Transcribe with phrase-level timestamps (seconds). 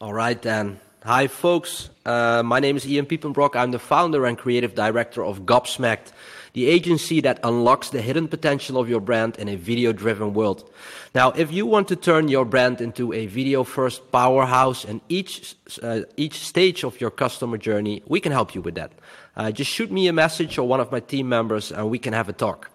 [0.00, 0.80] All right, then.
[1.04, 1.88] Hi, folks.
[2.04, 3.54] Uh, my name is Ian Piepenbrock.
[3.54, 6.10] I'm the founder and creative director of Gobsmacked,
[6.52, 10.68] the agency that unlocks the hidden potential of your brand in a video driven world.
[11.14, 15.54] Now, if you want to turn your brand into a video first powerhouse in each,
[15.80, 18.92] uh, each stage of your customer journey, we can help you with that.
[19.36, 22.12] Uh, just shoot me a message or one of my team members and we can
[22.12, 22.73] have a talk.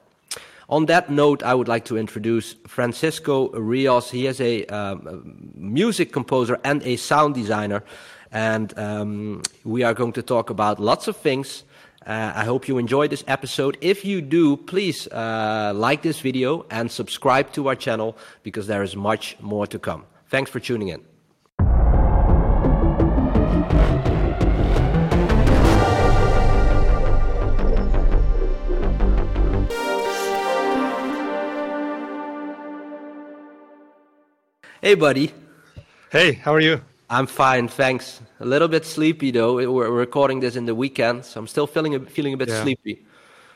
[0.69, 4.11] On that note, I would like to introduce Francisco Rios.
[4.11, 7.83] He is a, um, music composer and a sound designer.
[8.31, 11.63] And um, we are going to talk about lots of things.
[12.05, 13.79] Uh, I hope you enjoyed this episode.
[13.81, 18.83] If you do, please uh, like this video and subscribe to our channel because there
[18.83, 20.05] is much more to come.
[20.27, 21.08] Thanks for tuning in.
[34.81, 35.33] Hey, buddy.
[36.09, 36.79] Hey, how are you?
[37.09, 38.21] I'm fine, thanks.
[38.39, 39.55] A little bit sleepy though.
[39.55, 42.63] We're recording this in the weekend, so I'm still feeling a, feeling a bit yeah.
[42.63, 43.05] sleepy.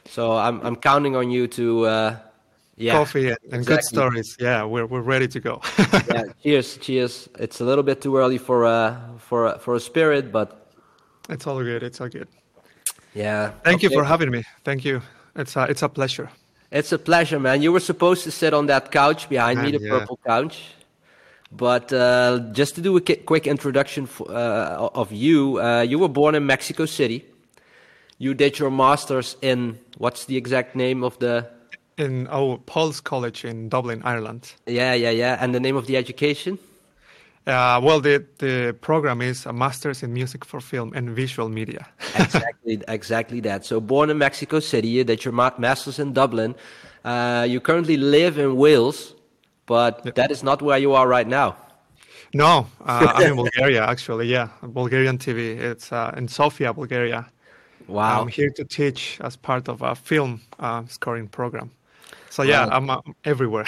[0.03, 2.17] So I'm I'm counting on you to uh,
[2.75, 3.75] yeah coffee and, exactly.
[3.75, 4.35] good stories.
[4.37, 5.61] Yeah, we're we're ready to go.
[6.11, 7.29] yeah, cheers, cheers.
[7.39, 10.73] It's a little bit too early for uh for for a spirit, but
[11.29, 11.83] it's all good.
[11.83, 12.27] It's all good.
[13.13, 13.51] Yeah.
[13.63, 13.87] Thank okay.
[13.87, 14.43] you for having me.
[14.65, 15.01] Thank you.
[15.37, 16.29] It's a, it's a pleasure.
[16.69, 17.61] It's a pleasure, man.
[17.61, 19.99] You were supposed to sit on that couch behind man, me, the yeah.
[19.99, 20.63] purple couch.
[21.55, 26.07] But uh, just to do a quick introduction for, uh, of you, uh, you were
[26.07, 27.25] born in Mexico City.
[28.17, 31.47] You did your master's in what's the exact name of the?
[31.97, 34.53] In oh, Pulse College in Dublin, Ireland.
[34.65, 35.37] Yeah, yeah, yeah.
[35.39, 36.57] And the name of the education?
[37.45, 41.85] Uh, well, the the program is a master's in music for film and visual media.
[42.15, 43.65] exactly, exactly that.
[43.65, 46.55] So, born in Mexico City, you did your ma- master's in Dublin.
[47.03, 49.13] Uh, you currently live in Wales
[49.65, 50.11] but yeah.
[50.15, 51.55] that is not where you are right now.
[52.33, 54.27] No, uh, I'm in Bulgaria actually.
[54.27, 55.57] Yeah, Bulgarian TV.
[55.59, 57.27] It's uh, in Sofia, Bulgaria.
[57.87, 58.21] Wow.
[58.21, 61.69] I'm here to teach as part of a film uh, scoring program.
[62.29, 63.65] So yeah, I'm uh, everywhere.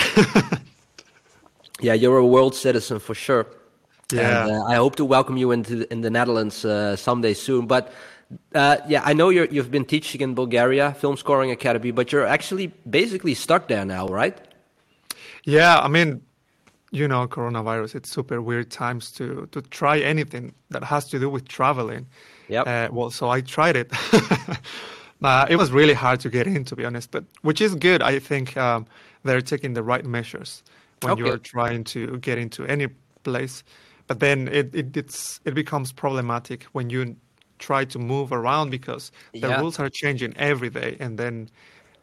[1.82, 3.46] yeah, you're a world citizen for sure.
[4.12, 4.46] Yeah.
[4.46, 7.68] And, uh, I hope to welcome you into in the Netherlands uh, someday soon.
[7.68, 7.94] But
[8.54, 12.68] yeah, I know you have been teaching in Bulgaria, Film Scoring Academy, but you're actually
[12.90, 14.38] basically stuck there now, right?
[15.46, 16.22] Yeah, I mean,
[16.92, 21.30] you know, coronavirus, it's super weird times to to try anything that has to do
[21.30, 22.08] with traveling.
[22.48, 22.62] Yeah.
[22.62, 23.92] Uh, well, so I tried it.
[25.24, 28.02] uh, it was really hard to get in, to be honest, but which is good.
[28.02, 28.86] I think um,
[29.24, 30.64] they're taking the right measures
[31.02, 31.24] when okay.
[31.24, 32.88] you're trying to get into any
[33.24, 33.64] place.
[34.08, 37.16] But then it, it it's it becomes problematic when you
[37.58, 39.60] try to move around because the yeah.
[39.60, 41.50] rules are changing every day, and then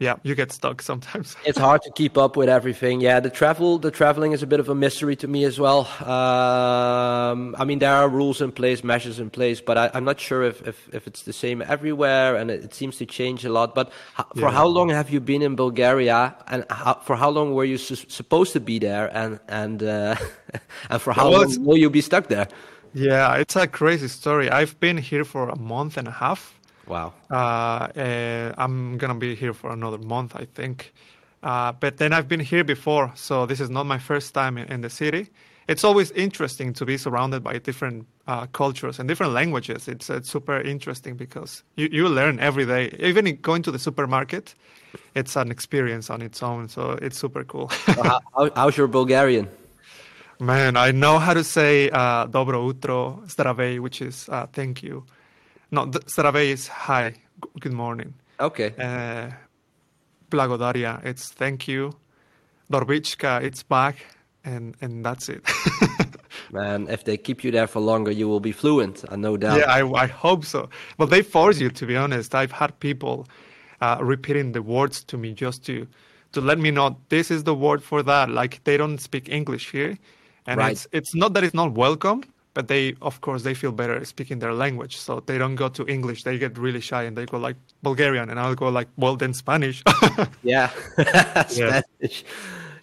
[0.02, 1.36] yeah, you get stuck sometimes.
[1.44, 3.00] it's hard to keep up with everything.
[3.00, 5.86] Yeah, the travel, the traveling is a bit of a mystery to me as well.
[6.02, 10.18] Um, I mean, there are rules in place, measures in place, but I, am not
[10.18, 13.52] sure if, if, if, it's the same everywhere, and it, it seems to change a
[13.52, 13.76] lot.
[13.76, 13.92] But
[14.34, 14.50] for yeah.
[14.50, 17.94] how long have you been in Bulgaria, and how, for how long were you su-
[18.08, 20.16] supposed to be there, and and uh,
[20.90, 22.48] and for how well, long will you be stuck there?
[22.92, 24.50] Yeah, it's a crazy story.
[24.50, 26.58] I've been here for a month and a half
[26.92, 27.14] Wow.
[27.30, 30.92] Uh, uh, I'm gonna be here for another month, I think.
[31.42, 34.70] Uh, but then I've been here before, so this is not my first time in,
[34.70, 35.30] in the city.
[35.68, 39.88] It's always interesting to be surrounded by different uh, cultures and different languages.
[39.88, 42.94] It's, it's super interesting because you, you learn every day.
[42.98, 44.54] Even going to the supermarket,
[45.14, 46.68] it's an experience on its own.
[46.68, 47.68] So it's super cool.
[47.86, 48.20] how,
[48.54, 49.48] how's your Bulgarian?
[50.38, 55.04] Man, I know how to say uh, dobro utro, zdravej, which is uh, thank you.
[55.72, 57.14] No, Zdravej is hi,
[57.60, 58.12] good morning.
[58.38, 58.74] Okay.
[58.78, 59.30] Uh,
[60.28, 61.94] Blagodaria, it's thank you.
[62.70, 63.96] Dorbichka, it's back,
[64.44, 65.40] and and that's it.
[66.52, 69.60] Man, if they keep you there for longer, you will be fluent, uh, no doubt.
[69.60, 70.68] Yeah, I, I hope so.
[70.98, 72.34] But they force you, to be honest.
[72.34, 73.26] I've had people
[73.80, 75.86] uh, repeating the words to me just to
[76.32, 78.28] to let me know this is the word for that.
[78.28, 79.96] Like they don't speak English here,
[80.46, 80.72] and right.
[80.72, 82.24] it's it's not that it's not welcome,
[82.54, 84.96] but they of course they feel better speaking their language.
[84.96, 86.24] So they don't go to english.
[86.24, 89.34] They get really shy and they go like bulgarian and i'll go like well then
[89.34, 89.82] spanish.
[90.42, 90.70] Yeah.
[91.48, 92.24] Spanish.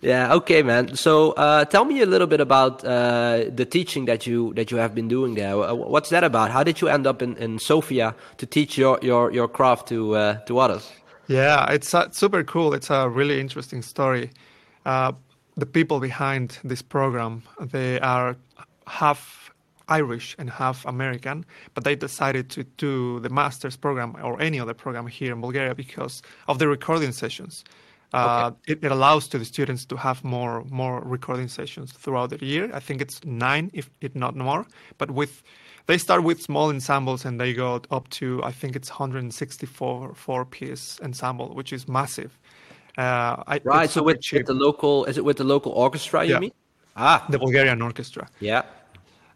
[0.02, 0.96] Yeah okay man.
[0.96, 4.78] So uh, tell me a little bit about uh, the teaching that you that you
[4.78, 5.58] have been doing there.
[5.76, 6.52] What's that about?
[6.52, 10.16] How did you end up in, in sofia to teach your your, your craft to
[10.16, 10.90] uh, to others?
[11.28, 12.74] Yeah it's uh, super cool.
[12.74, 14.32] It's a really interesting story.
[14.86, 15.12] Uh,
[15.58, 18.38] the people behind this program they are
[18.88, 19.39] half
[19.90, 24.74] Irish and half American, but they decided to do the master's program or any other
[24.74, 27.64] program here in Bulgaria because of the recording sessions.
[28.12, 28.72] Uh, okay.
[28.72, 32.70] it, it, allows to the students to have more more recording sessions throughout the year.
[32.74, 34.66] I think it's nine, if, if not more.
[34.98, 35.44] But with
[35.86, 40.46] they start with small ensembles and they go up to I think it's 164 four
[40.46, 42.32] piece ensemble, which is massive.
[42.98, 43.90] Uh, I, right.
[43.90, 46.26] So with, with, the local, is it with the local orchestra?
[46.26, 46.40] You yeah.
[46.40, 46.52] mean?
[46.98, 48.28] Ah, the Bulgarian orchestra.
[48.40, 48.64] Yeah.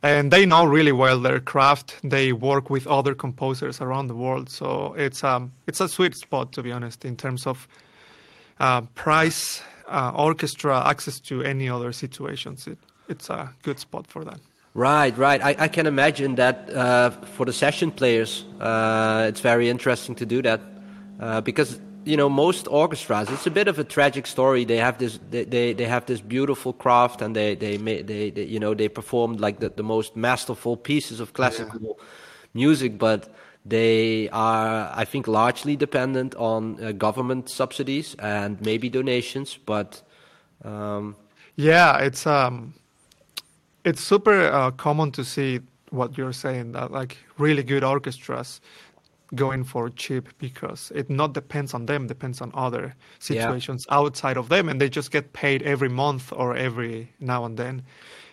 [0.03, 1.95] And they know really well their craft.
[2.03, 6.51] They work with other composers around the world, so it's um it's a sweet spot
[6.53, 7.67] to be honest in terms of
[8.59, 12.67] uh, price, uh, orchestra, access to any other situations.
[12.67, 12.77] It,
[13.07, 14.39] it's a good spot for that.
[14.73, 15.41] Right, right.
[15.41, 20.25] I, I can imagine that uh, for the session players, uh, it's very interesting to
[20.25, 20.61] do that
[21.19, 23.29] uh, because you know most orchestras.
[23.29, 24.65] It's a bit of a tragic story.
[24.65, 28.44] They have this, they, they, they have this beautiful craft, and they they, they, they
[28.44, 32.05] you know they perform like the, the most masterful pieces of classical yeah.
[32.53, 33.29] music, but
[33.65, 39.57] they are, I think, largely dependent on uh, government subsidies and maybe donations.
[39.65, 40.01] But
[40.63, 41.15] um,
[41.55, 42.73] yeah, it's um,
[43.85, 48.59] it's super uh, common to see what you're saying that like really good orchestras
[49.35, 53.97] going for cheap because it not depends on them depends on other situations yeah.
[53.97, 57.81] outside of them and they just get paid every month or every now and then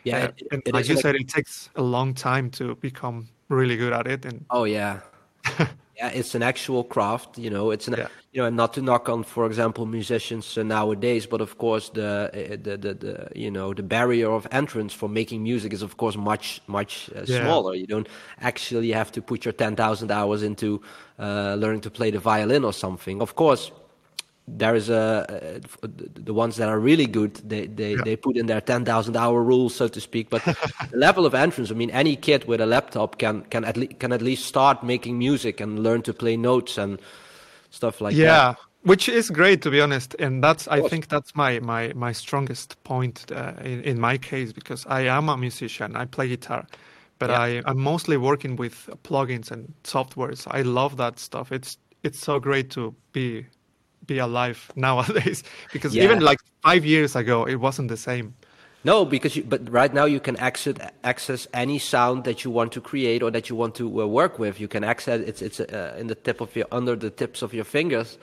[0.04, 2.74] yeah uh, it, and it like you like, said it takes a long time to
[2.76, 5.00] become really good at it and oh yeah,
[6.08, 7.38] it's an actual craft.
[7.38, 8.08] You know, it's an yeah.
[8.32, 11.90] you know, and not to knock on, for example, musicians uh, nowadays, but of course
[11.90, 15.82] the, uh, the, the the you know the barrier of entrance for making music is
[15.82, 17.42] of course much much uh, yeah.
[17.42, 17.74] smaller.
[17.74, 18.08] You don't
[18.40, 20.80] actually have to put your ten thousand hours into
[21.18, 23.20] uh, learning to play the violin or something.
[23.20, 23.70] Of course,
[24.58, 28.02] there is a uh, the ones that are really good they they, yeah.
[28.04, 30.44] they put in their 10,000 hour rule so to speak but
[30.90, 33.98] the level of entrance i mean any kid with a laptop can can at least
[33.98, 37.00] can at least start making music and learn to play notes and
[37.70, 38.26] stuff like yeah.
[38.26, 41.92] that yeah which is great to be honest and that's i think that's my my
[41.94, 46.28] my strongest point uh, in, in my case because i am a musician i play
[46.28, 46.66] guitar
[47.18, 47.40] but yeah.
[47.40, 52.40] I, i'm mostly working with plugins and softwares i love that stuff it's it's so
[52.40, 53.46] great to be
[54.10, 55.42] be alive nowadays.
[55.72, 56.04] Because yeah.
[56.04, 58.34] even like five years ago it wasn't the same.
[58.82, 60.74] No because you, but right now you can access
[61.04, 64.38] access any sound that you want to create or that you want to uh, work
[64.38, 64.58] with.
[64.58, 67.52] You can access it's it's uh, in the tip of your under the tips of
[67.52, 68.18] your fingers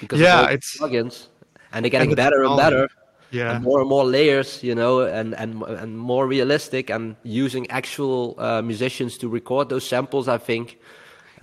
[0.00, 1.28] because yeah it's plugins.
[1.72, 2.88] And they're getting and better and better.
[3.30, 3.54] Yeah.
[3.54, 8.34] And more and more layers you know and and and more realistic and using actual
[8.38, 10.78] uh, musicians to record those samples i think.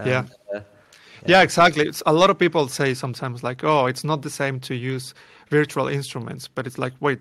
[0.06, 0.26] Yeah.
[0.54, 0.62] Uh,
[1.28, 1.88] yeah, exactly.
[1.88, 5.14] It's, a lot of people say sometimes like, "Oh, it's not the same to use
[5.50, 7.20] virtual instruments," but it's like, wait,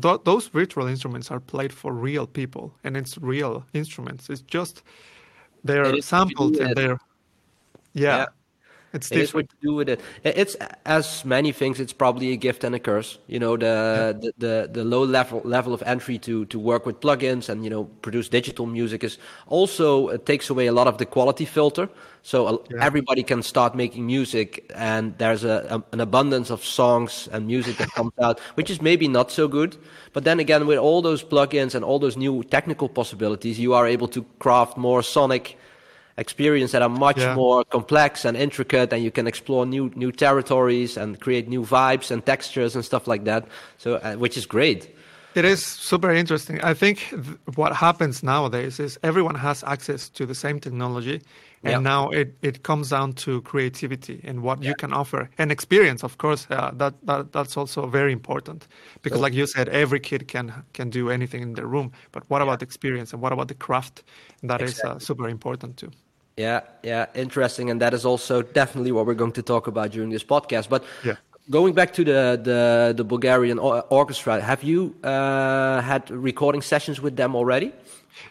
[0.00, 4.30] th- those virtual instruments are played for real people, and it's real instruments.
[4.30, 4.82] It's just
[5.64, 6.98] they're sampled and they're
[7.94, 8.16] yeah.
[8.16, 8.26] yeah.
[8.92, 10.00] It's it is what to do with it.
[10.22, 10.54] It's
[10.84, 11.80] as many things.
[11.80, 13.18] It's probably a gift and a curse.
[13.26, 14.12] You know, the, yeah.
[14.12, 17.70] the, the the low level level of entry to to work with plugins and you
[17.70, 21.88] know produce digital music is also it takes away a lot of the quality filter.
[22.22, 22.84] So uh, yeah.
[22.84, 27.78] everybody can start making music, and there's a, a, an abundance of songs and music
[27.78, 29.76] that comes out, which is maybe not so good.
[30.12, 33.86] But then again, with all those plugins and all those new technical possibilities, you are
[33.86, 35.56] able to craft more sonic
[36.16, 37.34] experience that are much yeah.
[37.34, 42.10] more complex and intricate and you can explore new new territories and create new vibes
[42.10, 43.46] and textures and stuff like that.
[43.78, 44.94] So uh, which is great.
[45.34, 46.60] It is super interesting.
[46.60, 51.22] I think th- what happens nowadays is everyone has access to the same technology
[51.64, 51.82] and yep.
[51.82, 55.30] now it, it comes down to creativity and what you can offer.
[55.38, 58.66] And experience of course uh, that, that that's also very important.
[59.02, 61.92] Because so, like you said every kid can can do anything in their room.
[62.10, 62.44] But what yeah.
[62.44, 64.02] about experience and what about the craft?
[64.42, 64.90] That exactly.
[64.90, 65.90] is uh, super important too.
[66.36, 67.70] Yeah yeah interesting.
[67.70, 70.68] And that is also definitely what we're going to talk about during this podcast.
[70.68, 71.16] But yeah.
[71.48, 77.14] going back to the the, the Bulgarian orchestra, have you uh, had recording sessions with
[77.16, 77.72] them already?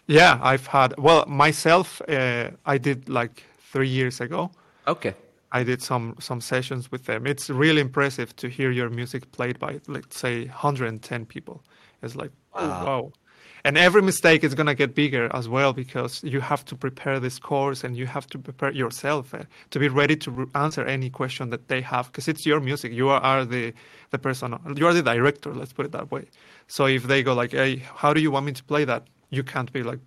[0.06, 0.94] Yeah, I've had.
[0.98, 4.50] Well, myself, uh, I did like three years ago.
[4.86, 5.14] Okay.
[5.52, 7.26] I did some some sessions with them.
[7.26, 11.62] It's really impressive to hear your music played by, let's say, 110 people.
[12.02, 12.60] It's like, wow.
[12.60, 13.12] Oh, wow.
[13.64, 17.38] And every mistake is gonna get bigger as well because you have to prepare this
[17.38, 21.50] course and you have to prepare yourself uh, to be ready to answer any question
[21.50, 22.92] that they have because it's your music.
[22.92, 23.72] You are the
[24.10, 24.58] the person.
[24.76, 25.54] You are the director.
[25.54, 26.24] Let's put it that way.
[26.66, 29.42] So if they go like, "Hey, how do you want me to play that?" You
[29.42, 29.98] can't be like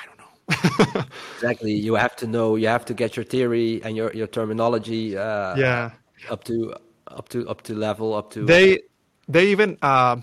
[0.00, 1.04] I don't know.
[1.34, 1.72] exactly.
[1.72, 2.56] You have to know.
[2.56, 5.16] You have to get your theory and your your terminology.
[5.16, 5.90] Uh, yeah.
[6.30, 6.74] Up to
[7.08, 8.44] up to up to level up to.
[8.44, 8.82] They
[9.28, 10.16] they even uh,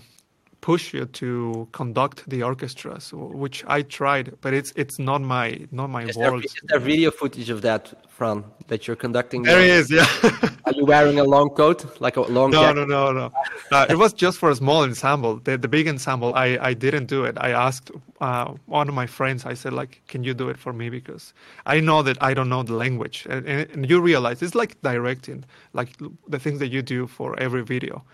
[0.62, 5.90] push you to conduct the orchestras, which I tried, but it's it's not my not
[5.90, 6.42] my is world.
[6.42, 9.42] There, is there video footage of that, Fran, that you're conducting?
[9.42, 10.06] There is, yeah.
[10.66, 12.52] Are you wearing a long coat, like a long?
[12.52, 12.88] No, jacket?
[12.88, 13.32] no, no, no.
[13.72, 15.40] Uh, it was just for a small ensemble.
[15.44, 17.36] The, the big ensemble, I, I didn't do it.
[17.40, 17.90] I asked
[18.20, 19.44] uh, one of my friends.
[19.44, 21.34] I said, like, can you do it for me because
[21.66, 25.44] I know that I don't know the language, and, and you realize it's like directing,
[25.72, 25.90] like
[26.28, 28.04] the things that you do for every video.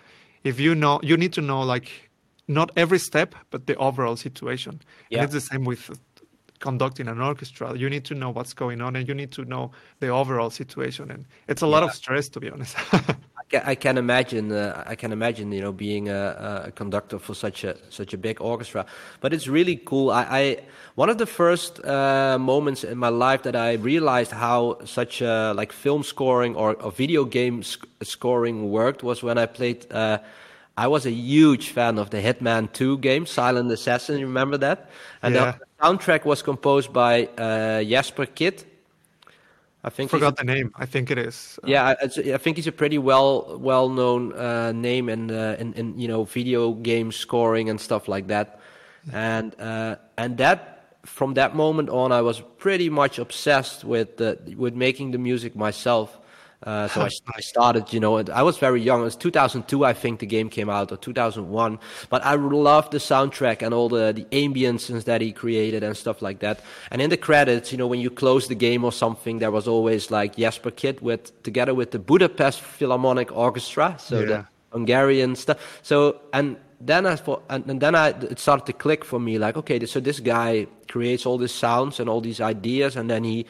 [0.44, 2.07] If you know, you need to know like
[2.48, 4.80] not every step, but the overall situation.
[5.10, 5.18] Yeah.
[5.18, 5.90] And it's the same with
[6.58, 9.70] conducting an orchestra, you need to know what's going on and you need to know
[10.00, 11.10] the overall situation.
[11.10, 11.72] And it's a yeah.
[11.72, 12.76] lot of stress, to be honest.
[13.64, 14.52] I, can, imagine.
[14.52, 18.18] Uh, I can imagine, you know, being a, a, conductor for such a such a
[18.18, 18.84] big orchestra.
[19.20, 20.10] But it's really cool.
[20.10, 20.56] I, I
[20.96, 25.54] one of the first uh, moments in my life that I realized how such a,
[25.56, 29.86] like film scoring or, or video game sc- scoring worked was when I played.
[29.90, 30.18] Uh,
[30.78, 34.20] I was a huge fan of the Hitman 2 game, Silent Assassin.
[34.20, 34.90] You remember that?
[35.22, 35.58] And yeah.
[35.58, 38.64] the soundtrack was composed by uh, Jesper Kyd.
[39.82, 40.70] I think forgot the name.
[40.76, 41.58] I think it is.
[41.64, 45.72] Yeah, I, I think he's a pretty well well known uh, name in, uh, in,
[45.74, 48.60] in you know video game scoring and stuff like that.
[49.12, 54.38] And uh, and that from that moment on, I was pretty much obsessed with the,
[54.56, 56.18] with making the music myself.
[56.62, 59.00] Uh, so I, I, started, you know, I was very young.
[59.00, 61.78] It was 2002, I think the game came out, or 2001.
[62.10, 66.20] But I loved the soundtrack and all the, the ambiences that he created and stuff
[66.20, 66.60] like that.
[66.90, 69.68] And in the credits, you know, when you close the game or something, there was
[69.68, 73.96] always like Jesper Kyd with, together with the Budapest Philharmonic Orchestra.
[74.00, 74.26] So yeah.
[74.26, 75.78] the Hungarian stuff.
[75.82, 79.56] So, and then I thought, and, then I, it started to click for me, like,
[79.56, 83.46] okay, so this guy creates all these sounds and all these ideas, and then he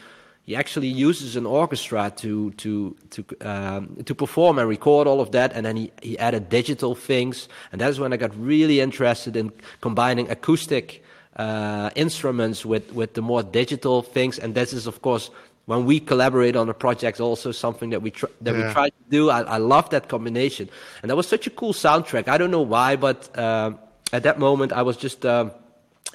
[0.49, 5.31] he actually uses an orchestra to to to um, to perform and record all of
[5.33, 9.37] that, and then he, he added digital things, and that's when I got really interested
[9.37, 9.53] in
[9.83, 11.05] combining acoustic
[11.37, 15.31] uh, instruments with with the more digital things, and this is of course
[15.67, 18.69] when we collaborate on a project, also something that we tr- that yeah.
[18.69, 19.29] we try to do.
[19.29, 20.71] I, I, love that combination,
[21.03, 22.27] and that was such a cool soundtrack.
[22.27, 23.73] I don't know why, but uh,
[24.15, 25.27] at that moment I was just.
[25.27, 25.51] Um,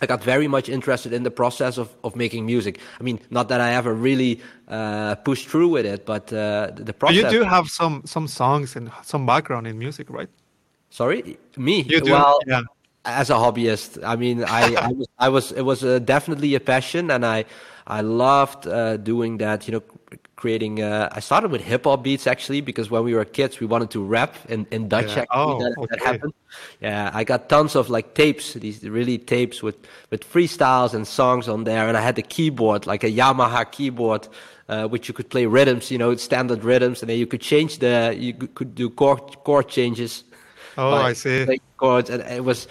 [0.04, 2.80] I got very much interested in the process of, of making music.
[3.00, 6.94] I mean, not that I ever really uh, pushed through with it, but uh, the
[6.94, 7.24] process.
[7.24, 10.30] But you do have some some songs and some background in music, right?
[10.90, 11.82] Sorry, me.
[11.82, 12.62] You do, well, yeah.
[13.06, 16.60] As a hobbyist, I mean, I, I was, I was, it was uh, definitely a
[16.60, 17.46] passion, and I,
[17.88, 19.68] I loved uh, doing that.
[19.68, 19.84] You know,
[20.44, 20.82] creating.
[20.82, 23.90] Uh, I started with hip hop beats actually because when we were kids, we wanted
[23.92, 25.12] to rap in, in Dutch.
[25.16, 25.22] Yeah.
[25.22, 25.88] Actually, oh, that, okay.
[25.92, 26.34] that, happened.
[26.82, 29.78] Yeah, I got tons of like tapes, these really tapes with
[30.12, 34.28] with freestyles and songs on there, and I had the keyboard, like a Yamaha keyboard.
[34.70, 37.80] Uh, which you could play rhythms, you know, standard rhythms, and then you could change
[37.80, 40.24] the, you could do chord chord changes.
[40.78, 41.60] Oh, I see.
[41.78, 42.68] Chords, and it was,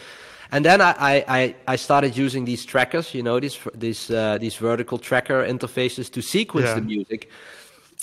[0.50, 4.56] and then I, I, I started using these trackers, you know, these these uh, these
[4.56, 6.74] vertical tracker interfaces to sequence yeah.
[6.74, 7.30] the music.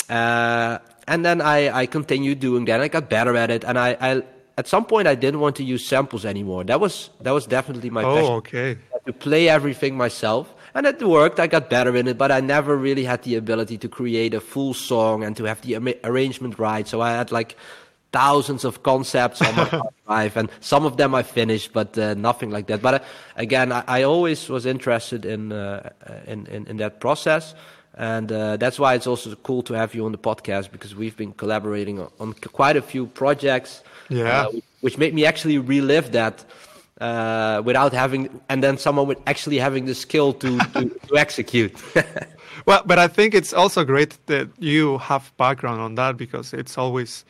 [0.10, 2.82] Uh, and then I, I continued doing that.
[2.82, 4.24] I got better at it, and I, I
[4.58, 6.64] at some point I didn't want to use samples anymore.
[6.64, 8.34] That was that was definitely my oh, passion.
[8.34, 8.78] okay.
[9.06, 11.40] To play everything myself, and it worked.
[11.40, 14.42] I got better in it, but I never really had the ability to create a
[14.42, 16.88] full song and to have the arrangement right.
[16.88, 17.56] So I had like
[18.12, 22.50] thousands of concepts on my drive, and some of them I finished, but uh, nothing
[22.50, 22.82] like that.
[22.82, 23.00] But uh,
[23.36, 25.90] again, I, I, always was interested in, uh,
[26.26, 27.54] in, in in that process.
[28.00, 31.18] And uh, that's why it's also cool to have you on the podcast because we've
[31.18, 33.84] been collaborating on, on quite a few projects.
[34.10, 34.48] Yeah.
[34.48, 34.52] Uh,
[34.82, 36.46] which made me actually relive that
[37.02, 41.76] uh, without having, and then someone with actually having the skill to, to, to execute.
[42.66, 46.78] well, but I think it's also great that you have background on that because it's
[46.78, 47.26] always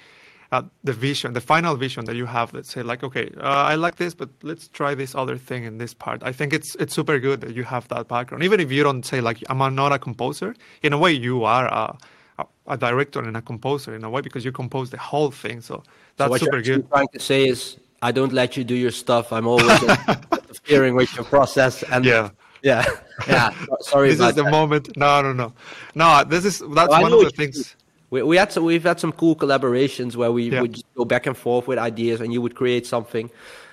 [0.51, 3.75] uh, the vision, the final vision that you have that say like, okay, uh, I
[3.75, 6.24] like this, but let's try this other thing in this part.
[6.24, 9.06] I think it's it's super good that you have that background, even if you don't
[9.06, 10.56] say like I'm not a composer.
[10.82, 11.98] In a way, you are a,
[12.39, 15.62] a, a director and a composer in a way because you compose the whole thing.
[15.62, 15.84] So
[16.18, 16.89] that's so what super you're good.
[16.89, 19.32] Trying to say is, I don't let you do your stuff.
[19.32, 21.84] I'm always interfering with your process.
[21.84, 22.29] And yeah.
[22.62, 22.84] Yeah,
[23.27, 23.53] yeah.
[23.79, 24.10] Sorry.
[24.10, 24.51] this is the that.
[24.51, 24.98] moment.
[24.98, 25.53] No, no, no,
[25.96, 26.25] no.
[26.25, 27.77] This is that's one of the things
[28.10, 30.62] we, we had some, we've had some cool collaborations where we yeah.
[30.62, 33.30] would just go back and forth with ideas, and you would create something,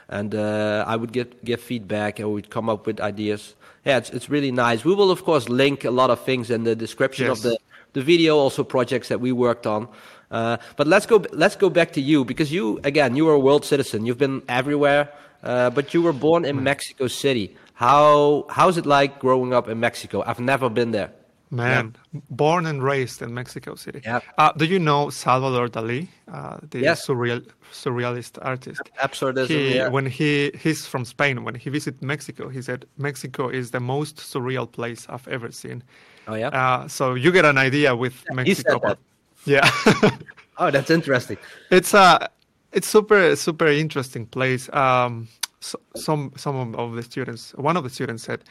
[0.08, 3.54] and uh, I would get give feedback, and we'd come up with ideas.
[3.84, 4.84] Yeah, it's it's really nice.
[4.84, 7.38] We will of course link a lot of things in the description yes.
[7.38, 7.58] of the
[7.92, 9.88] the video, also projects that we worked on.
[10.30, 13.38] Uh, but let's go let's go back to you because you again you are a
[13.38, 14.04] world citizen.
[14.04, 15.08] You've been everywhere,
[15.42, 17.56] uh, but you were born in Mexico City.
[17.74, 20.22] How how's it like growing up in Mexico?
[20.26, 21.10] I've never been there.
[21.50, 22.20] Man, yeah.
[22.30, 24.00] born and raised in Mexico City.
[24.04, 24.18] Yeah.
[24.36, 27.06] Uh, do you know Salvador Dali, uh, the yes.
[27.06, 28.80] surreal surrealist artist?
[29.00, 29.48] Absurdism.
[29.48, 29.88] He, yeah.
[29.88, 34.16] When he he's from Spain, when he visited Mexico, he said Mexico is the most
[34.16, 35.84] surreal place I've ever seen.
[36.26, 36.48] Oh yeah.
[36.48, 38.80] Uh, so you get an idea with yeah, Mexico.
[38.80, 38.98] But,
[39.44, 39.70] yeah.
[40.58, 41.38] oh, that's interesting.
[41.70, 42.28] It's a
[42.72, 44.68] it's super super interesting place.
[44.72, 45.28] Um,
[45.60, 48.44] so, some some of the students, one of the students said,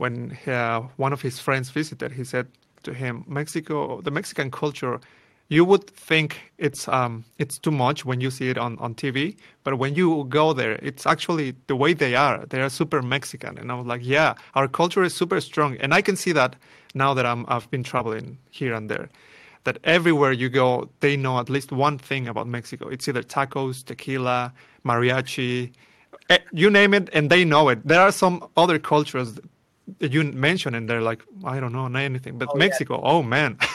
[0.00, 2.46] when uh, one of his friends visited, he said
[2.84, 4.98] to him, Mexico, the Mexican culture
[5.50, 9.36] you would think it's um, it's too much when you see it on, on TV,
[9.64, 12.46] but when you go there, it's actually the way they are.
[12.46, 15.92] They are super Mexican, and I was like, yeah, our culture is super strong, and
[15.92, 16.54] I can see that
[16.94, 19.08] now that I'm I've been traveling here and there.
[19.64, 22.88] That everywhere you go, they know at least one thing about Mexico.
[22.88, 24.52] It's either tacos, tequila,
[24.86, 25.72] mariachi,
[26.30, 27.84] eh, you name it, and they know it.
[27.84, 29.38] There are some other cultures
[29.98, 33.10] you mention, and they're like, I don't know anything, but oh, Mexico, yeah.
[33.10, 33.58] oh man.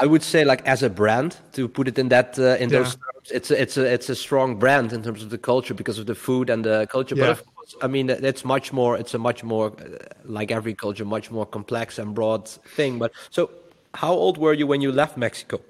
[0.00, 2.78] I would say like as a brand to put it in that uh, in yeah.
[2.78, 5.74] those terms, it's a, it's a it's a strong brand in terms of the culture
[5.74, 7.14] because of the food and the culture.
[7.14, 7.24] Yeah.
[7.24, 8.96] But of course, I mean it's much more.
[8.96, 12.98] It's a much more uh, like every culture, much more complex and broad thing.
[12.98, 13.50] But so,
[13.94, 15.60] how old were you when you left Mexico?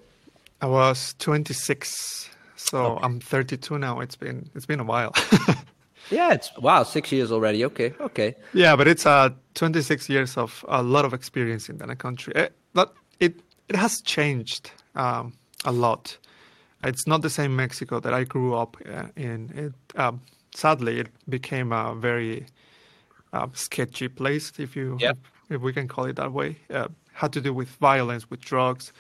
[0.63, 3.05] I was 26, so okay.
[3.05, 4.01] I'm 32 now.
[4.01, 5.15] It's been it's been a while.
[6.11, 7.64] yeah, it's wow, six years already.
[7.64, 8.35] Okay, okay.
[8.52, 12.33] Yeah, but it's uh 26 years of a lot of experience in that country.
[12.37, 15.33] It, but it it has changed um,
[15.64, 16.19] a lot.
[16.83, 19.50] It's not the same Mexico that I grew up uh, in.
[19.55, 20.21] It, um,
[20.55, 22.47] sadly, it became a very
[23.33, 25.17] uh, sketchy place, if you if,
[25.50, 26.57] if, we can call it that way.
[26.71, 28.93] Uh, had to do with violence, with drugs.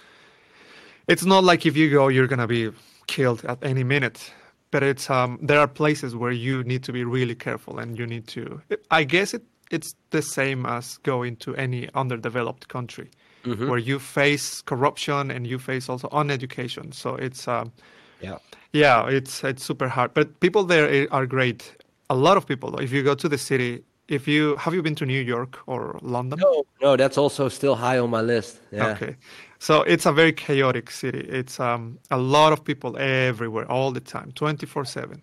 [1.08, 2.70] It's not like if you go, you're gonna be
[3.06, 4.32] killed at any minute.
[4.70, 8.06] But it's um, there are places where you need to be really careful, and you
[8.06, 8.60] need to.
[8.90, 13.08] I guess it it's the same as going to any underdeveloped country
[13.44, 13.68] mm-hmm.
[13.68, 16.92] where you face corruption and you face also uneducation.
[16.92, 17.72] So it's um,
[18.20, 18.38] yeah,
[18.72, 20.14] yeah, it's it's super hard.
[20.14, 21.76] But people there are great.
[22.10, 22.78] A lot of people.
[22.80, 25.98] If you go to the city, if you have you been to New York or
[26.02, 26.40] London?
[26.40, 28.60] No, no, that's also still high on my list.
[28.72, 28.88] Yeah.
[28.88, 29.16] Okay,
[29.60, 31.20] so it's a very chaotic city.
[31.20, 35.22] It's um, a lot of people everywhere, all the time, twenty four seven.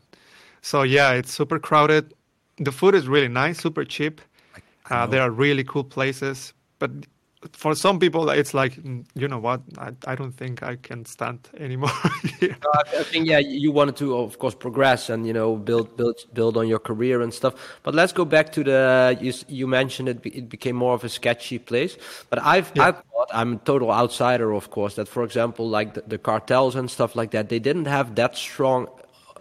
[0.62, 2.14] So yeah, it's super crowded.
[2.58, 4.22] The food is really nice, super cheap.
[4.90, 6.92] Uh, there are really cool places, but
[7.54, 9.62] for some people it's like mm, you know what?
[9.78, 11.92] I, I don't think i can stand anymore
[12.42, 16.20] no, I, think yeah you wanted to of course progress and you know build build
[16.34, 17.54] build on your career and stuff.
[17.84, 21.10] But let's go back to the you, you mentioned it, it became more of a
[21.10, 21.98] sketchy place.
[22.30, 22.88] But i've yeah.
[22.88, 26.76] i thought i'm a total outsider of course that for example like the, the cartels
[26.76, 28.88] and stuff like that they didn't have that strong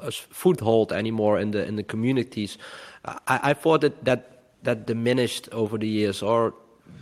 [0.01, 2.59] uh, foothold anymore in the in the communities.
[3.05, 6.55] I, I thought that that that diminished over the years or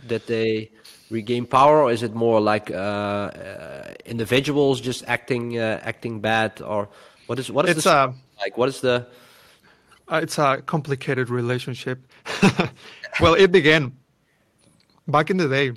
[0.07, 0.71] that they
[1.09, 6.61] regain power, or is it more like uh, uh, individuals just acting uh, acting bad,
[6.61, 6.89] or
[7.27, 8.57] what is what is it's a, like?
[8.57, 9.07] What is the?
[10.11, 12.05] it's a complicated relationship.
[13.19, 13.93] well, it began
[15.07, 15.73] back in the day.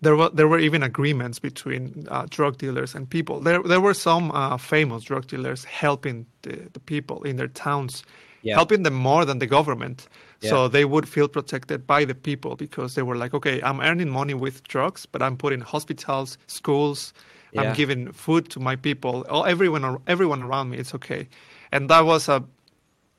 [0.00, 3.40] There were there were even agreements between uh, drug dealers and people.
[3.40, 8.04] There there were some uh, famous drug dealers helping the, the people in their towns,
[8.42, 8.54] yeah.
[8.54, 10.08] helping them more than the government.
[10.44, 10.50] Yeah.
[10.50, 14.10] So they would feel protected by the people because they were like, okay, I'm earning
[14.10, 17.12] money with drugs, but I'm putting hospitals, schools,
[17.52, 17.62] yeah.
[17.62, 19.24] I'm giving food to my people.
[19.30, 21.28] All, everyone, everyone around me, it's okay.
[21.72, 22.44] And that was a,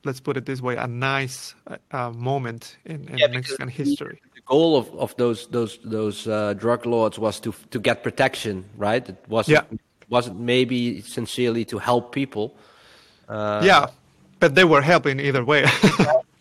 [0.04, 1.54] let's put it this way, a nice
[1.90, 4.20] uh, moment in, in yeah, Mexican history.
[4.34, 8.64] The goal of, of those those those uh, drug lords was to to get protection,
[8.76, 9.06] right?
[9.08, 9.78] It wasn't yeah.
[10.08, 12.54] wasn't maybe sincerely to help people.
[13.28, 13.86] Uh, yeah,
[14.38, 15.66] but they were helping either way.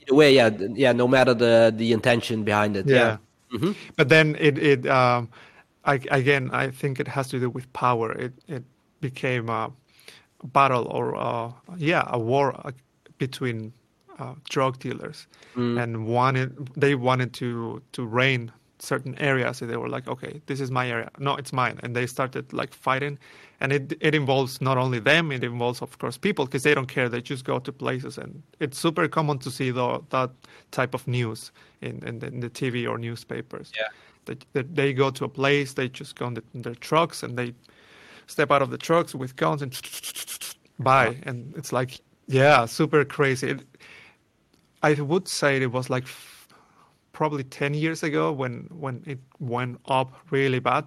[0.09, 0.91] Way, yeah, yeah.
[0.91, 2.87] No matter the the intention behind it.
[2.87, 2.95] Yeah.
[2.95, 3.17] yeah.
[3.53, 3.71] Mm-hmm.
[3.95, 5.29] But then it it um,
[5.85, 8.11] I, again, I think it has to do with power.
[8.11, 8.63] It it
[9.01, 9.71] became a
[10.43, 12.71] battle or uh, yeah, a war uh,
[13.17, 13.73] between
[14.19, 15.81] uh, drug dealers, mm.
[15.81, 18.51] and wanted they wanted to to reign
[18.85, 19.57] certain areas.
[19.57, 21.09] So they were like, okay, this is my area.
[21.19, 23.17] No, it's mine, and they started like fighting.
[23.59, 26.87] And it it involves not only them it involves of course people because they don't
[26.87, 27.09] care.
[27.09, 28.17] They just go to places.
[28.17, 30.31] And it's super common to see though, that
[30.71, 33.71] type of news in, in, the, in the tv or newspapers.
[33.75, 33.87] Yeah.
[34.25, 37.23] That, that they go to a place they just go in, the, in, their trucks
[37.23, 37.53] and they
[38.27, 39.79] step out of the trucks with guns and
[40.79, 41.17] buy.
[41.23, 43.51] And it's like yeah super crazy.
[43.51, 43.61] It,
[44.83, 46.07] i would say it was like
[47.15, 50.85] probably 10 years ago when when it went up really bad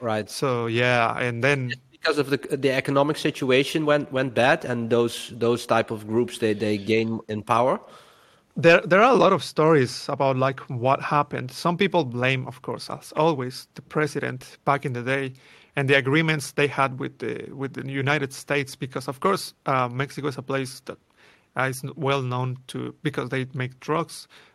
[0.00, 1.72] right so yeah and then
[2.04, 6.38] because of the the economic situation went went bad, and those those type of groups
[6.38, 7.80] they they gain in power.
[8.56, 11.50] There there are a lot of stories about like what happened.
[11.50, 15.32] Some people blame, of course, as always, the president back in the day
[15.76, 19.88] and the agreements they had with the with the United States, because of course uh,
[19.88, 20.98] Mexico is a place that
[21.56, 24.53] is well known to because they make drugs, but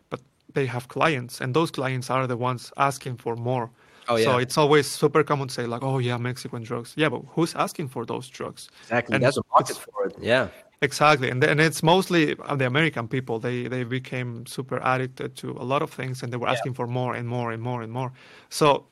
[0.54, 3.70] they have clients, and those clients are the ones asking for more.
[4.08, 4.24] Oh, yeah.
[4.24, 7.54] So it's always super common to say like, "Oh yeah, Mexican drugs." Yeah, but who's
[7.54, 8.68] asking for those drugs?
[8.82, 9.14] Exactly.
[9.14, 10.16] And There's a market for it.
[10.20, 10.48] Yeah.
[10.82, 13.38] Exactly, and and it's mostly uh, the American people.
[13.38, 16.54] They they became super addicted to a lot of things, and they were yeah.
[16.54, 18.12] asking for more and more and more and more.
[18.48, 18.86] So,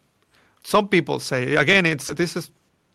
[0.64, 2.50] some people say again, it's this is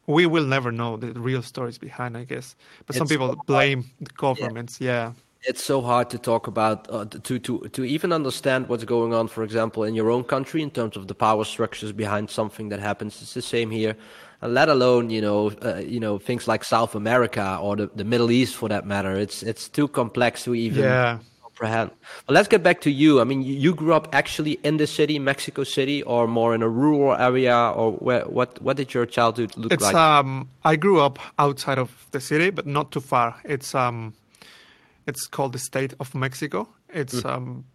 [0.06, 2.56] we will never know the real stories behind, I guess.
[2.86, 4.80] But it's some people blame the governments.
[4.80, 5.08] yeah.
[5.08, 5.14] yeah
[5.46, 9.28] it's so hard to talk about uh, to to to even understand what's going on
[9.28, 12.80] for example in your own country in terms of the power structures behind something that
[12.80, 13.96] happens it's the same here
[14.48, 18.32] let alone you know uh, you know things like South America or the, the Middle
[18.32, 19.16] East for that matter.
[19.16, 21.20] It's it's too complex to even yeah.
[21.42, 21.92] comprehend.
[22.26, 23.22] But let's get back to you.
[23.22, 26.70] I mean, you grew up actually in the city, Mexico City, or more in a
[26.70, 28.26] rural area, or where?
[28.26, 29.96] What what did your childhood look it's, like?
[29.96, 33.36] Um, I grew up outside of the city, but not too far.
[33.46, 34.14] It's um,
[35.08, 36.68] it's called the state of Mexico.
[36.90, 37.30] It's mm.
[37.30, 37.66] um,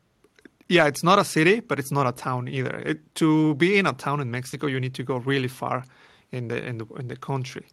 [0.68, 2.76] yeah, it's not a city, but it's not a town either.
[2.84, 5.84] It, to be in a town in Mexico, you need to go really far
[6.30, 7.66] in the in the in the country.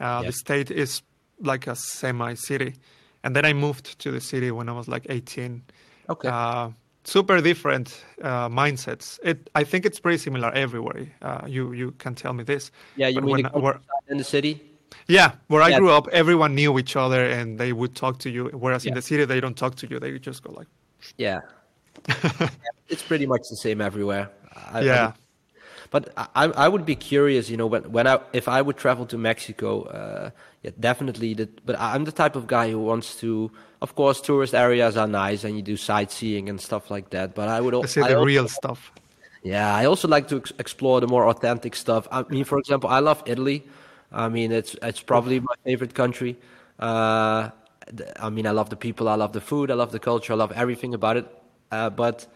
[0.00, 0.26] Uh, yep.
[0.26, 1.02] The state is
[1.40, 2.74] like a semi city,
[3.22, 5.62] and then I moved to the city when I was like 18.
[6.08, 6.28] Okay.
[6.28, 6.70] Uh,
[7.04, 9.18] super different uh, mindsets.
[9.22, 11.08] It I think it's pretty similar everywhere.
[11.20, 12.70] Uh, you you can tell me this.
[12.96, 14.67] Yeah, you but mean the in the city?
[15.06, 18.46] Yeah, where I grew up, everyone knew each other and they would talk to you.
[18.52, 18.90] Whereas yeah.
[18.90, 19.98] in the city, they don't talk to you.
[19.98, 20.66] They just go like.
[21.16, 21.40] Yeah.
[22.88, 24.30] it's pretty much the same everywhere.
[24.72, 25.06] I, yeah.
[25.08, 25.12] I
[25.90, 29.06] but I, I would be curious, you know, when, when I if I would travel
[29.06, 30.30] to Mexico, uh,
[30.62, 31.34] yeah, definitely.
[31.34, 33.50] That, but I'm the type of guy who wants to.
[33.80, 37.34] Of course, tourist areas are nice, and you do sightseeing and stuff like that.
[37.34, 38.92] But I would I see the also, real stuff.
[39.42, 42.06] Yeah, I also like to ex- explore the more authentic stuff.
[42.10, 43.66] I mean, for example, I love Italy.
[44.12, 46.36] I mean, it's it's probably my favorite country.
[46.78, 47.50] Uh,
[48.18, 50.36] I mean, I love the people, I love the food, I love the culture, I
[50.36, 51.26] love everything about it.
[51.70, 52.26] Uh, but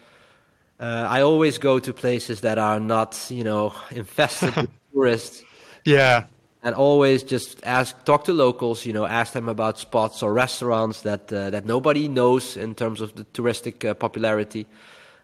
[0.79, 5.43] uh, I always go to places that are not, you know, infested with tourists.
[5.85, 6.25] Yeah.
[6.65, 11.01] And always just ask, talk to locals, you know, ask them about spots or restaurants
[11.01, 14.65] that uh, that nobody knows in terms of the touristic uh, popularity.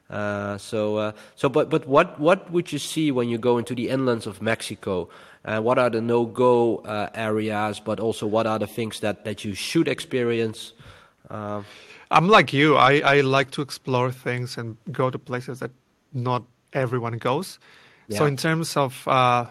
[0.10, 3.76] Uh, so, uh, so, but but what what would you see when you go into
[3.76, 5.08] the inlands of Mexico?
[5.46, 6.82] Uh, what are the no-go
[7.14, 7.80] areas?
[7.80, 10.74] But also, what are the things that that you should experience?
[12.12, 12.76] I'm like you.
[12.76, 15.72] I, I like to explore things and go to places that
[16.14, 16.44] not
[16.74, 17.60] everyone goes.
[18.08, 18.18] Yeah.
[18.18, 19.46] So in terms of uh,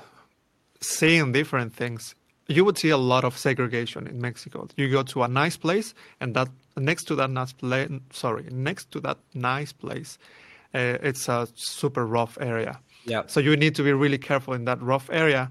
[0.81, 2.15] seeing different things,
[2.49, 4.67] you would see a lot of segregation in Mexico.
[4.77, 8.91] You go to a nice place, and that next to that nice place, sorry, next
[8.93, 10.19] to that nice place,
[10.75, 12.79] uh, it's a super rough area.
[13.05, 13.23] Yeah.
[13.27, 15.51] So you need to be really careful in that rough area,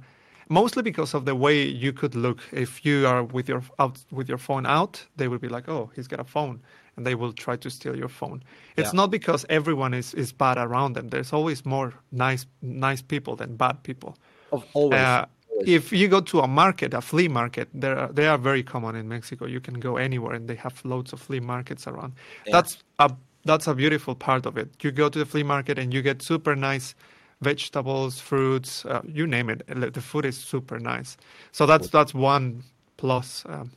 [0.49, 2.39] mostly because of the way you could look.
[2.51, 5.89] If you are with your out with your phone out, they will be like, "Oh,
[5.95, 6.61] he's got a phone."
[6.97, 8.43] and they will try to steal your phone.
[8.75, 8.97] It's yeah.
[8.97, 11.09] not because everyone is, is bad around them.
[11.09, 14.17] There's always more nice nice people than bad people.
[14.51, 14.99] Of always.
[14.99, 15.25] Uh,
[15.65, 19.07] if you go to a market, a flea market, are, they are very common in
[19.07, 19.45] Mexico.
[19.45, 22.13] You can go anywhere, and they have loads of flea markets around.
[22.45, 22.51] Yeah.
[22.53, 23.11] That's a
[23.47, 24.69] that's a beautiful part of it.
[24.83, 26.95] You go to the flea market and you get super nice
[27.41, 29.63] vegetables, fruits, uh, you name it.
[29.67, 31.17] The food is super nice.
[31.51, 32.63] So that's that's one
[32.97, 33.43] plus.
[33.47, 33.71] Um,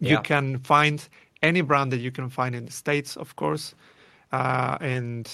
[0.00, 0.12] yeah.
[0.12, 1.06] You can find
[1.42, 3.74] any brand that you can find in the states, of course,
[4.32, 5.30] uh, and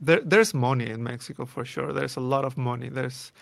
[0.00, 1.92] there, there's money in Mexico for sure.
[1.92, 2.88] There's a lot of money.
[2.88, 3.32] There's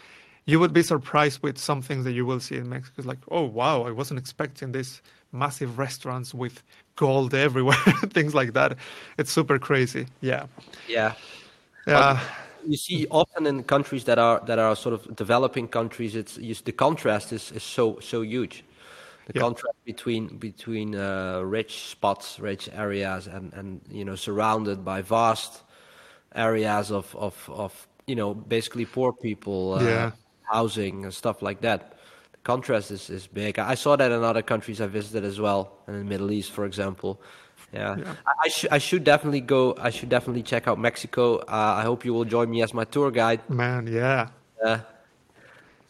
[0.46, 2.94] you would be surprised with some things that you will see in Mexico.
[2.99, 6.62] It's like, oh wow, I wasn't expecting this massive restaurants with
[7.01, 7.85] gold everywhere,
[8.17, 8.77] things like that.
[9.19, 10.07] It's super crazy.
[10.21, 10.47] Yeah.
[10.89, 11.15] Yeah.
[11.87, 12.21] Yeah.
[12.67, 16.73] you see often in countries that are that are sort of developing countries, it's the
[16.73, 18.65] contrast is, is so so huge
[19.33, 19.47] the yeah.
[19.47, 25.63] contrast between between uh, rich spots, rich areas, and and you know surrounded by vast
[26.35, 30.11] areas of of of you know basically poor people, uh, yeah.
[30.53, 32.00] housing and stuff like that.
[32.42, 33.59] Contrast is is big.
[33.59, 36.64] I saw that in other countries I visited as well, in the Middle East, for
[36.64, 37.20] example.
[37.72, 38.14] Yeah, yeah.
[38.42, 39.76] I, should I should definitely go.
[39.79, 41.37] I should definitely check out Mexico.
[41.37, 43.48] Uh, I hope you will join me as my tour guide.
[43.48, 44.31] Man, yeah.
[44.64, 44.79] Uh,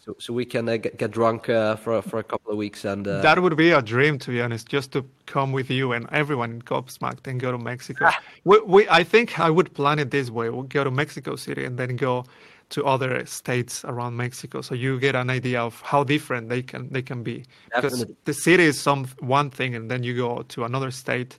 [0.05, 2.85] so, so we can uh, get, get, drunk uh, for for a couple of weeks
[2.85, 3.21] and uh...
[3.21, 6.51] that would be a dream to be honest just to come with you and everyone
[6.53, 8.19] in Gobsmacked and go to Mexico ah.
[8.45, 11.65] we, we, I think I would plan it this way we'll go to Mexico City
[11.65, 12.25] and then go
[12.71, 16.89] to other states around Mexico so you get an idea of how different they can
[16.91, 20.65] they can be because the city is some one thing and then you go to
[20.65, 21.39] another state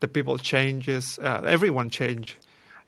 [0.00, 2.36] the people changes uh, everyone change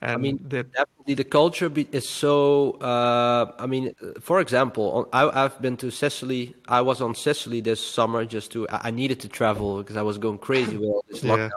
[0.02, 2.72] and I mean, the, definitely the culture is so.
[2.80, 6.54] Uh, I mean, for example, I, have been to Sicily.
[6.68, 8.66] I was on Sicily this summer just to.
[8.70, 11.50] I needed to travel because I was going crazy with all this lockdown.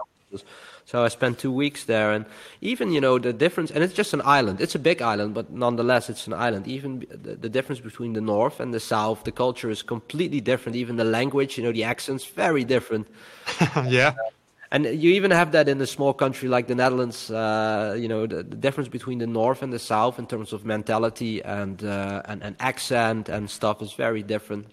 [0.86, 2.26] So I spent two weeks there, and
[2.62, 3.72] even you know the difference.
[3.72, 4.60] And it's just an island.
[4.62, 6.67] It's a big island, but nonetheless, it's an island.
[6.67, 10.76] Even the, the difference between the north and the south, the culture is completely different.
[10.76, 13.08] Even the language, you know, the accents very different.
[13.88, 14.10] yeah.
[14.10, 14.30] Uh,
[14.74, 17.30] and you even have that in a small country like the Netherlands.
[17.30, 20.65] Uh, you know, the, the, difference between the north and the south in terms of
[20.65, 24.65] mentality and uh, and, and accent and stuff is very different.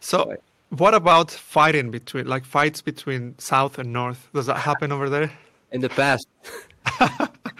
[0.00, 0.36] So,
[0.70, 4.28] what about fighting between, like fights between south and north?
[4.34, 5.30] Does that happen over there?
[5.74, 6.28] In the past,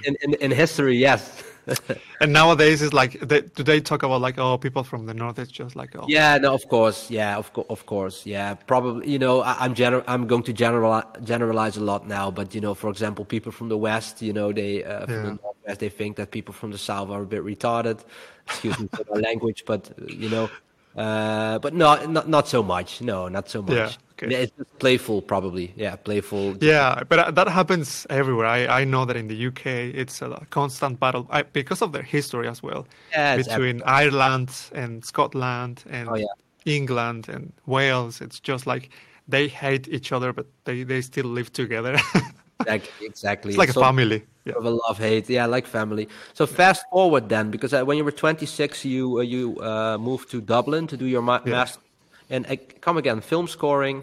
[0.04, 1.42] in, in in history, yes.
[2.20, 5.38] and nowadays it's like they, do they talk about like oh people from the north
[5.38, 9.10] it's just like oh yeah no of course yeah of, co- of course yeah probably
[9.10, 12.60] you know I, am gener- i'm going to general generalize a lot now but you
[12.60, 15.22] know for example people from the west you know they uh, from yeah.
[15.22, 18.00] the northwest they think that people from the south are a bit retarded
[18.46, 20.50] excuse me for my language but you know
[20.96, 23.02] uh, but no, not not so much.
[23.02, 23.72] No, not so much.
[23.72, 23.90] Yeah,
[24.22, 24.34] okay.
[24.34, 25.72] It's just playful, probably.
[25.76, 26.56] Yeah, playful.
[26.60, 28.46] Yeah, but uh, that happens everywhere.
[28.46, 32.02] I, I know that in the UK, it's a constant battle I, because of their
[32.02, 32.86] history as well.
[33.12, 36.26] Yeah, between Ireland and Scotland and oh, yeah.
[36.64, 38.20] England and Wales.
[38.20, 38.90] It's just like
[39.28, 41.98] they hate each other, but they, they still live together.
[42.60, 43.06] exactly.
[43.06, 43.50] exactly.
[43.50, 44.54] It's like so, a family yeah.
[44.54, 48.04] of a love hate yeah like family so fast forward then because uh, when you
[48.04, 51.52] were 26 you uh, you uh, moved to dublin to do your ma- yeah.
[51.52, 51.80] master
[52.30, 54.02] and uh, come again film scoring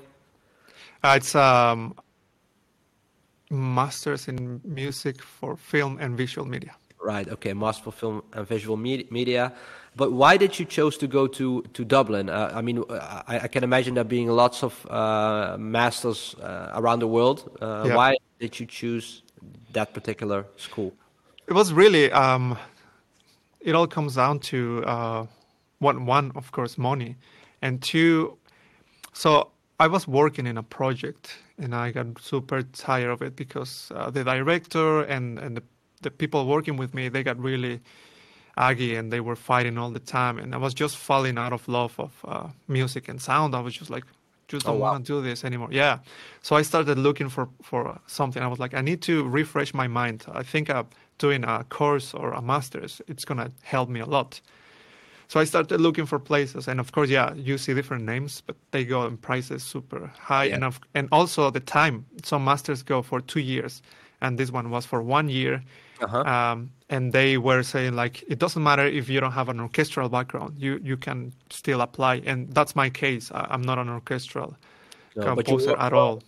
[1.03, 1.95] uh, it's um
[3.49, 8.77] masters in music for film and visual media right okay master for film and visual
[8.77, 9.53] media
[9.95, 12.29] but why did you choose to go to to Dublin?
[12.29, 14.73] Uh, I mean, I, I, can imagine there being lots of
[15.59, 17.51] masters around the world.
[17.61, 17.93] Yeah.
[17.93, 19.21] Why did you choose
[19.73, 20.93] that particular school?
[21.47, 22.09] It was really.
[22.13, 22.57] Um,
[23.59, 25.25] it all comes down to uh,
[25.79, 27.15] one, one, of course, money,
[27.61, 28.37] and two.
[29.13, 33.91] So I was working in a project, and I got super tired of it because
[33.95, 35.63] uh, the director and and the,
[36.01, 37.79] the people working with me they got really
[38.57, 41.67] aggy and they were fighting all the time, and I was just falling out of
[41.67, 43.55] love of uh, music and sound.
[43.55, 44.05] I was just like,
[44.51, 44.91] just don't oh, wow.
[44.91, 45.69] want to do this anymore.
[45.71, 45.99] Yeah.
[46.41, 48.43] So I started looking for, for something.
[48.43, 50.25] I was like, I need to refresh my mind.
[50.33, 50.83] I think uh,
[51.17, 54.41] doing a course or a master's, it's going to help me a lot.
[55.31, 56.67] So I started looking for places.
[56.67, 60.43] And of course, yeah, you see different names, but they go in prices super high.
[60.43, 60.55] Yeah.
[60.55, 62.05] And, of, and also the time.
[62.21, 63.81] Some masters go for two years.
[64.19, 65.63] And this one was for one year.
[66.01, 66.23] Uh-huh.
[66.23, 70.09] Um, and they were saying like it doesn't matter if you don't have an orchestral
[70.09, 74.57] background you you can still apply and that's my case I, am not an orchestral
[75.15, 76.23] no, composer at all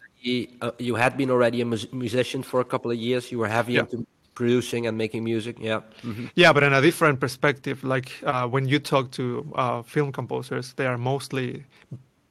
[0.61, 3.73] uh, you had been already a musician for a couple of years you were heavy
[3.73, 3.79] yeah.
[3.79, 6.25] into producing and making music yeah mm-hmm.
[6.35, 10.73] yeah but in a different perspective like uh, when you talk to uh, film composers
[10.73, 11.63] they are mostly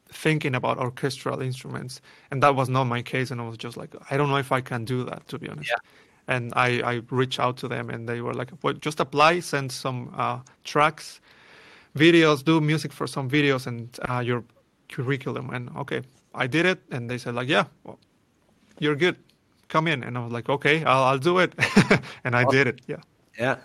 [0.09, 3.95] thinking about orchestral instruments and that was not my case and i was just like
[4.11, 5.77] i don't know if i can do that to be honest yeah
[6.29, 9.73] and I, I reached out to them and they were like, well, just apply, send
[9.73, 11.21] some uh, tracks,
[11.97, 14.45] videos, do music for some videos and uh, your
[14.89, 15.51] curriculum.
[15.51, 16.03] And okay,
[16.35, 16.81] I did it.
[16.91, 17.99] And they said like, yeah, well,
[18.79, 19.17] you're good.
[19.73, 20.05] Come in.
[20.05, 21.55] And I was like, okay, I'll, I'll do it.
[22.25, 22.83] and I did it.
[22.87, 23.01] Yeah.
[23.39, 23.57] Yeah.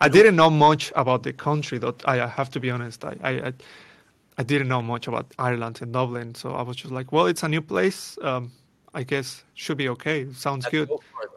[0.00, 1.96] I didn't know much about the country though.
[2.04, 3.04] I have to be honest.
[3.04, 3.52] I, I,
[4.38, 6.36] I didn't know much about Ireland and Dublin.
[6.36, 8.16] So I was just like, well, it's a new place.
[8.22, 8.52] Um,
[8.94, 10.32] I guess should be okay.
[10.32, 10.88] Sounds let's good.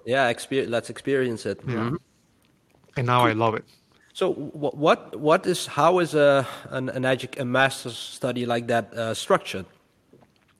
[0.06, 1.60] Yeah, exper- let's experience it.
[1.68, 1.74] Yeah.
[1.74, 1.96] Mm-hmm.
[2.98, 3.30] And now cool.
[3.30, 3.66] I love it.
[4.14, 8.94] So what what is how is a an, an edu- a master's study like that
[8.94, 9.66] uh, structured?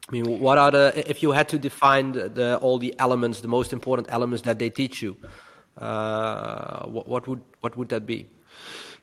[0.10, 3.42] I mean, what are the if you had to define the, the, all the elements,
[3.42, 5.16] the most important elements that they teach you,
[5.78, 8.28] uh, what, what would what would that be?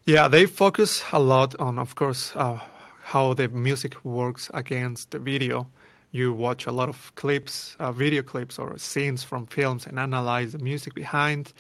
[0.05, 2.59] Yeah, they focus a lot on, of course, uh,
[3.03, 5.67] how the music works against the video
[6.13, 10.53] you watch a lot of clips, uh, video clips or scenes from films and analyze
[10.53, 11.53] the music behind.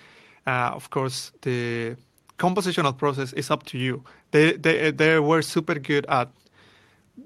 [0.46, 1.96] Uh, of course, the
[2.38, 4.02] compositional process is up to you.
[4.32, 6.28] They, they, they were super good at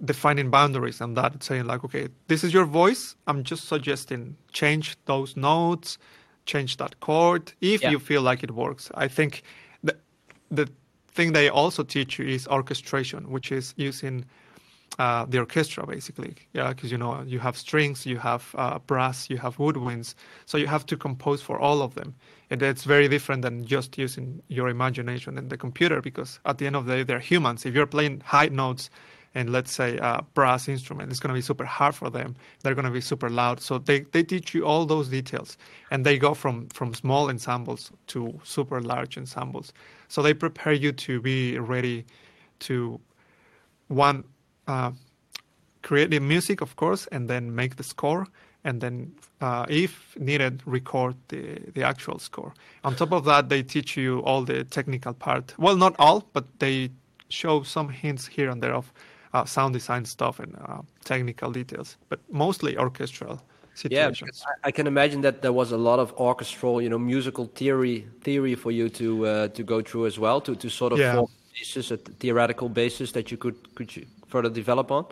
[0.05, 3.17] defining boundaries and that, saying like, okay, this is your voice.
[3.27, 5.99] I'm just suggesting change those notes,
[6.47, 7.91] change that chord if yeah.
[7.91, 8.91] you feel like it works.
[8.95, 9.43] I think
[9.83, 9.97] the,
[10.51, 10.69] the
[11.09, 14.25] thing they also teach you is orchestration, which is using
[14.99, 19.29] uh, the orchestra basically yeah because you know you have strings you have uh, brass
[19.29, 20.15] you have woodwinds
[20.47, 22.15] so you have to compose for all of them
[22.51, 26.67] and it's very different than just using your imagination and the computer because at the
[26.67, 28.89] end of the day they're humans if you're playing high notes
[29.35, 32.75] and let's say a brass instrument it's going to be super hard for them they're
[32.75, 35.57] going to be super loud so they, they teach you all those details
[35.91, 39.73] and they go from from small ensembles to super large ensembles
[40.09, 42.05] so they prepare you to be ready
[42.59, 43.01] to
[43.89, 44.25] one
[44.67, 44.91] uh,
[45.85, 48.27] create the music, of course, and then make the score.
[48.67, 52.55] and then, uh, if needed, record the, the actual score.
[52.83, 55.55] On top of that, they teach you all the technical part.
[55.59, 56.91] Well, not all, but they
[57.29, 58.91] show some hints here and there of
[59.35, 63.43] uh, sound design stuff and uh, technical details, but mostly orchestral
[63.75, 64.45] situations.
[64.47, 68.07] Yeah, I, can imagine that there was a lot of orchestral, you know, musical theory
[68.23, 71.15] theory for you to uh, to go through as well, to, to sort of yeah.
[71.15, 75.05] form basis, a theoretical basis that you could could you further develop on.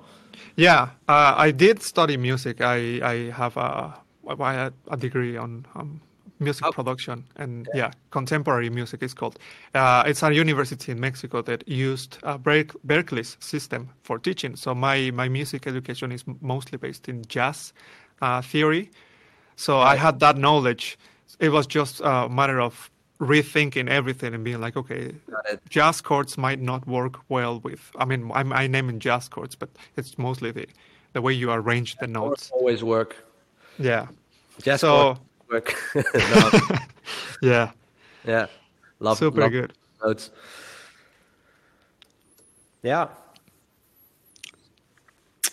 [0.56, 2.60] Yeah, uh, I did study music.
[2.60, 3.98] I I have a
[4.40, 6.00] I had a degree on um,
[6.42, 6.72] music oh.
[6.72, 7.86] production and yeah.
[7.86, 7.90] yeah.
[8.10, 9.38] contemporary music is called.
[9.74, 14.56] Uh, it's a university in Mexico that used uh, Berklee's system for teaching.
[14.56, 17.72] So my my music education is mostly based in jazz
[18.20, 18.90] uh, theory.
[19.56, 19.92] So right.
[19.92, 20.98] I had that knowledge.
[21.38, 25.14] It was just a matter of rethinking everything and being like, okay,
[25.68, 27.90] jazz chords might not work well with.
[27.96, 30.66] I mean, I'm, I name in jazz chords, but it's mostly the
[31.12, 32.50] the way you arrange the notes.
[32.52, 33.16] Always work.
[33.78, 34.06] Yeah.
[34.62, 35.18] Jazz so,
[35.52, 35.74] work.
[37.42, 37.70] yeah.
[38.26, 38.46] Yeah.
[38.98, 39.18] Love.
[39.18, 39.72] Super love good.
[40.02, 40.30] Notes.
[42.82, 43.08] Yeah.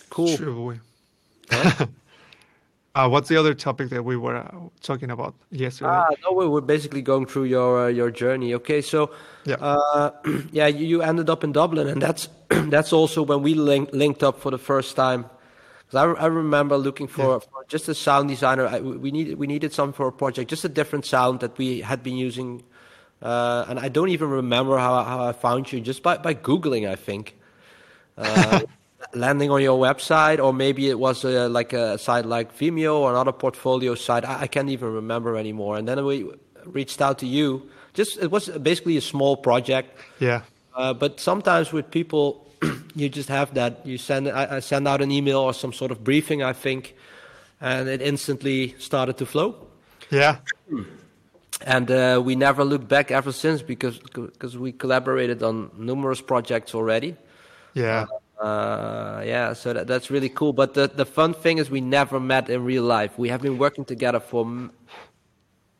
[0.08, 0.36] Cool.
[0.36, 0.80] Sure.
[1.50, 1.86] Huh?
[2.92, 4.50] Uh, what's the other topic that we were uh,
[4.82, 5.90] talking about yesterday?
[5.90, 8.52] Ah, no, we were basically going through your uh, your journey.
[8.54, 9.12] Okay, so
[9.44, 10.10] yeah, uh,
[10.50, 14.24] yeah, you, you, ended up in Dublin, and that's that's also when we link, linked
[14.24, 15.24] up for the first time.
[15.98, 17.38] I, I remember looking for, yeah.
[17.38, 18.66] for just a sound designer.
[18.66, 21.80] I, we needed we needed some for a project, just a different sound that we
[21.80, 22.62] had been using,
[23.22, 26.88] uh, and I don't even remember how how I found you just by by googling.
[26.88, 27.36] I think.
[28.16, 28.60] Uh,
[29.14, 33.10] landing on your website, or maybe it was uh, like a site like Vimeo or
[33.10, 34.24] another portfolio site.
[34.24, 35.78] I, I, can't even remember anymore.
[35.78, 36.30] And then we
[36.66, 37.68] reached out to you.
[37.94, 39.98] Just it was basically a small project.
[40.18, 40.42] Yeah.
[40.74, 42.49] Uh, but sometimes with people,
[42.94, 43.86] you just have that.
[43.86, 46.94] You send I, I, send out an email or some sort of briefing, I think,
[47.60, 49.66] and it instantly started to flow.
[50.10, 50.38] Yeah.
[51.62, 56.74] And uh, we never looked back ever since because because we collaborated on numerous projects
[56.74, 57.16] already.
[57.74, 58.06] Yeah.
[58.40, 60.54] Uh, yeah, so that, that's really cool.
[60.54, 63.18] But the, the fun thing is, we never met in real life.
[63.18, 64.72] We have been working together for m-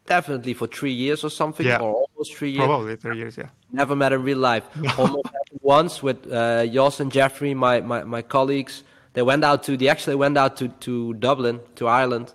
[0.05, 1.79] definitely for three years or something, yeah.
[1.79, 2.67] or almost three years.
[2.67, 3.49] Probably three years, yeah.
[3.73, 4.65] Never met in real life.
[4.99, 5.29] almost
[5.61, 8.85] once with uh, Jos and Jeffrey, my, my, my colleagues.
[9.13, 12.33] They went out to, they actually went out to, to Dublin, to Ireland,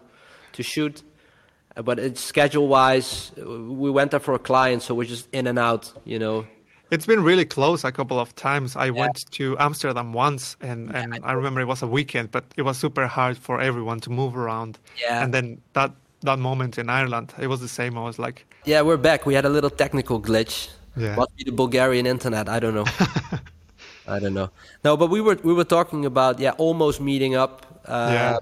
[0.53, 1.03] to shoot.
[1.75, 5.47] Uh, but it's schedule wise, we went there for a client, so we're just in
[5.47, 6.45] and out, you know.
[6.91, 8.75] It's been really close a couple of times.
[8.75, 8.91] I yeah.
[8.91, 12.45] went to Amsterdam once, and, yeah, and I, I, remember it was a weekend, but
[12.57, 14.77] it was super hard for everyone to move around.
[15.01, 15.23] Yeah.
[15.23, 17.97] And then that that moment in Ireland, it was the same.
[17.97, 19.25] I was like, Yeah, we're back.
[19.25, 20.69] We had a little technical glitch.
[20.97, 21.15] Yeah.
[21.15, 22.47] Must be the Bulgarian internet.
[22.49, 22.85] I don't know.
[24.07, 24.49] I don't know.
[24.83, 27.65] No, but we were we were talking about yeah, almost meeting up.
[27.85, 28.37] Uh, yeah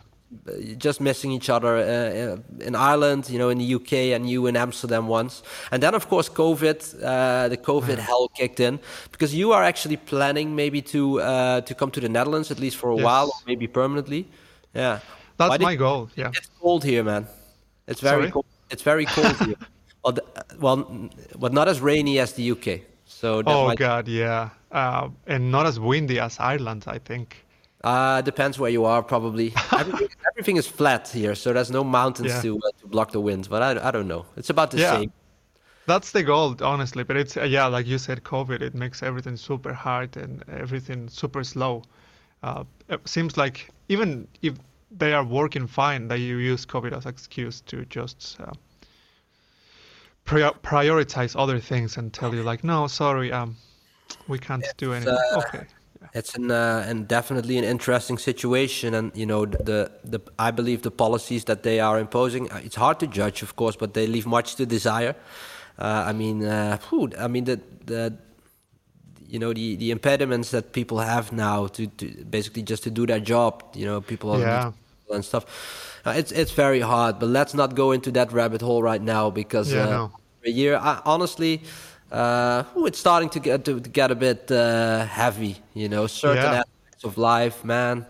[0.78, 4.48] just missing each other uh, uh, in Ireland, you know, in the UK, and you
[4.48, 5.44] in Amsterdam once.
[5.72, 8.80] And then, of course, COVID, uh, the COVID hell kicked in
[9.12, 12.78] because you are actually planning maybe to uh, to come to the Netherlands at least
[12.78, 13.04] for a yes.
[13.04, 14.28] while, or maybe permanently.
[14.74, 15.00] Yeah,
[15.38, 16.10] that's my goal.
[16.16, 17.28] Yeah, it's cold here, man.
[17.88, 18.32] It's very Sorry?
[18.32, 18.46] cold.
[18.70, 19.56] It's very cold here.
[20.04, 20.24] Well, the,
[20.60, 22.82] well, but not as rainy as the UK.
[23.06, 23.78] So oh might...
[23.78, 27.46] god, yeah, uh, and not as windy as Ireland, I think.
[27.84, 29.54] Uh, depends where you are, probably.
[29.72, 32.42] Everything, everything is flat here, so there's no mountains yeah.
[32.42, 33.48] to, uh, to block the wind.
[33.50, 34.26] But I, I don't know.
[34.38, 35.00] It's about the yeah.
[35.00, 35.12] same.
[35.86, 37.04] That's the goal, honestly.
[37.04, 38.62] But it's uh, yeah, like you said, COVID.
[38.62, 41.84] It makes everything super hard and everything super slow.
[42.42, 44.54] Uh, it seems like even if
[44.90, 48.54] they are working fine, that you use COVID as excuse to just uh,
[50.26, 53.56] prioritize other things and tell you like, no, sorry, um,
[54.28, 55.18] we can't it's, do anything.
[55.34, 55.66] Uh, okay
[56.14, 60.82] it's an uh, and definitely an interesting situation, and you know the the I believe
[60.82, 62.52] the policies that they are imposing.
[62.52, 65.16] Uh, it's hard to judge, of course, but they leave much to desire.
[65.80, 68.14] Uh, I mean, uh, whew, I mean the the
[69.28, 73.06] you know the the impediments that people have now to, to basically just to do
[73.08, 73.64] their job.
[73.74, 74.72] You know, people yeah.
[75.12, 75.46] and stuff.
[76.06, 79.30] Uh, it's it's very hard, but let's not go into that rabbit hole right now
[79.30, 80.12] because yeah, uh, no.
[80.46, 80.76] a year.
[80.76, 81.62] I, honestly,
[82.12, 85.58] uh, ooh, it's starting to get to, get a bit uh, heavy.
[85.74, 86.60] You know, certain yeah.
[86.60, 88.06] aspects of life, man.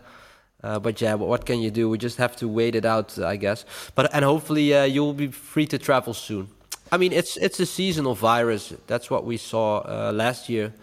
[0.63, 1.89] Uh, but yeah, what can you do?
[1.89, 3.65] We just have to wait it out, I guess.
[3.95, 6.47] But and hopefully uh, you'll be free to travel soon.
[6.91, 8.73] I mean, it's it's a seasonal virus.
[8.87, 10.73] That's what we saw uh, last year.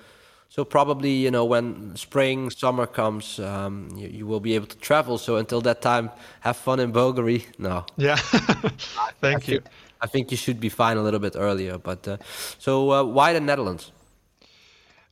[0.50, 4.76] So probably you know when spring, summer comes, um, you, you, will be able to
[4.78, 5.16] travel.
[5.16, 7.42] So until that time, have fun in Bulgaria.
[7.58, 7.84] No.
[7.96, 8.16] Yeah.
[9.20, 9.60] Thank I you.
[9.60, 9.64] Think,
[10.00, 11.78] I think you should be fine a little bit earlier.
[11.78, 12.16] But uh,
[12.58, 13.92] so uh, why the Netherlands?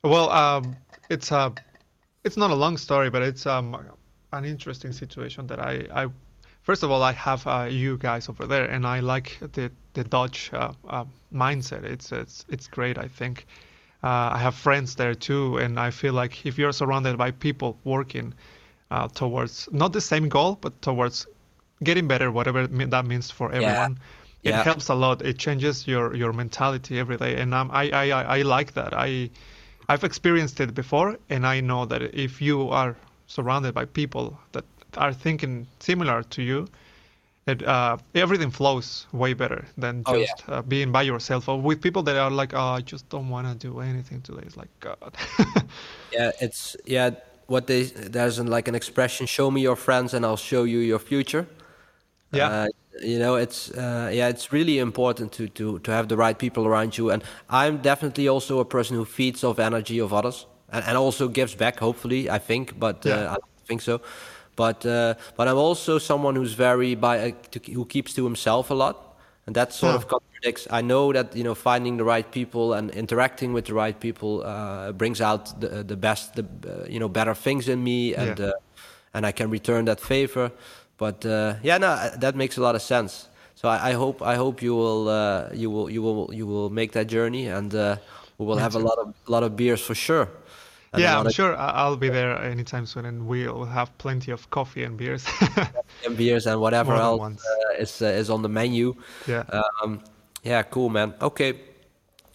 [0.03, 0.75] Well, um,
[1.09, 1.49] it's a uh,
[2.25, 3.77] it's not a long story, but it's um,
[4.33, 6.07] an interesting situation that I, I
[6.63, 10.03] first of all, I have uh, you guys over there, and I like the the
[10.03, 11.85] Dutch uh, uh, mindset.
[11.85, 12.97] It's it's it's great.
[12.97, 13.45] I think
[14.03, 17.77] uh, I have friends there too, and I feel like if you're surrounded by people
[17.83, 18.33] working
[18.91, 21.27] uh, towards not the same goal, but towards
[21.83, 23.99] getting better, whatever that means for everyone.
[23.99, 24.05] Yeah.
[24.41, 24.63] It yeah.
[24.63, 25.21] helps a lot.
[25.21, 28.93] It changes your, your mentality every day, and um, I, I I like that.
[28.93, 29.29] I
[29.89, 32.95] I've experienced it before, and I know that if you are
[33.27, 34.63] surrounded by people that
[34.95, 36.67] are thinking similar to you,
[37.49, 40.55] it, uh, everything flows way better than just oh, yeah.
[40.55, 43.47] uh, being by yourself or with people that are like, oh, I just don't want
[43.47, 44.43] to do anything today.
[44.45, 45.15] It's like God.
[46.13, 47.11] yeah, it's yeah.
[47.47, 50.79] What they there's an, like an expression: "Show me your friends, and I'll show you
[50.79, 51.47] your future."
[52.31, 52.47] Yeah.
[52.47, 52.67] Uh,
[53.01, 56.67] you know, it's uh, yeah, it's really important to to to have the right people
[56.67, 57.09] around you.
[57.09, 61.27] And I'm definitely also a person who feeds off energy of others and, and also
[61.27, 61.79] gives back.
[61.79, 63.31] Hopefully, I think, but uh, yeah.
[63.33, 64.01] I think so.
[64.59, 68.71] But uh, but I'm also someone who's very by uh, to, who keeps to himself
[68.71, 68.97] a lot,
[69.47, 69.95] and that sort yeah.
[69.95, 70.67] of contradicts.
[70.69, 74.43] I know that you know finding the right people and interacting with the right people
[74.43, 78.37] uh, brings out the the best, the uh, you know better things in me, and
[78.37, 78.47] yeah.
[78.47, 80.51] Uh, and I can return that favor.
[80.97, 83.29] But uh, yeah, no, that makes a lot of sense.
[83.55, 85.05] So I, I hope I hope you will
[85.53, 87.71] you will you will you will make that journey, and
[88.37, 90.27] we will have a lot of a lot of beers for sure
[90.97, 94.97] yeah, I'm sure I'll be there anytime soon, and we'll have plenty of coffee and
[94.97, 95.25] beers.
[96.05, 98.95] and beers and whatever else uh, is uh, is on the menu.
[99.27, 99.43] Yeah.
[99.83, 100.01] Um,
[100.43, 101.13] yeah, cool, man.
[101.21, 101.59] Okay.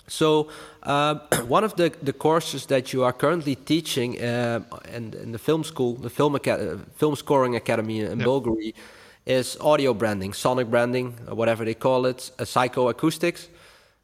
[0.07, 0.49] So
[0.83, 1.15] uh,
[1.49, 4.61] one of the, the courses that you are currently teaching uh,
[4.93, 8.29] in, in the film school, the film Aca- film scoring academy in yep.
[8.29, 8.75] Bulgari,
[9.27, 13.49] is audio branding, sonic branding, whatever they call it, uh, psychoacoustics.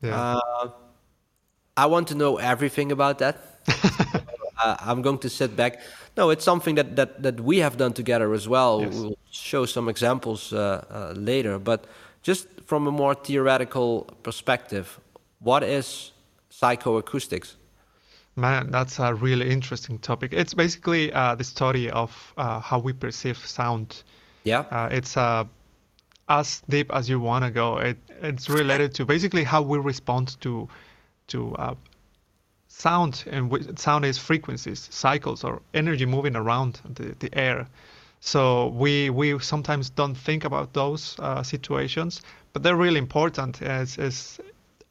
[0.03, 0.19] Yeah.
[0.19, 0.71] Uh,
[1.77, 3.37] I want to know everything about that.
[4.63, 5.81] uh, I'm going to sit back.
[6.17, 8.83] No, it's something that, that, that we have done together as well.
[8.83, 8.95] Yes.
[8.95, 11.59] We'll show some examples uh, uh, later.
[11.59, 11.87] But
[12.23, 15.01] just from a more theoretical perspective,
[15.39, 16.13] what is
[16.51, 17.55] psychoacoustics?
[18.37, 20.33] Man, that's a really interesting topic.
[20.33, 24.03] It's basically uh, the story of uh, how we perceive sound.
[24.45, 24.61] Yeah.
[24.71, 25.17] Uh, it's
[26.29, 27.79] as deep as you want to go.
[27.79, 30.69] It, it's related to basically how we respond to
[31.29, 31.55] to
[32.81, 37.67] sound and sound is frequencies, cycles, or energy moving around the, the air.
[38.21, 42.23] So we we sometimes don't think about those uh, situations,
[42.53, 43.63] but they're really important.
[43.63, 44.41] As, as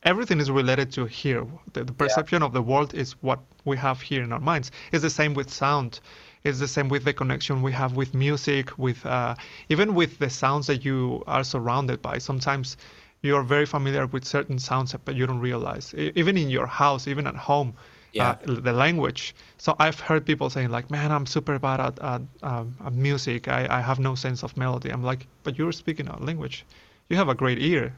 [0.03, 1.45] everything is related to here.
[1.73, 2.47] The, the perception yeah.
[2.47, 4.71] of the world is what we have here in our minds.
[4.91, 5.99] It's the same with sound.
[6.43, 9.35] It's the same with the connection we have with music, with uh,
[9.67, 12.17] even with the sounds that you are surrounded by.
[12.19, 12.77] Sometimes
[13.21, 15.93] you're very familiar with certain sounds, but you don't realize.
[15.93, 17.73] Even in your house, even at home,
[18.13, 18.29] yeah.
[18.29, 19.35] Uh, the language.
[19.57, 23.47] So I've heard people saying like, "Man, I'm super bad at, at, um, at music.
[23.47, 26.65] I, I have no sense of melody." I'm like, "But you're speaking a language.
[27.09, 27.95] You have a great ear.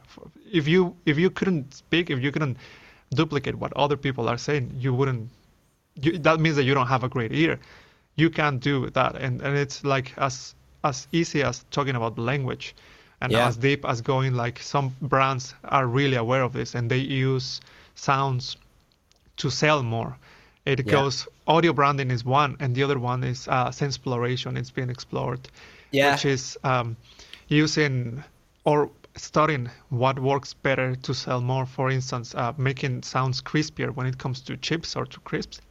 [0.51, 2.57] If you if you couldn't speak, if you couldn't
[3.11, 5.29] duplicate what other people are saying, you wouldn't.
[6.01, 7.59] You, that means that you don't have a great ear.
[8.15, 12.75] You can't do that, and and it's like as as easy as talking about language
[13.21, 13.47] and yeah.
[13.47, 17.61] as deep as going like some brands are really aware of this and they use
[17.95, 18.57] sounds
[19.37, 20.17] to sell more
[20.65, 20.91] it yeah.
[20.91, 25.39] goes audio branding is one and the other one is uh, exploration it's being explored
[25.91, 26.13] yeah.
[26.13, 26.95] which is um,
[27.47, 28.23] using
[28.65, 34.07] or studying what works better to sell more for instance uh, making sounds crispier when
[34.07, 35.61] it comes to chips or to crisps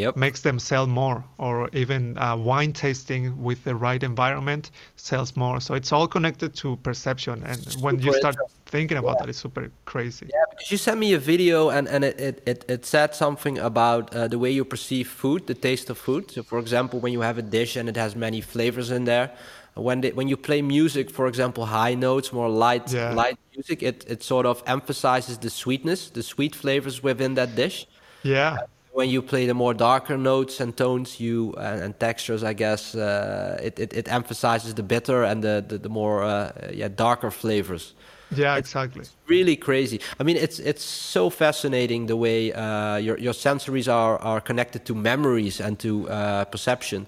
[0.00, 0.16] yep.
[0.16, 5.60] makes them sell more, or even uh, wine tasting with the right environment sells more.
[5.60, 8.36] So it's all connected to perception, and super when you start
[8.66, 9.20] thinking about yeah.
[9.20, 10.26] that, it's super crazy.
[10.28, 13.58] Yeah, because you sent me a video, and and it it, it, it said something
[13.58, 16.30] about uh, the way you perceive food, the taste of food.
[16.30, 19.30] So, for example, when you have a dish and it has many flavors in there.
[19.74, 23.14] When, they, when you play music, for example, high notes, more light yeah.
[23.14, 27.86] light music, it, it sort of emphasizes the sweetness, the sweet flavors within that dish.
[28.24, 28.58] Yeah
[28.92, 32.94] when you play the more darker notes and tones you and, and textures i guess
[32.94, 37.30] uh, it, it, it, emphasizes the bitter and the, the, the more uh, yeah darker
[37.30, 37.94] flavors.
[38.32, 39.00] Yeah exactly.
[39.00, 40.00] it's really crazy.
[40.20, 44.84] I mean it's it's so fascinating the way uh, your your sensories are are connected
[44.84, 47.06] to memories and to uh, perception.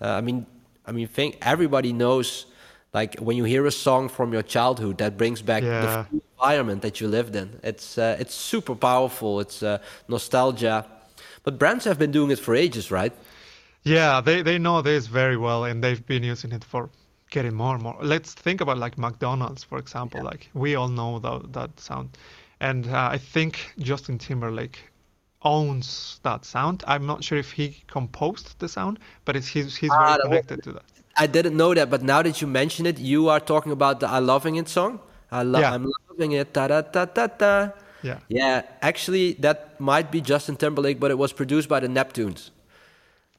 [0.00, 0.46] Uh, i mean
[0.86, 2.46] i mean think everybody knows
[2.92, 5.80] like when you hear a song from your childhood that brings back yeah.
[6.10, 9.40] the environment that you lived in it's uh, it's super powerful.
[9.40, 9.62] It's
[10.08, 10.84] nostalgia
[11.44, 13.12] but brands have been doing it for ages, right?
[13.84, 16.90] Yeah, they, they know this very well and they've been using it for
[17.30, 17.96] getting more and more.
[18.00, 20.20] Let's think about like McDonald's, for example.
[20.20, 20.24] Yeah.
[20.30, 22.18] Like we all know that, that sound.
[22.60, 24.78] And uh, I think Justin Timberlake
[25.42, 26.82] owns that sound.
[26.86, 30.62] I'm not sure if he composed the sound, but it's, he's, he's ah, very connected
[30.64, 30.84] to that.
[31.16, 34.08] I didn't know that, but now that you mention it, you are talking about the
[34.08, 34.98] "I Loving It" song.
[35.30, 35.72] I lo- yeah.
[35.72, 36.52] I'm loving it.
[36.52, 37.68] Da da da da da.
[38.04, 38.18] Yeah.
[38.28, 38.62] Yeah.
[38.82, 42.50] Actually, that might be Justin Timberlake, but it was produced by the Neptunes.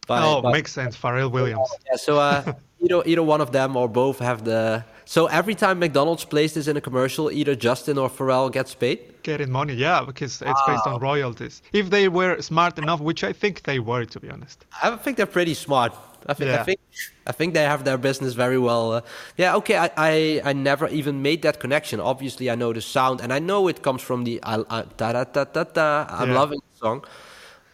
[0.08, 0.98] By, oh, by, makes sense.
[0.98, 1.70] Pharrell Williams.
[1.90, 1.98] Yeah.
[1.98, 4.84] So uh, either either one of them or both have the.
[5.06, 9.22] So every time McDonald's plays this in a commercial, either Justin or Pharrell gets paid.
[9.22, 10.64] Getting money, yeah, because it's wow.
[10.68, 11.62] based on royalties.
[11.74, 14.66] If they were smart enough, which I think they were, to be honest.
[14.82, 15.94] I think they're pretty smart.
[16.28, 16.62] I think yeah.
[16.62, 16.80] I think
[17.28, 18.94] I think they have their business very well.
[18.94, 19.02] Uh,
[19.38, 19.78] yeah, okay.
[19.78, 22.00] I, I, I never even made that connection.
[22.00, 25.24] Obviously, I know the sound, and I know it comes from the uh, da da
[25.24, 26.06] da da da.
[26.10, 26.36] I'm yeah.
[26.36, 27.06] loving the song,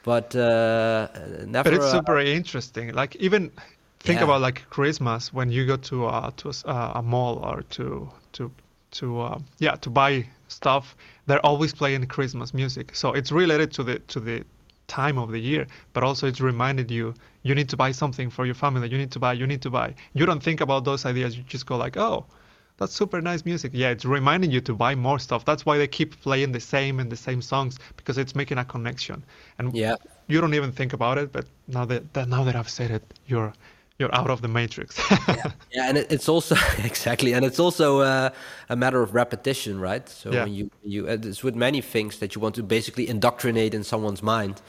[0.04, 1.08] but uh,
[1.46, 1.70] never.
[1.70, 2.94] But it's uh, super interesting.
[2.94, 3.52] Like even
[4.00, 4.26] think yeah.
[4.26, 8.10] about like Christmas when you go to uh, to a, uh, a mall or to
[8.34, 8.52] to
[8.92, 10.96] to uh, yeah to buy stuff.
[11.28, 14.44] They're always playing Christmas music, so it's related to the to the
[14.92, 17.14] time of the year, but also it's reminded you
[17.44, 18.88] you need to buy something for your family.
[18.90, 19.34] You need to buy.
[19.34, 19.96] You need to buy.
[20.14, 21.38] You don't think about those ideas.
[21.38, 22.26] You just go like, oh,
[22.78, 23.72] that's super nice music.
[23.74, 25.46] Yeah, it's reminding you to buy more stuff.
[25.46, 28.66] That's why they keep playing the same and the same songs because it's making a
[28.66, 29.24] connection.
[29.58, 29.96] And yeah,
[30.28, 33.04] you don't even think about it, but now that, that now that I've said it,
[33.28, 33.54] you're
[34.02, 35.00] you're out of the matrix.
[35.10, 35.52] yeah.
[35.72, 38.30] yeah, and it's also exactly, and it's also uh,
[38.68, 40.10] a matter of repetition, right?
[40.10, 40.44] So yeah.
[40.44, 44.24] when you you it's with many things that you want to basically indoctrinate in someone's
[44.24, 44.62] mind.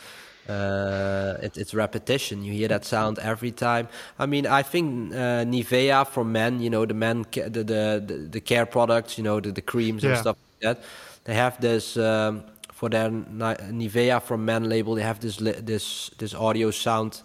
[0.49, 2.45] Uh, it, it's repetition.
[2.45, 3.89] You hear that sound every time.
[4.19, 8.41] I mean, I think uh, Nivea for men, you know, the men, the the, the
[8.41, 10.11] care products, you know, the, the creams yeah.
[10.11, 10.85] and stuff like that.
[11.25, 14.97] They have this um, for their Nivea for men label.
[14.97, 17.23] They have this this this audio sound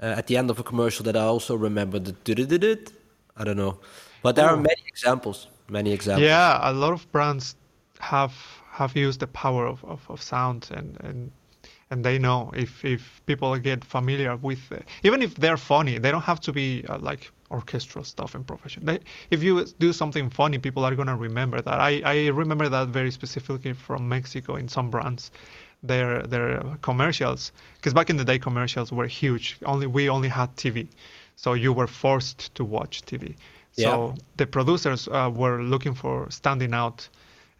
[0.00, 1.98] uh, at the end of a commercial that I also remember.
[1.98, 2.92] The did
[3.36, 3.78] I don't know,
[4.22, 5.48] but there are many examples.
[5.68, 6.26] Many examples.
[6.26, 7.56] Yeah, a lot of brands
[7.98, 8.34] have
[8.70, 11.32] have used the power of, of, of sound and, and
[11.90, 16.10] and they know if if people get familiar with uh, even if they're funny they
[16.10, 18.98] don't have to be uh, like orchestral stuff in profession they,
[19.30, 22.88] if you do something funny people are going to remember that I, I remember that
[22.88, 25.30] very specifically from mexico in some brands
[25.86, 29.58] their their commercials because back in the day commercials were huge.
[29.64, 30.88] Only we only had tv
[31.36, 33.34] so you were forced to watch tv
[33.72, 34.22] so yeah.
[34.38, 37.08] the producers uh, were looking for standing out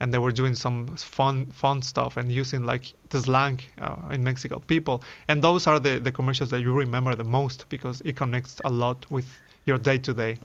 [0.01, 4.23] and they were doing some fun fun stuff and using like the slang uh, in
[4.23, 4.63] Mexico.
[4.67, 8.61] People and those are the the commercials that you remember the most because it connects
[8.65, 9.27] a lot with
[9.65, 10.39] your day to day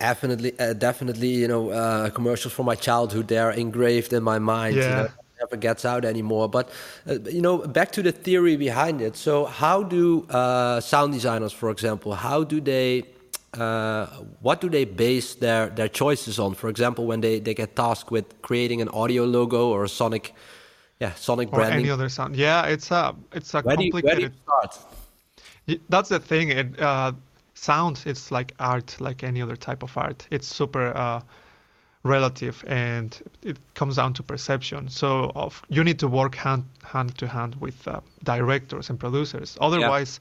[0.00, 3.28] definitely uh, definitely you know uh, commercials from my childhood.
[3.28, 4.82] They're engraved in my mind yeah.
[4.82, 5.08] You know,
[5.40, 6.70] never gets out anymore but
[7.08, 11.52] uh, you know back to the theory behind it so how do uh, sound designers
[11.52, 13.04] for example how do they
[13.54, 14.06] uh,
[14.40, 16.54] what do they base their, their choices on?
[16.54, 20.34] For example, when they, they get tasked with creating an audio logo or a sonic,
[21.00, 21.80] yeah, sonic or branding.
[21.80, 22.36] any other sound.
[22.36, 24.02] Yeah, it's a it's a where complicated.
[24.04, 25.80] You, where do you start?
[25.88, 26.50] That's the thing.
[26.50, 27.12] It uh,
[27.54, 28.02] sound.
[28.06, 30.26] It's like art, like any other type of art.
[30.30, 31.20] It's super uh,
[32.02, 34.88] relative, and it comes down to perception.
[34.88, 39.58] So of, you need to work hand hand to hand with uh, directors and producers.
[39.60, 40.20] Otherwise,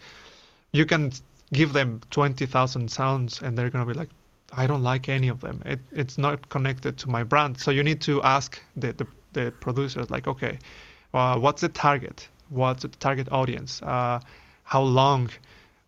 [0.72, 0.80] yeah.
[0.80, 1.12] you can
[1.54, 4.10] give them 20,000 sounds and they're going to be like,
[4.52, 5.62] I don't like any of them.
[5.66, 7.60] It, it's not connected to my brand.
[7.60, 10.60] So you need to ask the, the, the producers, like, okay,
[11.14, 12.28] uh, what's the target?
[12.50, 13.82] What's the target audience?
[13.82, 14.20] Uh,
[14.64, 15.30] how long?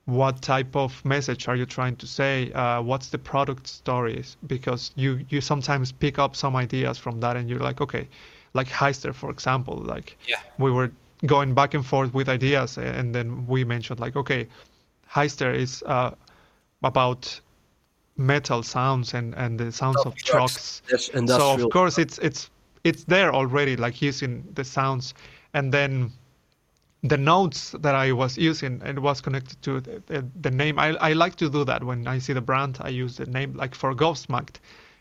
[0.06, 2.52] What type of message are you trying to say?
[2.54, 4.38] Uh, what's the product stories?
[4.48, 8.08] Because you, you sometimes pick up some ideas from that and you're like, okay,
[8.54, 10.40] like Hyster, for example, like yeah.
[10.58, 10.92] we were
[11.26, 14.48] going back and forth with ideas and then we mentioned like, okay,
[15.10, 16.12] Hyster is uh,
[16.84, 17.40] about
[18.18, 20.82] metal sounds and, and the sounds of trucks.
[20.92, 22.50] Yes, so of course it's it's
[22.84, 25.14] it's there already, like using the sounds,
[25.54, 26.12] and then
[27.04, 30.78] the notes that I was using it was connected to the, the, the, name.
[30.78, 32.78] I I like to do that when I see the brand.
[32.82, 34.60] I use the name like for Gobsmacked,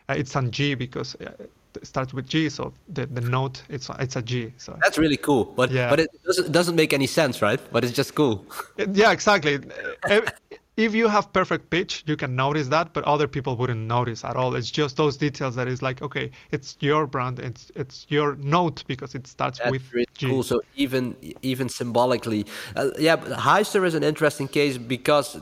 [0.08, 1.32] uh, it's on G because uh,
[1.74, 4.52] it starts with G, so the, the note it's it's a G.
[4.56, 5.90] So that's really cool, but yeah.
[5.90, 7.60] but it doesn't doesn't make any sense, right?
[7.70, 8.44] But it's just cool.
[8.92, 9.60] yeah, exactly.
[10.80, 14.36] if you have perfect pitch, you can notice that, but other people wouldn't notice at
[14.36, 14.54] all.
[14.54, 18.82] It's just those details that is like, okay, it's your brand, it's it's your note
[18.86, 20.28] because it starts That's with really G.
[20.28, 20.42] cool.
[20.42, 25.40] So even even symbolically, uh, yeah, Hyster is an interesting case because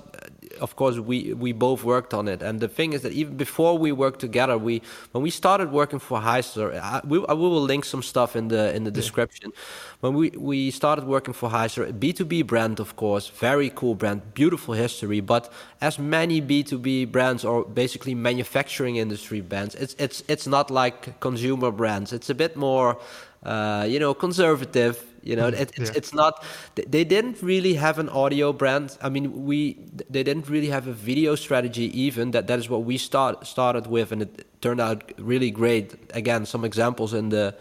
[0.60, 2.42] of course we we both worked on it.
[2.42, 4.82] And the thing is that even before we worked together we
[5.12, 8.48] when we started working for Hyster I, we, I, we will link some stuff in
[8.48, 9.52] the in the description.
[10.00, 14.74] When we we started working for Hyster B2B brand of course very cool brand beautiful
[14.74, 15.20] history.
[15.20, 21.20] But as many B2B brands or basically manufacturing industry brands it's it's it's not like
[21.20, 22.12] consumer brands.
[22.12, 22.98] It's a bit more
[23.42, 25.04] uh, you know, conservative.
[25.22, 25.96] You know, it, it's yeah.
[25.96, 26.44] it's not.
[26.74, 28.96] They didn't really have an audio brand.
[29.02, 29.76] I mean, we
[30.08, 32.30] they didn't really have a video strategy even.
[32.30, 35.94] That that is what we start started with, and it turned out really great.
[36.14, 37.54] Again, some examples in the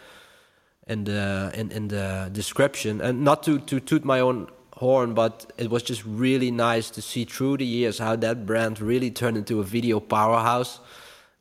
[0.88, 4.48] in the in, in the description, and not to to toot my own
[4.78, 8.80] horn, but it was just really nice to see through the years how that brand
[8.80, 10.80] really turned into a video powerhouse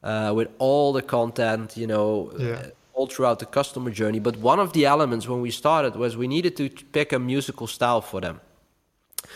[0.02, 2.66] uh, with all the content, you know, yeah.
[2.96, 4.20] All throughout the customer journey.
[4.20, 7.66] But one of the elements when we started was we needed to pick a musical
[7.66, 8.40] style for them.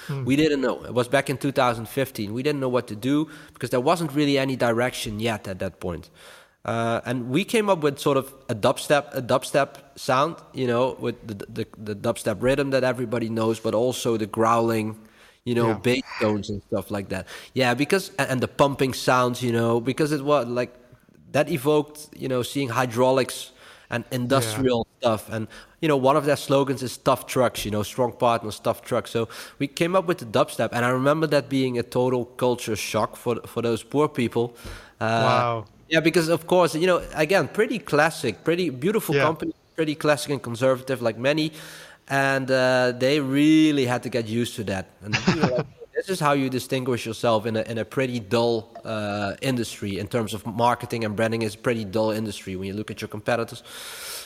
[0.06, 0.24] Hmm.
[0.24, 0.82] We didn't know.
[0.84, 2.32] It was back in 2015.
[2.32, 5.78] We didn't know what to do because there wasn't really any direction yet at that
[5.78, 6.10] point.
[6.64, 10.96] Uh, and we came up with sort of a dubstep, a dubstep sound, you know,
[11.00, 14.98] with the, the, the dubstep rhythm that everybody knows, but also the growling,
[15.44, 15.78] you know, yeah.
[15.78, 17.26] bass tones and stuff like that.
[17.54, 20.74] Yeah, because and the pumping sounds, you know, because it was like
[21.32, 23.52] that evoked, you know, seeing hydraulics
[23.90, 24.98] and industrial yeah.
[25.00, 25.28] stuff.
[25.30, 25.48] And
[25.80, 29.10] you know, one of their slogans is "tough trucks," you know, strong partners, tough trucks.
[29.10, 29.28] So
[29.58, 33.16] we came up with the dubstep, and I remember that being a total culture shock
[33.16, 34.54] for for those poor people.
[35.00, 35.64] Uh, wow.
[35.88, 39.24] Yeah, because of course, you know, again, pretty classic, pretty beautiful yeah.
[39.24, 41.52] company, pretty classic and conservative, like many
[42.10, 44.86] and uh, they really had to get used to that.
[45.02, 45.64] And you know,
[46.00, 50.08] this is how you distinguish yourself in a in a pretty dull uh, industry in
[50.08, 51.42] terms of marketing and branding.
[51.42, 53.62] is a pretty dull industry when you look at your competitors.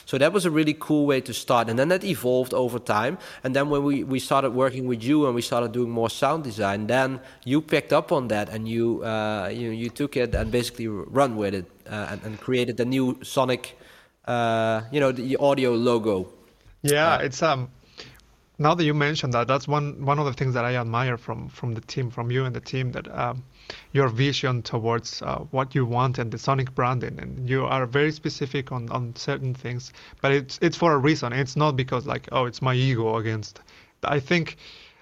[0.05, 3.17] So that was a really cool way to start, and then that evolved over time.
[3.43, 6.43] And then when we, we started working with you and we started doing more sound
[6.43, 10.51] design, then you picked up on that and you uh, you you took it and
[10.51, 13.77] basically run with it uh, and, and created the new Sonic,
[14.25, 16.31] uh, you know, the audio logo.
[16.83, 17.69] Yeah, it's um
[18.57, 21.49] now that you mentioned that, that's one one of the things that I admire from
[21.49, 23.43] from the team, from you and the team, that um,
[23.91, 28.11] your vision towards uh, what you want and the Sonic branding, and you are very
[28.11, 29.93] specific on on certain things.
[30.21, 31.33] But it's it's for a reason.
[31.33, 33.61] It's not because like oh it's my ego against.
[34.03, 34.57] I think.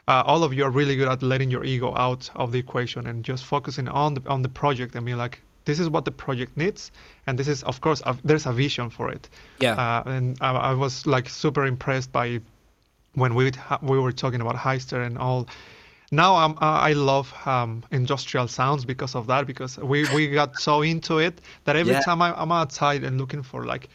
[0.05, 3.07] Uh, all of you are really good at letting your ego out of the equation
[3.07, 6.11] and just focusing on the on the project and being like, this is what the
[6.11, 6.91] project needs
[7.25, 9.29] and this is of course a, there's a vision for it
[9.59, 12.41] yeah uh, and I, I, was like super impressed by
[13.13, 13.51] when we
[13.81, 15.47] we were talking about Hyster and all.
[16.11, 20.83] Now I'm, I love um, industrial sounds because of that because we, we got so
[20.83, 22.01] into it that every yeah.
[22.01, 23.89] time I, am outside and looking for like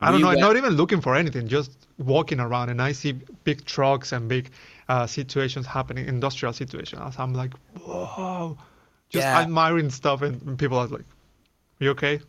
[0.00, 0.40] I don't we know, went...
[0.40, 3.12] not even looking for anything, just walking around and I see
[3.44, 4.50] big trucks and big
[4.88, 7.14] uh, situations happening, industrial situations.
[7.18, 8.58] I'm like, whoa,
[9.08, 9.40] just yeah.
[9.40, 11.04] admiring stuff, and people are like,
[11.78, 12.20] "You okay?"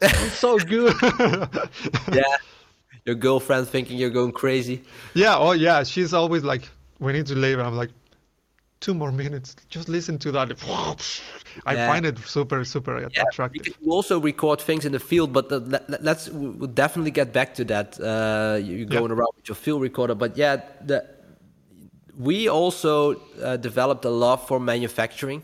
[0.30, 0.94] so good.
[2.12, 2.36] yeah,
[3.08, 4.82] your girlfriend thinking you're going crazy.
[5.14, 6.68] Yeah, oh yeah, she's always like,
[7.00, 7.58] we need to leave.
[7.58, 7.90] And I'm like,
[8.80, 9.56] two more minutes.
[9.70, 10.48] Just listen to that.
[11.66, 11.86] I yeah.
[11.90, 13.66] find it super, super yeah, attractive.
[13.80, 17.54] You also record things in the field, but the, let, us we'll definitely get back
[17.54, 17.98] to that.
[17.98, 19.16] Uh, you're going yeah.
[19.16, 21.06] around with your field recorder, but yeah, the,
[22.18, 25.42] we also uh, developed a love for manufacturing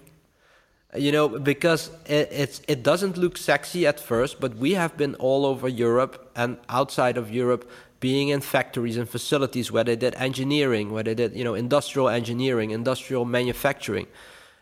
[0.95, 5.15] you know because it, it's it doesn't look sexy at first but we have been
[5.17, 7.69] all over europe and outside of europe
[8.01, 12.09] being in factories and facilities where they did engineering where they did you know industrial
[12.09, 14.07] engineering industrial manufacturing.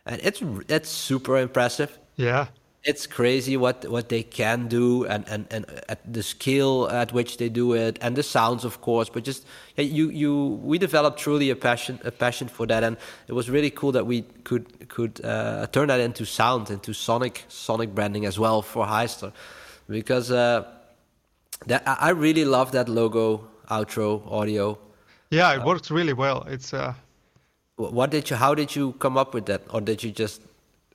[0.06, 1.98] And it's it's super impressive.
[2.16, 2.46] Yeah
[2.84, 7.36] it's crazy what what they can do and, and, and at the skill at which
[7.36, 11.50] they do it and the sounds of course but just you you we developed truly
[11.50, 12.82] a passion a passion for that.
[12.82, 12.96] And
[13.28, 17.44] it was really cool that we could could uh, turn that into sound into sonic
[17.48, 19.32] sonic branding as well for Hyster
[19.88, 20.64] because uh,
[21.66, 24.78] that I really love that logo outro audio.
[25.30, 26.42] Yeah it uh, works really well.
[26.48, 26.94] It's uh
[27.76, 29.62] what did you how did you come up with that?
[29.70, 30.42] Or did you just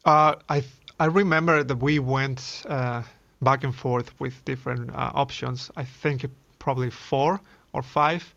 [0.06, 0.64] uh, I
[1.00, 3.04] I remember that we went uh,
[3.44, 5.70] back and forth with different uh, options.
[5.78, 6.26] I think
[6.58, 7.40] probably four
[7.74, 8.34] or five,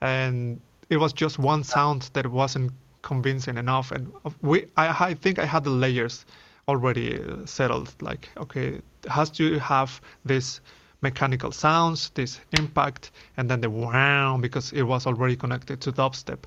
[0.00, 2.72] and it was just one sound that wasn't
[3.02, 3.92] convincing enough.
[3.92, 6.24] And we, I, I think I had the layers
[6.68, 7.94] already uh, settled.
[8.00, 10.60] Like, okay, has to have this
[11.02, 16.44] mechanical sounds, this impact, and then the wow because it was already connected to dubstep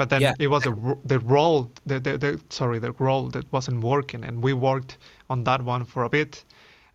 [0.00, 0.32] but then yeah.
[0.38, 0.74] it was a,
[1.04, 4.96] the role the, the, the, sorry the role that wasn't working and we worked
[5.28, 6.42] on that one for a bit.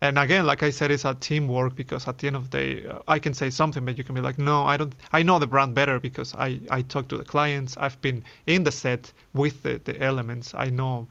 [0.00, 2.86] And again like i said it's a teamwork because at the end of the day
[2.86, 5.38] uh, i can say something but you can be like no i don't i know
[5.38, 6.48] the brand better because i
[6.78, 7.76] i talk to the clients.
[7.84, 10.46] I've been in the set with the, the elements.
[10.66, 11.06] I know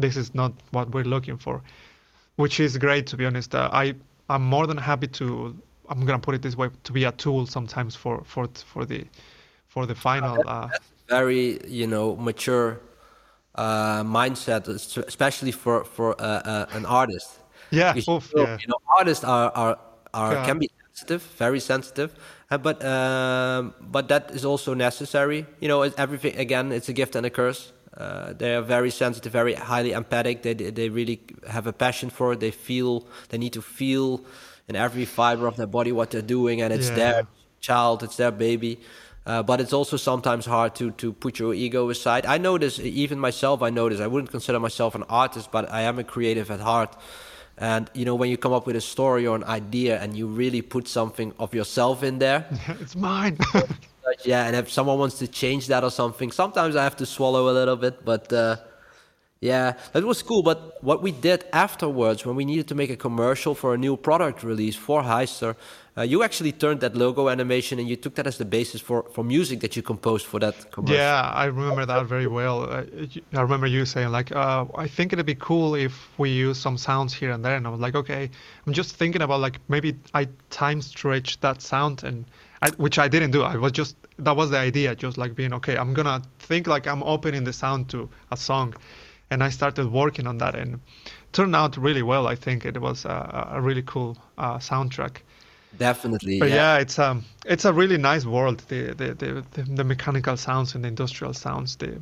[0.00, 1.62] this is not what we're looking for
[2.42, 3.54] which is great to be honest.
[3.54, 3.94] Uh, i
[4.32, 5.24] i'm more than happy to
[5.90, 9.06] i'm gonna put it this way to be a tool sometimes for for for the
[9.68, 10.68] for the final uh,
[11.08, 12.80] very you know mature
[13.56, 17.38] uh, mindset, especially for for uh, uh, an artist.
[17.70, 18.58] Yeah, Oof, yeah.
[18.60, 19.78] you know, artists are are,
[20.14, 22.14] are can be sensitive, very sensitive.
[22.50, 25.46] Uh, but um, but that is also necessary.
[25.60, 27.72] You know, everything again, it's a gift and a curse.
[27.96, 30.42] Uh, they are very sensitive, very highly empathic.
[30.42, 32.40] They they really have a passion for it.
[32.40, 34.20] They feel they need to feel
[34.68, 36.96] in every fiber of their body what they're doing, and it's yeah.
[36.96, 37.26] their
[37.60, 38.78] child, it's their baby.
[39.26, 42.24] Uh, but it's also sometimes hard to to put your ego aside.
[42.26, 44.00] I notice, even myself, I notice.
[44.00, 46.96] I wouldn't consider myself an artist, but I am a creative at heart.
[47.58, 50.28] And you know, when you come up with a story or an idea, and you
[50.28, 52.46] really put something of yourself in there,
[52.80, 53.36] it's mine.
[54.24, 57.48] yeah, and if someone wants to change that or something, sometimes I have to swallow
[57.50, 58.32] a little bit, but.
[58.32, 58.56] Uh,
[59.40, 60.42] yeah, that was cool.
[60.42, 63.96] But what we did afterwards, when we needed to make a commercial for a new
[63.96, 65.56] product release for Hyster,
[65.98, 69.04] uh, you actually turned that logo animation and you took that as the basis for,
[69.12, 70.96] for music that you composed for that commercial.
[70.96, 72.64] Yeah, I remember that very well.
[72.64, 72.84] Uh,
[73.34, 76.78] I remember you saying like, uh, I think it'd be cool if we use some
[76.78, 77.56] sounds here and there.
[77.56, 78.30] And I was like, okay,
[78.66, 82.24] I'm just thinking about like maybe I time stretch that sound and
[82.62, 83.42] I, which I didn't do.
[83.42, 85.76] I was just that was the idea, just like being okay.
[85.76, 88.74] I'm gonna think like I'm opening the sound to a song
[89.30, 90.80] and I started working on that and
[91.32, 92.26] turned out really well.
[92.26, 95.18] I think it was a, a really cool uh, soundtrack.
[95.78, 96.38] Definitely.
[96.38, 96.54] But yeah.
[96.54, 98.62] yeah, it's um it's a really nice world.
[98.68, 101.76] The the the, the, the mechanical sounds and the industrial sounds.
[101.76, 102.00] The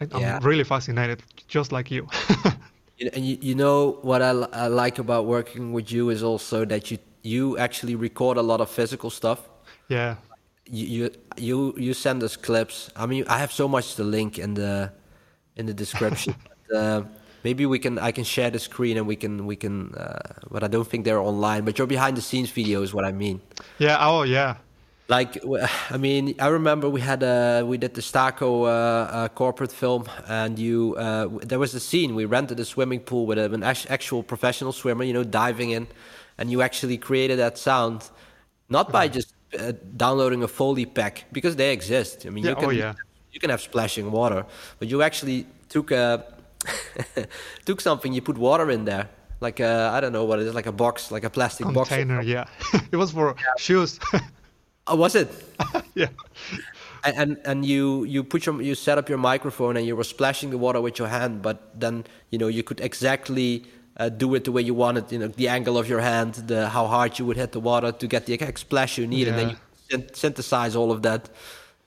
[0.00, 0.38] I'm yeah.
[0.42, 2.08] really fascinated, just like you.
[3.12, 6.90] and you, you know what I, I like about working with you is also that
[6.90, 9.48] you you actually record a lot of physical stuff.
[9.88, 10.16] Yeah.
[10.66, 12.90] You you you send us clips.
[12.94, 14.92] I mean, I have so much to link in the
[15.58, 16.34] in the description.
[16.68, 17.02] but, uh,
[17.44, 19.94] maybe we can I can share the screen and we can we can.
[19.94, 20.18] Uh,
[20.50, 21.64] but I don't think they're online.
[21.64, 23.40] But your behind the scenes video is what I mean.
[23.78, 23.96] Yeah.
[24.00, 24.56] Oh yeah.
[25.08, 25.38] Like
[25.90, 30.04] I mean, I remember we had a we did the Staco uh, uh, corporate film,
[30.28, 34.22] and you uh, there was a scene we rented a swimming pool with an actual
[34.22, 35.86] professional swimmer, you know, diving in,
[36.36, 38.10] and you actually created that sound,
[38.68, 42.26] not by just uh, downloading a Foley pack because they exist.
[42.26, 42.94] I mean, yeah, you can oh, yeah
[43.32, 44.46] you can have splashing water,
[44.78, 46.24] but you actually took a
[47.64, 49.08] took something, you put water in there,
[49.40, 51.80] like I don't know what it is, like a box, like a plastic container.
[51.80, 51.88] box.
[51.88, 52.46] Container, yeah.
[52.92, 53.44] it was for yeah.
[53.58, 54.00] shoes.
[54.86, 55.28] oh, was it?
[55.94, 56.08] yeah.
[57.04, 60.04] And, and and you you put your you set up your microphone and you were
[60.04, 63.64] splashing the water with your hand, but then you know you could exactly
[63.98, 66.68] uh, do it the way you wanted, you know, the angle of your hand, the
[66.68, 69.34] how hard you would hit the water to get the exact splash you need, yeah.
[69.34, 71.30] and then you synthesize all of that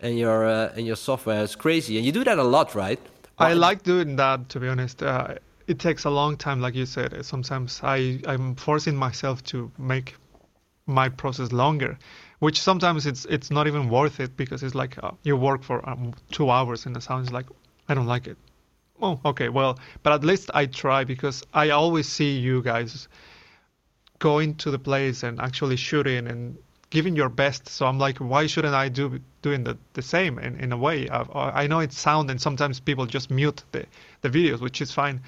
[0.02, 1.98] and your uh, and your software is crazy.
[1.98, 3.00] And you do that a lot, right?
[3.38, 4.50] I like doing that.
[4.50, 5.36] To be honest, uh,
[5.68, 7.26] it takes a long time, like you said.
[7.26, 10.16] Sometimes I I'm forcing myself to make
[10.86, 11.98] my process longer,
[12.40, 15.88] which sometimes it's it's not even worth it because it's like uh, you work for
[15.90, 17.46] um, two hours and the sound is like
[17.90, 18.38] I don't like it.
[19.02, 23.08] Oh, okay, well, but at least I try because I always see you guys
[24.20, 26.56] going to the place and actually shooting and
[26.92, 27.68] giving your best.
[27.68, 31.10] So I'm like, why shouldn't I do doing the, the same in, in a way?
[31.10, 33.86] I, I know it's sound and sometimes people just mute the,
[34.22, 35.22] the videos, which is fine.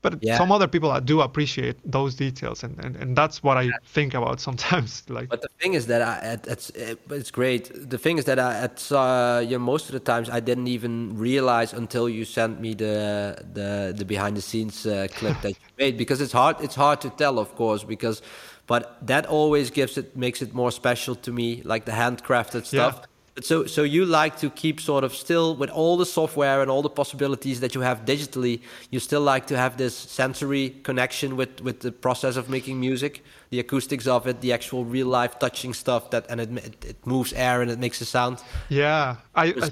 [0.00, 0.38] But yeah.
[0.38, 4.38] some other people do appreciate those details, and, and, and that's what I think about
[4.48, 5.02] sometimes.
[5.08, 7.90] Like, but the thing is that I, it's it's great.
[7.90, 10.68] The thing is that I, at uh, you know, most of the times I didn't
[10.68, 15.50] even realize until you sent me the the, the behind the scenes uh, clip that
[15.50, 18.22] you made because it's hard it's hard to tell, of course, because
[18.68, 23.00] but that always gives it makes it more special to me like the handcrafted stuff
[23.00, 23.06] yeah.
[23.42, 26.82] So, so you like to keep sort of still with all the software and all
[26.82, 28.60] the possibilities that you have digitally.
[28.90, 33.22] You still like to have this sensory connection with with the process of making music,
[33.50, 37.32] the acoustics of it, the actual real life touching stuff that, and it it moves
[37.32, 38.42] air and it makes a sound.
[38.68, 39.70] Yeah, I, I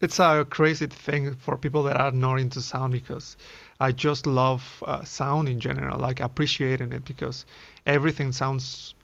[0.00, 3.36] it's a crazy thing for people that are not into sound because
[3.78, 7.46] I just love uh, sound in general, like appreciating it because
[7.86, 8.94] everything sounds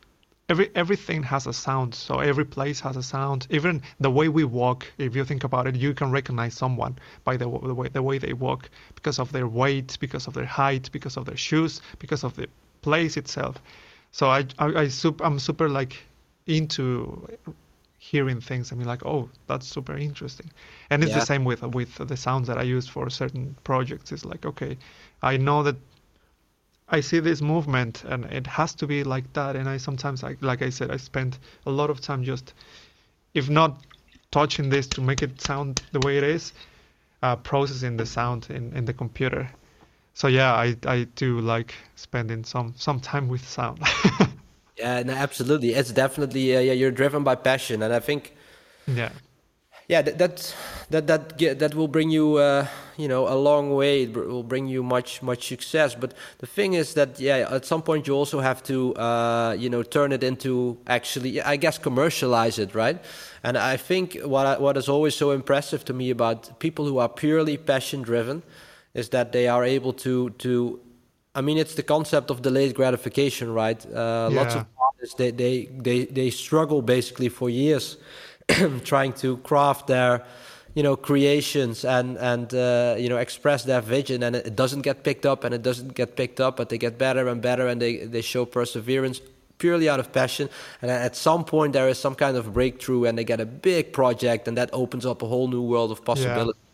[0.49, 3.47] every everything has a sound so every place has a sound.
[3.51, 7.37] Even the way we walk if you think about it you can recognize someone by
[7.37, 10.91] the, the way the way they walk because of their weight because of their height
[10.93, 12.49] because of their shoes because of the
[12.83, 13.61] place itself.
[14.13, 15.97] So i i, I super, i'm super like
[16.47, 17.29] into
[17.99, 18.73] hearing things.
[18.73, 20.51] I mean like oh that's super interesting.
[20.89, 21.19] And it's yeah.
[21.19, 24.13] the same with with the sounds that I use for certain projects.
[24.13, 24.79] It's like okay
[25.23, 25.77] I know that
[26.91, 30.39] I see this movement and it has to be like that and I sometimes like
[30.41, 32.55] like I said I spend a lot of time just
[33.35, 33.83] if not
[34.31, 36.53] touching this to make it sound the way it is
[37.23, 39.51] uh, processing the sound in, in the computer
[40.15, 43.81] so yeah I, I do like spending some some time with sound
[44.79, 45.75] Yeah, no, absolutely.
[45.75, 46.73] It's definitely uh, yeah.
[46.73, 48.35] You're driven by passion, and I think
[48.87, 49.11] yeah,
[49.89, 50.55] yeah, that that
[50.91, 52.67] that that, that will bring you, uh,
[52.99, 54.03] you know, a long way.
[54.03, 55.95] It will bring you much much success.
[55.95, 59.71] But the thing is that yeah, at some point you also have to, uh, you
[59.71, 63.03] know, turn it into actually, I guess, commercialize it, right?
[63.43, 66.99] And I think what I, what is always so impressive to me about people who
[66.99, 68.43] are purely passion driven
[68.93, 70.81] is that they are able to to.
[71.35, 73.87] I mean, it's the concept of delayed gratification, right?
[73.87, 74.41] Uh, yeah.
[74.41, 77.97] Lots of artists they, they they they struggle basically for years
[78.85, 80.25] trying to craft their
[80.75, 85.03] you know creations and and uh, you know express their vision and it doesn't get
[85.03, 87.83] picked up and it doesn't get picked up but they get better and better and
[87.83, 89.21] they they show perseverance
[89.59, 90.49] purely out of passion
[90.83, 93.93] and at some point there is some kind of breakthrough and they get a big
[93.93, 96.65] project and that opens up a whole new world of possibilities yeah.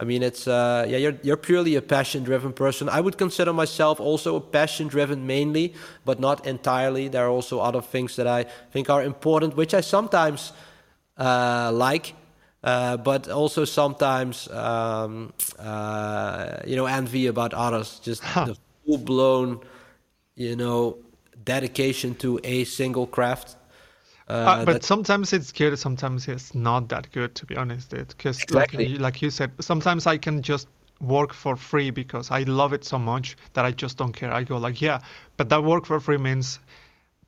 [0.00, 2.88] I mean, it's uh, yeah, you're you're purely a passion-driven person.
[2.88, 7.06] I would consider myself also a passion-driven mainly, but not entirely.
[7.06, 10.52] There are also other things that I think are important, which I sometimes
[11.18, 12.14] like,
[12.64, 18.00] uh, but also sometimes um, uh, you know envy about others.
[18.02, 18.44] Just huh.
[18.46, 18.56] the
[18.86, 19.60] full blown,
[20.34, 20.98] you know,
[21.44, 23.56] dedication to a single craft.
[24.28, 27.90] Uh, uh, but sometimes it's good, sometimes it's not that good, to be honest.
[27.90, 28.88] Because, exactly.
[28.88, 30.68] like, like you said, sometimes I can just
[31.00, 34.32] work for free because I love it so much that I just don't care.
[34.32, 35.00] I go like, yeah,
[35.36, 36.60] but that work for free means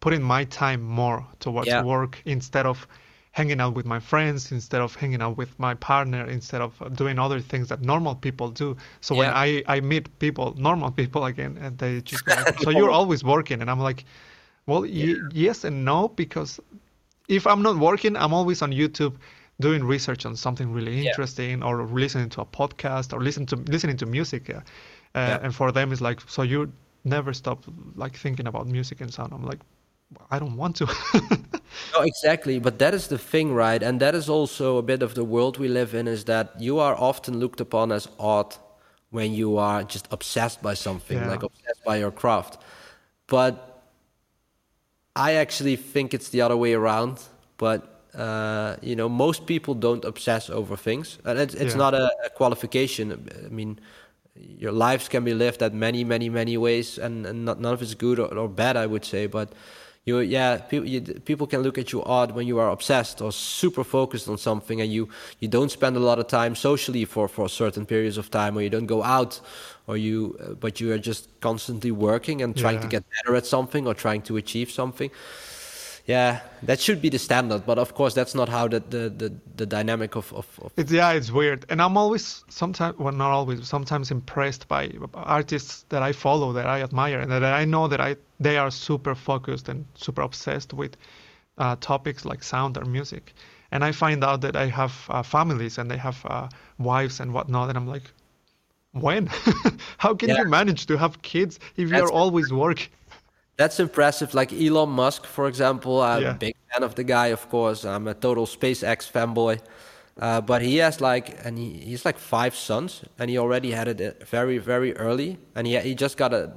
[0.01, 1.83] putting my time more towards yeah.
[1.83, 2.87] work instead of
[3.35, 7.19] hanging out with my friends instead of hanging out with my partner instead of doing
[7.19, 9.21] other things that normal people do so yeah.
[9.21, 13.25] when i i meet people normal people again and they just like, so you're always
[13.25, 14.05] working and i'm like
[14.67, 15.15] well yeah.
[15.15, 16.61] y- yes and no because
[17.29, 19.17] if i'm not working i'm always on youtube
[19.59, 21.67] doing research on something really interesting yeah.
[21.67, 24.61] or listening to a podcast or listen to listening to music uh,
[25.43, 26.73] and for them it's like so you
[27.05, 27.65] never stop
[27.97, 29.61] like thinking about music and sound i'm like
[30.31, 30.87] I don't want to.
[31.95, 32.59] no, exactly.
[32.59, 33.83] But that is the thing, right?
[33.83, 36.79] And that is also a bit of the world we live in is that you
[36.79, 38.55] are often looked upon as odd
[39.11, 41.29] when you are just obsessed by something, yeah.
[41.29, 42.59] like obsessed by your craft.
[43.27, 43.83] But
[45.17, 47.21] I actually think it's the other way around.
[47.57, 51.79] But uh, you know, most people don't obsess over things, and it's, it's yeah.
[51.79, 53.29] not a, a, qualification.
[53.45, 53.81] I mean,
[54.37, 57.83] your lives can be lived at many, many, many ways, and, and not, none of
[57.83, 59.27] it's good or, or bad, I would say.
[59.27, 59.53] But
[60.05, 63.33] you yeah people you, people can look at you odd when you are obsessed or
[63.33, 65.09] super focused on something and you
[65.41, 68.63] you don't spend a lot of time socially for for certain periods of time or
[68.63, 69.41] you don't go out
[69.87, 72.83] or you uh, but you are just constantly working and trying yeah.
[72.83, 75.11] to get better at something or trying to achieve something
[76.07, 77.65] yeah, that should be the standard.
[77.65, 80.93] But of course, that's not how the the, the, the dynamic of, of, of, It's
[80.93, 81.65] yeah, it's weird.
[81.71, 86.67] And I'm always sometimes well not always sometimes impressed by artists that I follow that
[86.67, 90.75] I admire and that I know that I they are super focused and super obsessed
[90.75, 90.97] with
[91.57, 93.33] uh, topics like sound or music.
[93.71, 96.49] And I find out that I have uh, families and they have uh,
[96.79, 98.13] wives and whatnot, and I'm like,
[98.93, 99.27] when?
[99.99, 100.39] How can yeah.
[100.39, 102.89] you manage to have kids if you're always working?
[103.57, 104.35] That's impressive.
[104.35, 106.31] Like Elon Musk, for example, I'm yeah.
[106.33, 107.29] a big fan of the guy.
[107.29, 109.61] Of course, I'm a total SpaceX fanboy.
[110.21, 113.89] Uh, but he has like, and he, he's like five sons, and he already had
[113.89, 116.53] it uh, very, very early, and he he just got a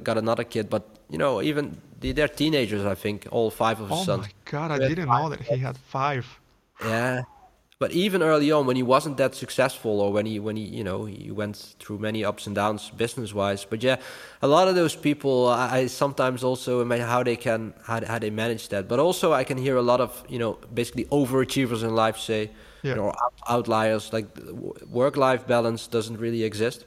[0.00, 0.70] got another kid.
[0.70, 4.24] But you know, even they're teenagers, I think, all five of his oh sons.
[4.24, 6.26] Oh my god, I didn't know that he had five.
[6.82, 7.22] Yeah,
[7.78, 10.82] but even early on, when he wasn't that successful, or when he when he you
[10.82, 13.66] know he went through many ups and downs business wise.
[13.66, 13.96] But yeah,
[14.40, 18.18] a lot of those people, I, I sometimes also imagine how they can how, how
[18.18, 18.88] they manage that.
[18.88, 22.50] But also, I can hear a lot of you know basically overachievers in life say,
[22.82, 22.92] yeah.
[22.92, 23.12] you know,
[23.46, 24.26] outliers like
[24.88, 26.86] work life balance doesn't really exist.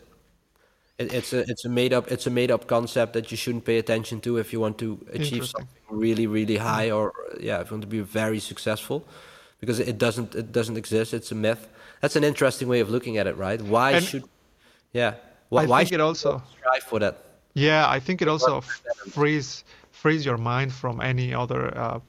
[0.98, 3.64] It, it's a it's a made up it's a made up concept that you shouldn't
[3.64, 6.64] pay attention to if you want to achieve something really really hmm.
[6.64, 9.06] high or yeah if you want to be very successful
[9.60, 11.14] because it doesn't it doesn't exist.
[11.14, 11.68] It's a myth.
[12.02, 13.62] That's an interesting way of looking at it, right?
[13.62, 14.24] Why and should
[14.94, 15.16] yeah?
[15.50, 17.24] Why, I why think it also strive for that?
[17.54, 22.00] Yeah, I think it also frees frees your mind from any other uh,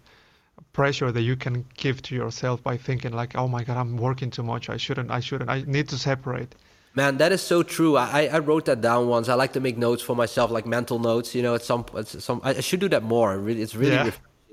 [0.72, 4.30] pressure that you can give to yourself by thinking like, oh my god, I'm working
[4.30, 4.68] too much.
[4.68, 5.10] I shouldn't.
[5.10, 5.50] I shouldn't.
[5.50, 6.54] I need to separate.
[6.94, 7.96] Man, that is so true.
[7.96, 9.28] I, I wrote that down once.
[9.28, 11.34] I like to make notes for myself, like mental notes.
[11.36, 12.40] You know, it's some, it's some.
[12.42, 13.38] I should do that more.
[13.38, 14.10] Really, it's really yeah.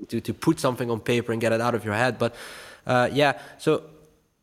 [0.08, 2.16] to to put something on paper and get it out of your head.
[2.18, 2.36] But
[2.88, 3.82] uh, yeah, so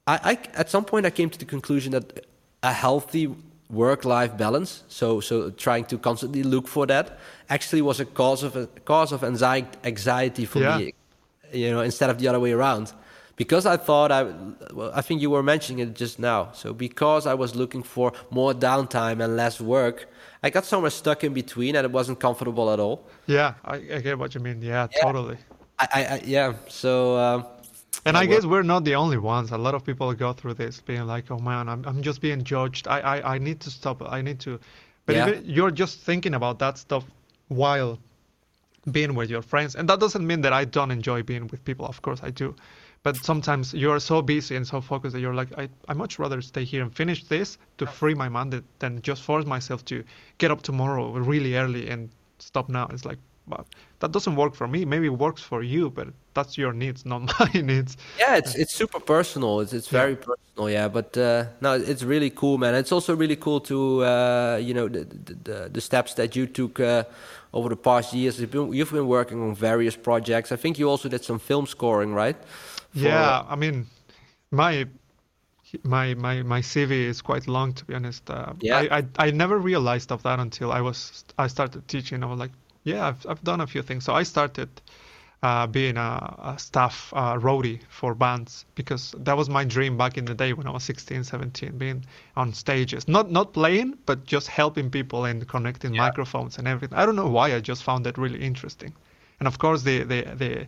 [0.08, 2.26] I, I, at some point I came to the conclusion that
[2.62, 3.36] a healthy
[3.70, 7.18] work-life balance, so so trying to constantly look for that,
[7.50, 10.78] actually was a cause of a cause of anxiety anxiety for yeah.
[10.78, 10.94] me.
[11.52, 12.94] You know, instead of the other way around,
[13.36, 14.24] because I thought I,
[14.74, 16.52] well, I think you were mentioning it just now.
[16.54, 20.08] So because I was looking for more downtime and less work,
[20.44, 23.08] I got somewhere stuck in between, and it wasn't comfortable at all.
[23.26, 24.62] Yeah, I, I get what you mean.
[24.62, 25.02] Yeah, yeah.
[25.02, 25.38] totally.
[25.80, 26.54] I, I, yeah.
[26.68, 27.18] So.
[27.18, 27.46] Um,
[28.06, 29.52] And oh, I guess we're not the only ones.
[29.52, 32.44] A lot of people go through this, being like, "Oh man, I'm I'm just being
[32.44, 32.88] judged.
[32.88, 34.02] I I, I need to stop.
[34.02, 34.60] I need to."
[35.06, 35.40] But yeah.
[35.44, 37.04] you're just thinking about that stuff
[37.48, 38.00] while
[38.92, 41.86] being with your friends, and that doesn't mean that I don't enjoy being with people.
[41.86, 42.56] Of course, I do.
[43.04, 46.42] But sometimes you're so busy and so focused that you're like, I I much rather
[46.42, 50.04] stay here and finish this to free my mind than just force myself to
[50.38, 52.88] get up tomorrow really early and stop now.
[52.92, 53.66] It's like, but
[54.00, 54.86] that doesn't work for me.
[54.86, 57.98] Maybe it works for you, but that's your needs, not my needs.
[58.20, 59.62] Yeah, it's it's super personal.
[59.62, 60.26] It's it's very yeah.
[60.28, 60.70] personal.
[60.70, 62.76] Yeah, but uh, no, it's really cool, man.
[62.76, 65.06] It's also really cool to uh, you know the,
[65.44, 67.06] the, the steps that you took uh,
[67.54, 68.40] over the past years.
[68.40, 70.52] You've been, you've been working on various projects.
[70.52, 72.38] I think you also did some film scoring, right?
[72.92, 73.00] For...
[73.00, 73.88] Yeah, I mean,
[74.52, 74.86] my
[75.84, 78.30] my my my CV is quite long to be honest.
[78.30, 78.78] Uh, yeah.
[78.78, 82.24] I, I I never realized of that until I was I started teaching.
[82.24, 82.52] I was like,
[82.84, 84.06] yeah, I've, I've done a few things.
[84.06, 84.70] So I started
[85.46, 90.18] uh, being a, a staff uh, roadie for bands because that was my dream back
[90.18, 92.04] in the day when I was 16, 17, being
[92.36, 96.06] on stages, not not playing, but just helping people and connecting yeah.
[96.06, 96.98] microphones and everything.
[96.98, 98.92] I don't know why I just found that really interesting,
[99.40, 100.66] and of course the the the,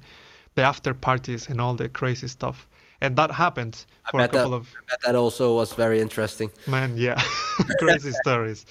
[0.53, 2.67] the after parties and all the crazy stuff.
[3.01, 4.73] And that happened for a couple that, of.
[5.05, 6.49] that also was very interesting.
[6.67, 7.21] Man, yeah,
[7.79, 8.65] crazy stories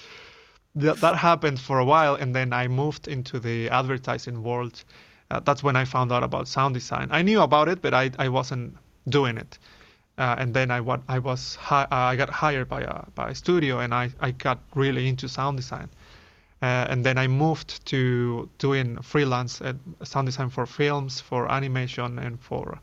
[0.77, 4.83] that, that happened for a while, and then I moved into the advertising world.
[5.29, 7.09] Uh, that's when I found out about sound design.
[7.11, 8.77] I knew about it, but I, I wasn't
[9.09, 9.57] doing it.
[10.17, 13.29] Uh, and then I, what, I was hi- uh, I got hired by a by
[13.29, 15.89] a studio, and I, I got really into sound design.
[16.61, 19.73] Uh, and then I moved to doing freelance uh,
[20.03, 22.79] sound design for films, for animation, and for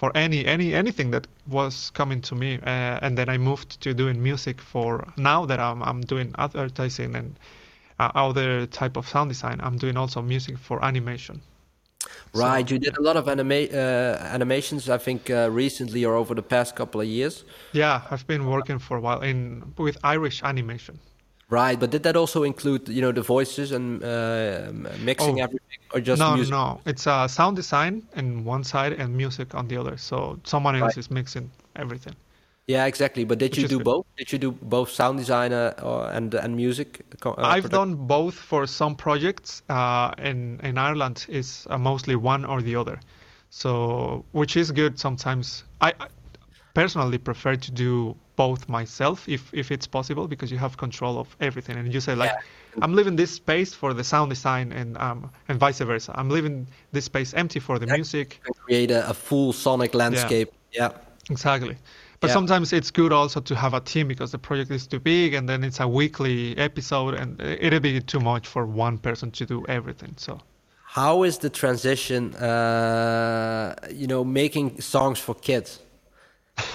[0.00, 3.92] for any any anything that was coming to me uh, and then i moved to
[3.92, 7.38] doing music for now that i'm, I'm doing advertising and
[7.98, 11.42] uh, other type of sound design i'm doing also music for animation
[12.34, 16.14] right so, you did a lot of anima- uh, animations i think uh, recently or
[16.14, 19.96] over the past couple of years yeah i've been working for a while in with
[20.04, 20.98] irish animation
[21.50, 24.70] Right, but did that also include, you know, the voices and uh,
[25.00, 26.52] mixing oh, everything, or just no, music?
[26.52, 26.80] no?
[26.86, 29.96] It's uh, sound design on one side and music on the other.
[29.96, 30.98] So someone else right.
[30.98, 32.14] is mixing everything.
[32.66, 33.24] Yeah, exactly.
[33.24, 33.84] But did Which you do good.
[33.84, 34.06] both?
[34.16, 37.00] Did you do both sound design uh, and and music?
[37.24, 39.62] Uh, I've done both for some projects.
[39.68, 43.00] Uh, in in Ireland, is uh, mostly one or the other.
[43.50, 45.64] So which is good sometimes.
[45.80, 46.06] I, I
[46.74, 51.36] personally prefer to do both myself if if it's possible because you have control of
[51.40, 52.82] everything and you say like yeah.
[52.82, 56.66] i'm leaving this space for the sound design and um and vice versa i'm leaving
[56.92, 57.96] this space empty for the yeah.
[57.96, 61.34] music create a, a, full sonic landscape yeah, yeah.
[61.34, 61.76] exactly
[62.20, 65.34] but sometimes it's good also to have a team because the project is too big
[65.34, 69.46] and then it's a weekly episode and it'll be too much for one person to
[69.46, 70.38] do everything so.
[70.84, 75.80] How is the transition uh, you know making songs for kids?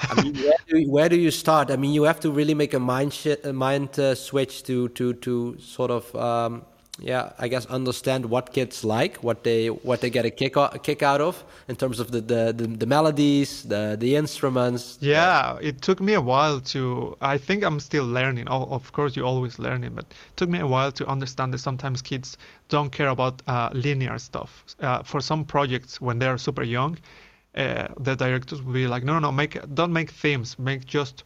[0.09, 1.69] I mean, where do, where do, you start?
[1.69, 4.87] I mean, you have to really make a mind sh- a mind uh, switch to
[4.89, 6.63] to to sort of um,
[6.99, 10.79] yeah, I guess understand what kids like, what they what they get a kick a
[10.81, 14.97] kick out of in terms of the the, the, the melodies, the the instruments.
[15.01, 17.17] Yeah, it took me a while to.
[17.21, 18.47] I think I'm still learning.
[18.47, 21.59] Oh, of course, you're always learning, but it took me a while to understand that
[21.59, 22.37] sometimes kids
[22.69, 24.63] don't care about uh, linear stuff.
[24.79, 26.97] Uh, for some projects, when they're super young,
[27.55, 31.25] uh, the directors will be like, no, no, no, make don't make themes, make just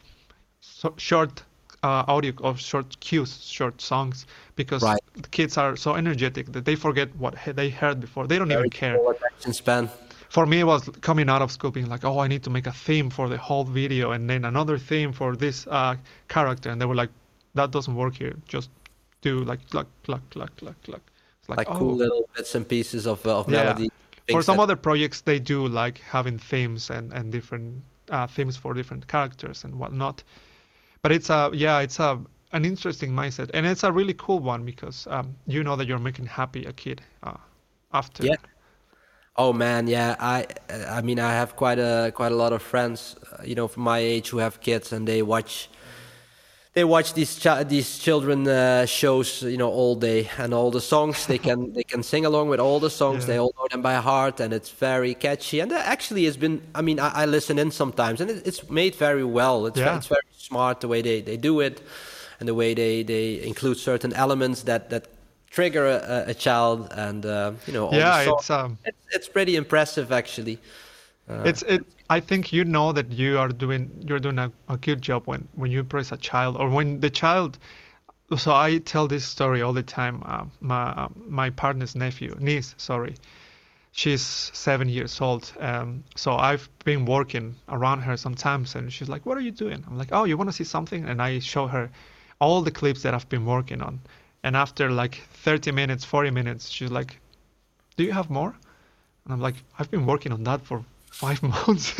[0.60, 1.44] so short
[1.82, 4.26] uh, audio of short cues, short songs,
[4.56, 5.00] because right.
[5.14, 8.26] the kids are so energetic that they forget what they heard before.
[8.26, 8.96] They don't Very even care.
[9.10, 9.90] Attention span.
[10.28, 12.66] For me, it was coming out of school being like, oh, I need to make
[12.66, 15.96] a theme for the whole video, and then another theme for this uh,
[16.28, 17.10] character, and they were like,
[17.54, 18.36] that doesn't work here.
[18.46, 18.70] Just
[19.22, 21.02] do like cluck, cluck, cluck, cluck, cluck.
[21.40, 21.78] It's like, like oh.
[21.78, 23.64] cool little bits and pieces of, uh, of yeah.
[23.64, 23.90] melody
[24.30, 24.62] for some that...
[24.62, 29.64] other projects they do like having themes and and different uh, themes for different characters
[29.64, 30.22] and whatnot
[31.02, 32.20] but it's a yeah it's a
[32.52, 33.50] an interesting mindset.
[33.54, 36.72] And it's a really cool one because um, you know that you're making happy a
[36.72, 37.36] kid uh,
[37.92, 38.26] after.
[38.26, 38.36] Yeah.
[39.36, 40.16] Oh man yeah.
[40.18, 40.46] I
[40.90, 43.84] i mean i have quite a quite a lot of friends uh, you know from
[43.84, 45.70] my age who have kids and they watch
[46.72, 50.80] they watch these ch- these children uh, shows you know all day and all the
[50.80, 53.22] songs they can they can sing along with all the songs.
[53.22, 53.26] Yeah.
[53.26, 55.60] they all know them by heart and it's very catchy.
[55.60, 58.94] And actually has been I mean I, I listen in sometimes and it, it's made
[58.94, 59.66] very well.
[59.66, 59.96] It's, yeah.
[59.96, 61.82] it's very smart the way they, they do it
[62.38, 65.08] and the way they, they include certain elements that that
[65.50, 68.78] trigger a, a child and uh, you know yeah it's, um...
[68.84, 70.58] it's it's pretty impressive actually.
[71.28, 74.76] Uh, it's it I think you know that you are doing you're doing a, a
[74.76, 77.58] good job when when you praise a child or when the child.
[78.36, 80.22] So I tell this story all the time.
[80.26, 83.14] Uh, my my partner's nephew, niece, sorry.
[83.92, 85.52] she's seven years old.
[85.60, 89.84] Um, so I've been working around her sometimes, and she's like, "What are you doing?"
[89.86, 91.90] I'm like, "Oh, you want to see something?" And I show her
[92.40, 94.00] all the clips that I've been working on.
[94.42, 97.20] And after like 30 minutes, 40 minutes, she's like,
[97.96, 98.54] "Do you have more?"
[99.24, 101.94] And I'm like, "I've been working on that for five months.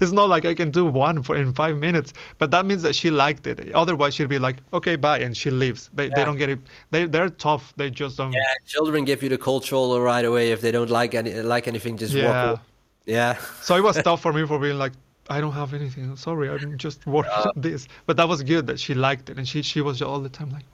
[0.00, 2.94] it's not like I can do one for in five minutes, but that means that
[2.94, 3.72] she liked it.
[3.72, 5.90] Otherwise, she'd be like, okay, bye, and she leaves.
[5.94, 6.14] They, yeah.
[6.16, 6.58] they don't get it.
[6.90, 7.72] They they're tough.
[7.76, 8.32] They just don't.
[8.32, 11.96] Yeah, children give you the cultural right away if they don't like any like anything.
[11.96, 12.52] Just yeah.
[12.52, 12.60] walk.
[13.06, 13.38] Yeah.
[13.62, 14.92] So it was tough for me for being like,
[15.28, 16.16] I don't have anything.
[16.16, 17.88] Sorry, I'm just working uh, on this.
[18.06, 20.50] But that was good that she liked it, and she she was all the time
[20.50, 20.64] like.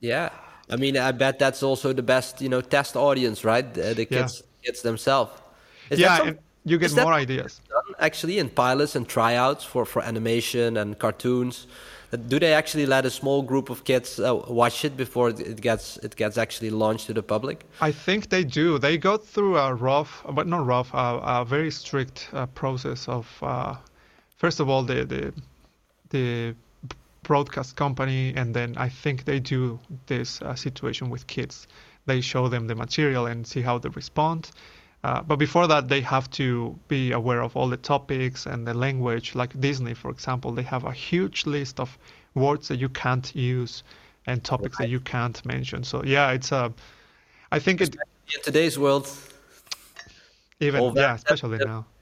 [0.00, 0.30] Yeah,
[0.68, 3.72] I mean, I bet that's also the best, you know, test audience, right?
[3.72, 4.66] The, the kids yeah.
[4.66, 5.40] kids themselves.
[5.90, 6.32] Is yeah
[6.64, 7.60] you get more ideas.
[7.98, 11.66] Actually, in pilots and tryouts for, for animation and cartoons,
[12.12, 15.60] uh, do they actually let a small group of kids uh, watch it before it
[15.60, 17.64] gets it gets actually launched to the public?
[17.80, 18.78] I think they do.
[18.78, 23.26] They go through a rough, but not rough, uh, a very strict uh, process of
[23.42, 23.74] uh,
[24.36, 25.32] first of all the the
[26.10, 26.54] the
[27.22, 31.66] broadcast company, and then I think they do this uh, situation with kids.
[32.06, 34.50] They show them the material and see how they respond
[35.04, 38.74] uh, but before that, they have to be aware of all the topics and the
[38.74, 39.34] language.
[39.34, 41.98] Like Disney, for example, they have a huge list of
[42.34, 43.82] words that you can't use
[44.26, 44.86] and topics right.
[44.86, 45.82] that you can't mention.
[45.84, 46.56] So yeah, it's a.
[46.56, 46.70] I Uh,
[47.52, 47.96] I think it.
[48.34, 49.08] In today's world.
[50.60, 51.84] Even yeah, especially now.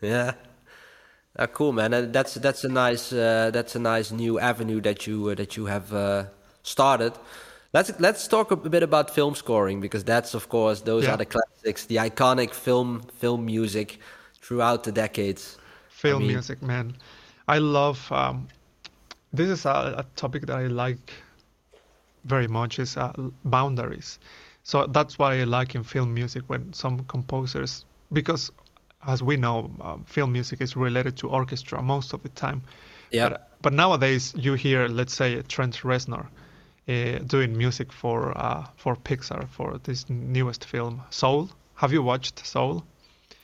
[0.00, 0.32] Yeah.
[1.38, 1.92] Uh, cool, man.
[1.92, 5.56] Uh, that's that's a nice uh, that's a nice new avenue that you uh, that
[5.56, 6.24] you have uh,
[6.62, 7.12] started.
[7.76, 11.12] Let's let's talk a bit about film scoring because that's of course those yeah.
[11.12, 13.98] are the classics, the iconic film film music
[14.40, 15.58] throughout the decades.
[15.90, 16.96] Film I mean, music, man.
[17.48, 18.00] I love.
[18.10, 18.48] Um,
[19.30, 21.12] this is a, a, topic that I like
[22.24, 22.78] very much.
[22.78, 23.12] Is uh,
[23.44, 24.20] boundaries.
[24.62, 28.50] So that's why I like in film music when some composers, because
[29.06, 32.62] as we know, um, film music is related to orchestra most of the time.
[33.10, 33.28] Yeah.
[33.28, 36.26] But, but nowadays you hear, let's say, Trent Reznor
[36.88, 41.50] uh, doing music for uh, for Pixar for this newest film Soul.
[41.74, 42.84] Have you watched Soul?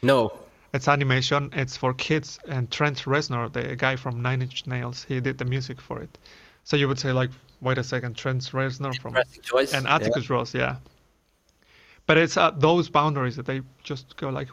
[0.03, 0.33] No.
[0.75, 1.51] It's animation.
[1.53, 5.45] It's for kids, and Trent Reznor, the guy from Nine Inch Nails, he did the
[5.45, 6.19] music for it.
[6.65, 7.31] So you would say like,
[7.61, 9.75] wait a second, Trent Reznor from choice.
[9.75, 10.35] and Atticus yeah.
[10.35, 10.77] Ross, yeah.
[12.07, 14.49] But it's uh, those boundaries that they just go like,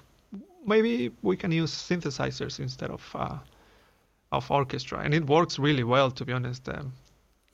[0.66, 3.38] maybe we can use synthesizers instead of uh,
[4.32, 6.68] of orchestra, and it works really well, to be honest.
[6.70, 6.94] Um,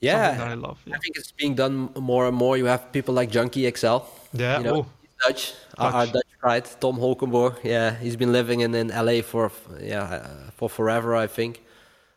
[0.00, 0.78] yeah, I love.
[0.84, 0.96] Yeah.
[0.96, 2.56] I think it's being done more and more.
[2.56, 3.98] You have people like Junkie XL.
[4.32, 4.86] Yeah, you know, oh.
[5.22, 5.94] Dutch, Dutch.
[5.94, 7.64] Our, Dutch pride, Tom Holkenborg.
[7.64, 11.14] Yeah, he's been living in, in LA for yeah uh, for forever.
[11.14, 11.62] I think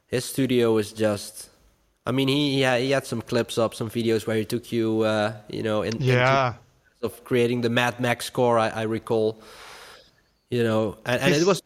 [0.08, 1.50] his studio is just.
[2.06, 5.02] I mean, he yeah he had some clips up, some videos where he took you,
[5.02, 6.54] uh, you know, in yeah
[7.02, 8.60] of creating the Mad Max score.
[8.60, 9.42] I, I recall,
[10.50, 11.62] you know, and, and it was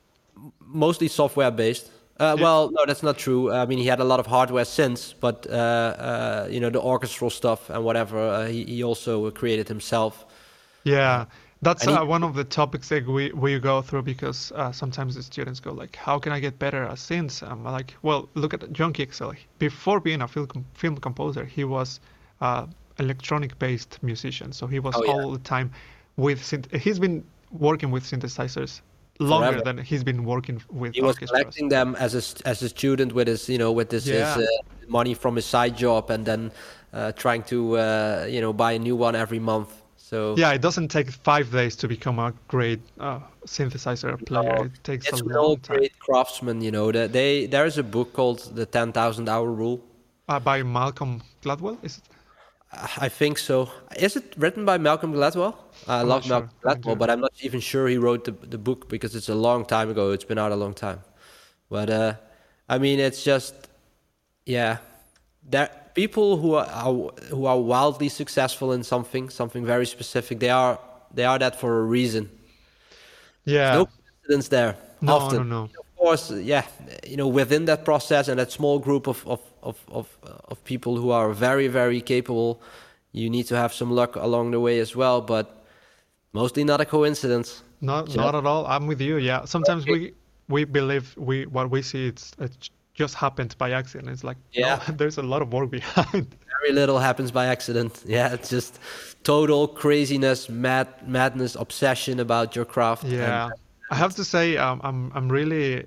[0.60, 1.90] mostly software based.
[2.20, 3.52] Uh, well, no, that's not true.
[3.52, 6.80] I mean, he had a lot of hardware since, but uh, uh, you know the
[6.80, 10.26] orchestral stuff and whatever uh, he, he also created himself.
[10.84, 11.26] Yeah,
[11.64, 15.16] that's he, uh, one of the topics that we, we go through because uh, sometimes
[15.16, 18.54] the students go like, "How can I get better at synths?" I'm like, "Well, look
[18.54, 19.32] at Junkie XL.
[19.58, 22.00] Before being a film film composer, he was
[23.00, 25.12] electronic-based musician, so he was oh, yeah.
[25.14, 25.72] all the time
[26.18, 26.72] with synth.
[26.76, 28.82] He's been working with synthesizers
[29.24, 29.64] longer Forever.
[29.64, 30.94] than he's been working with.
[30.94, 34.08] He was collecting them as a as a student with his you know with his,
[34.08, 34.36] yeah.
[34.36, 34.52] his uh,
[34.88, 36.52] money from his side job and then
[36.94, 39.70] uh, trying to uh, you know buy a new one every month.
[39.98, 44.56] So yeah, it doesn't take five days to become a great uh, synthesizer player.
[44.56, 45.78] No, it takes it's a long time.
[45.78, 46.92] great craftsmen, you know.
[46.92, 49.82] That they there is a book called the Ten Thousand Hour Rule
[50.30, 51.78] uh, by Malcolm Gladwell.
[51.84, 52.04] Is it?
[52.98, 53.70] I think so.
[53.98, 55.56] Is it written by Malcolm Gladwell?
[55.88, 56.76] I I'm love Malcolm sure.
[56.76, 59.66] Gladwell, but I'm not even sure he wrote the the book because it's a long
[59.66, 60.12] time ago.
[60.12, 61.02] It's been out a long time.
[61.70, 62.14] But uh,
[62.68, 63.54] I mean, it's just
[64.46, 64.78] yeah,
[65.44, 66.94] there people who are, are,
[67.30, 70.40] who are wildly successful in something, something very specific.
[70.40, 70.80] They are
[71.14, 72.30] they are that for a reason.
[73.46, 74.78] Yeah, There's no coincidence there.
[75.02, 75.50] No, often.
[75.50, 75.83] no, no.
[76.04, 76.66] Of course, yeah,
[77.08, 80.18] you know, within that process and that small group of of of of,
[80.50, 82.62] of people who are very very capable,
[83.14, 85.22] you need to have some luck along the way as well.
[85.22, 85.64] But
[86.34, 87.64] mostly not a coincidence.
[87.80, 88.66] Not not at all.
[88.68, 89.16] I'm with you.
[89.16, 89.46] Yeah.
[89.46, 89.92] Sometimes okay.
[89.94, 90.14] we
[90.50, 94.10] we believe we what we see it's it just happened by accident.
[94.10, 96.36] It's like yeah, no, there's a lot of work behind.
[96.60, 98.04] Very little happens by accident.
[98.06, 98.78] Yeah, it's just
[99.24, 103.06] total craziness, mad madness, obsession about your craft.
[103.06, 103.46] Yeah.
[103.46, 103.54] And,
[103.90, 105.86] I have to say, um, I'm I'm really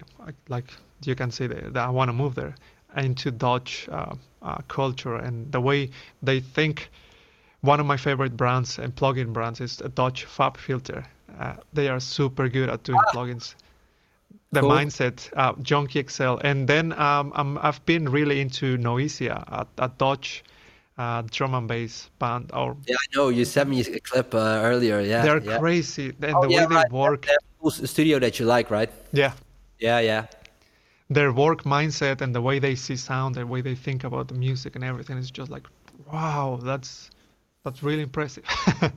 [0.48, 0.72] like
[1.04, 2.54] you can see that, I want to move there
[2.96, 5.90] into Dutch uh, uh, culture and the way
[6.22, 6.90] they think
[7.60, 11.04] one of my favorite brands and plugin brands is a Dutch FabFilter.
[11.38, 13.12] uh, they are super good at doing ah.
[13.12, 13.54] plugins.
[14.52, 14.70] The cool.
[14.70, 19.88] mindset, uh, Junkie XL, and then um, i have been really into Noisia, a, a
[19.88, 20.44] Dutch
[20.98, 22.50] uh, drum and bass band.
[22.52, 25.00] Or yeah, I know you sent me a clip uh, earlier.
[25.00, 25.58] Yeah, they're yeah.
[25.58, 26.92] crazy, and oh, the yeah, way they right.
[26.92, 27.26] work.
[27.68, 28.90] Studio that you like, right?
[29.12, 29.32] Yeah,
[29.80, 30.26] yeah, yeah.
[31.10, 34.34] Their work mindset and the way they see sound, the way they think about the
[34.34, 35.66] music and everything is just like,
[36.12, 37.10] wow, that's
[37.64, 38.44] that's really impressive.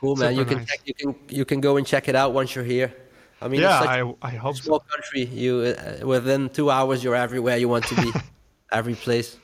[0.00, 0.36] cool, man.
[0.36, 0.68] you can nice.
[0.68, 2.94] check, you can you can go and check it out once you're here.
[3.40, 4.94] I mean, yeah, I, I hope small so.
[4.94, 5.24] country.
[5.26, 8.10] You uh, within two hours, you're everywhere you want to be,
[8.72, 9.38] every place.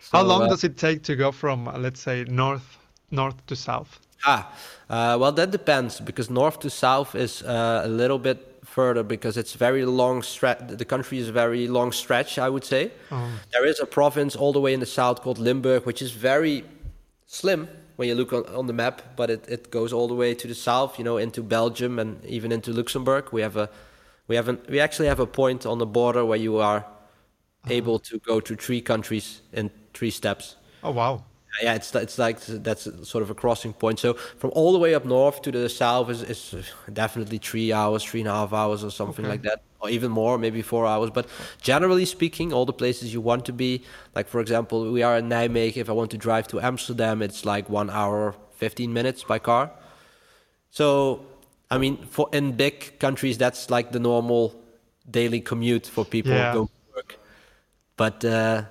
[0.00, 2.78] So, How long uh, does it take to go from, uh, let's say, north
[3.10, 4.00] north to south?
[4.24, 4.52] Ah,
[4.88, 9.36] uh, well, that depends because north to south is uh, a little bit further because
[9.36, 10.58] it's very long stretch.
[10.68, 12.92] The country is a very long stretch, I would say.
[13.10, 13.28] Oh.
[13.52, 16.64] There is a province all the way in the south called Limburg, which is very
[17.26, 20.34] slim when you look on, on the map, but it, it goes all the way
[20.34, 23.28] to the south, you know, into Belgium and even into Luxembourg.
[23.32, 23.68] We have a
[24.28, 27.72] we have an, we actually have a point on the border where you are uh-huh.
[27.72, 30.56] able to go to three countries in three steps.
[30.82, 31.24] Oh wow!
[31.62, 33.98] Yeah, it's it's like that's sort of a crossing point.
[33.98, 36.54] So from all the way up north to the south is, is
[36.92, 39.32] definitely three hours, three and a half hours, or something okay.
[39.32, 41.10] like that, or even more, maybe four hours.
[41.10, 41.26] But
[41.60, 43.82] generally speaking, all the places you want to be,
[44.14, 45.76] like for example, we are in Nijmegen.
[45.76, 49.70] If I want to drive to Amsterdam, it's like one hour, fifteen minutes by car.
[50.70, 51.26] So
[51.70, 54.54] I mean, for in big countries, that's like the normal
[55.10, 56.52] daily commute for people yeah.
[56.52, 57.18] go to work.
[57.96, 58.64] but uh,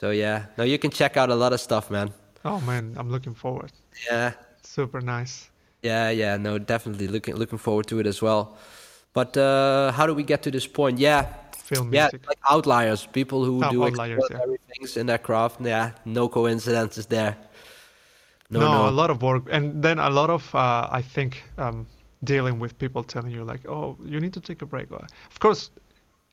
[0.00, 2.10] so yeah, no, you can check out a lot of stuff, man.
[2.44, 3.70] Oh man, I'm looking forward.
[4.10, 4.32] Yeah.
[4.62, 5.50] Super nice.
[5.82, 8.56] Yeah, yeah, no, definitely looking looking forward to it as well.
[9.12, 10.98] But uh, how do we get to this point?
[10.98, 14.74] Yeah, film yeah, like outliers, people who oh, do extraordinary yeah.
[14.74, 15.60] things in their craft.
[15.60, 17.36] Yeah, no coincidences there.
[18.50, 21.42] No, no, no, a lot of work, and then a lot of uh, I think
[21.58, 21.86] um,
[22.24, 24.90] dealing with people telling you like, oh, you need to take a break.
[24.90, 25.70] Of course,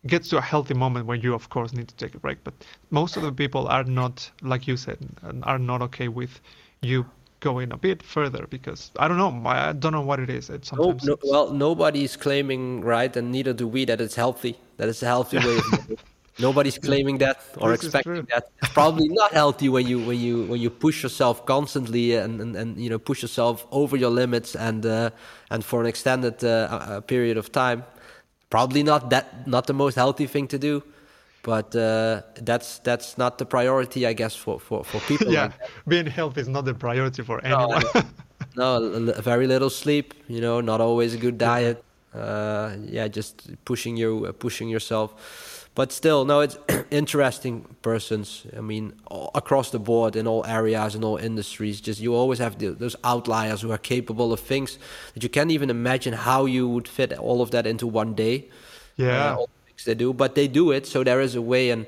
[0.07, 2.43] gets to a healthy moment when you of course need to take a break.
[2.43, 2.53] But
[2.89, 4.97] most of the people are not like you said
[5.43, 6.41] are not okay with
[6.81, 7.05] you
[7.39, 10.49] going a bit further because i don't know i don't know what it is.
[10.49, 14.57] It sometimes no, no, well nobody's claiming right and neither do we that it's healthy
[14.77, 16.03] that it's a healthy way of
[16.39, 18.49] nobody's claiming that or this expecting that.
[18.61, 22.55] It's probably not healthy when you when you when you push yourself constantly and and,
[22.55, 25.09] and you know push yourself over your limits and uh,
[25.51, 27.83] and for an extended uh, period of time
[28.49, 30.83] probably not that not the most healthy thing to do
[31.43, 35.31] but uh, that's that's not the priority i guess for for, for people.
[35.31, 35.53] Yeah like
[35.87, 37.83] being healthy is not the priority for anyone.
[38.55, 41.83] no, no very little sleep you know not always a good diet.
[42.13, 45.09] Uh, yeah just pushing you uh, pushing yourself
[45.77, 46.57] but still, no, it's
[46.89, 48.47] interesting persons.
[48.57, 48.93] I mean,
[49.35, 51.79] across the board in all areas in all industries.
[51.79, 54.79] Just you always have the, those outliers who are capable of things
[55.13, 58.45] that you can't even imagine how you would fit all of that into one day.
[58.95, 60.87] Yeah, uh, all the things they do, but they do it.
[60.87, 61.85] So there is a way, and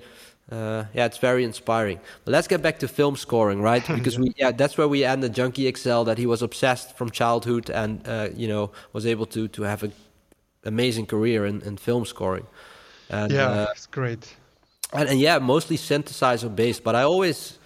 [0.51, 1.99] uh, yeah, it's very inspiring.
[2.25, 3.83] But let's get back to film scoring, right?
[3.97, 4.21] Because yeah.
[4.21, 6.03] we yeah, that's where we ended Junkie XL.
[6.03, 9.81] That he was obsessed from childhood, and uh, you know was able to to have
[9.81, 9.93] an
[10.63, 12.45] amazing career in, in film scoring.
[13.09, 14.35] And, yeah, uh, it's great.
[14.93, 16.83] And, and, yeah, mostly synthesizer based.
[16.83, 17.57] But I always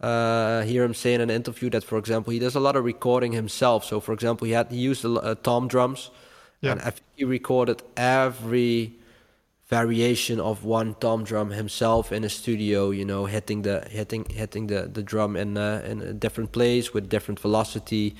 [0.00, 2.84] uh, hear him say in an interview that, for example, he does a lot of
[2.84, 3.84] recording himself.
[3.84, 6.10] So, for example, he had he used uh, tom drums,
[6.60, 6.72] yeah.
[6.72, 8.94] and I think he recorded every
[9.68, 12.90] variation of one tom drum himself in a studio.
[12.90, 16.92] You know, hitting the hitting hitting the the drum in a, in a different place
[16.92, 18.14] with different velocity.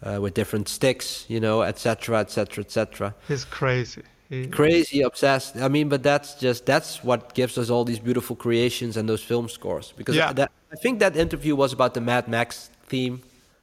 [0.00, 3.12] Uh, with different sticks, you know, etc., etc., etc.
[3.28, 4.04] It's crazy
[4.50, 5.56] crazy obsessed.
[5.56, 9.22] I mean but that's just that's what gives us all these beautiful creations and those
[9.22, 9.92] film scores.
[9.96, 10.32] Because yeah.
[10.34, 13.22] that, i think that interview was about the mad max theme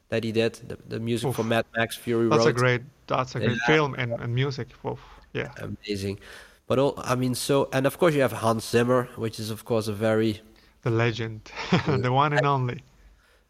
[0.10, 1.36] that he did the, the music Oof.
[1.36, 2.50] for mad max fury that's road.
[2.50, 3.68] a great that's a great yeah.
[3.68, 4.70] film and, and music.
[4.86, 5.00] Oof.
[5.34, 5.52] yeah.
[5.60, 6.20] Amazing.
[6.68, 9.66] But all, i mean so and of course you have hans zimmer which is of
[9.66, 10.42] course a very
[10.82, 11.52] the legend.
[11.88, 12.82] The one and only.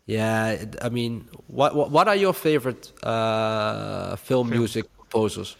[0.05, 4.59] Yeah i mean what what, what are your favorite uh, film, film.
[4.59, 5.55] music composers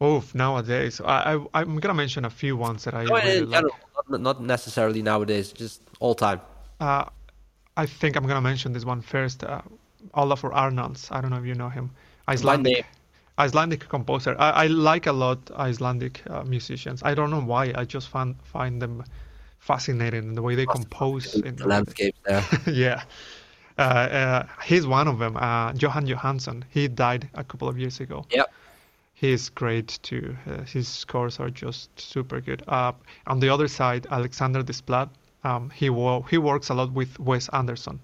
[0.00, 3.64] Oh, nowadays, I, I am gonna mention a few ones that I no, really like.
[4.08, 6.40] Not, not necessarily nowadays, just all time.
[6.80, 7.04] Uh,
[7.78, 9.42] I think I'm gonna mention this one first.
[9.42, 9.62] Uh,
[10.14, 11.08] Olafur Arnalds.
[11.10, 11.90] I don't know if you know him.
[12.28, 12.84] Icelandic,
[13.38, 14.36] Icelandic composer.
[14.38, 17.02] I, I like a lot Icelandic uh, musicians.
[17.02, 17.72] I don't know why.
[17.74, 19.02] I just find find them
[19.60, 21.34] fascinating in the way they compose.
[21.36, 22.44] In the landscape there.
[22.66, 23.02] yeah.
[23.78, 25.38] Uh, uh, he's one of them.
[25.38, 26.64] Uh, Jóhann Jóhannsson.
[26.68, 28.26] He died a couple of years ago.
[28.30, 28.52] Yep
[29.16, 30.36] he's great too.
[30.46, 32.62] Uh, his scores are just super good.
[32.68, 32.92] Uh,
[33.26, 35.08] on the other side, Alexander Desplat,
[35.42, 37.98] um, he wo- he works a lot with Wes Anderson.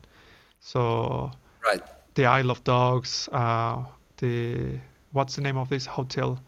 [0.60, 1.30] So
[1.64, 1.82] right.
[2.14, 3.84] the Isle of Dogs, uh,
[4.16, 4.78] the
[5.12, 6.40] what's the name of this hotel?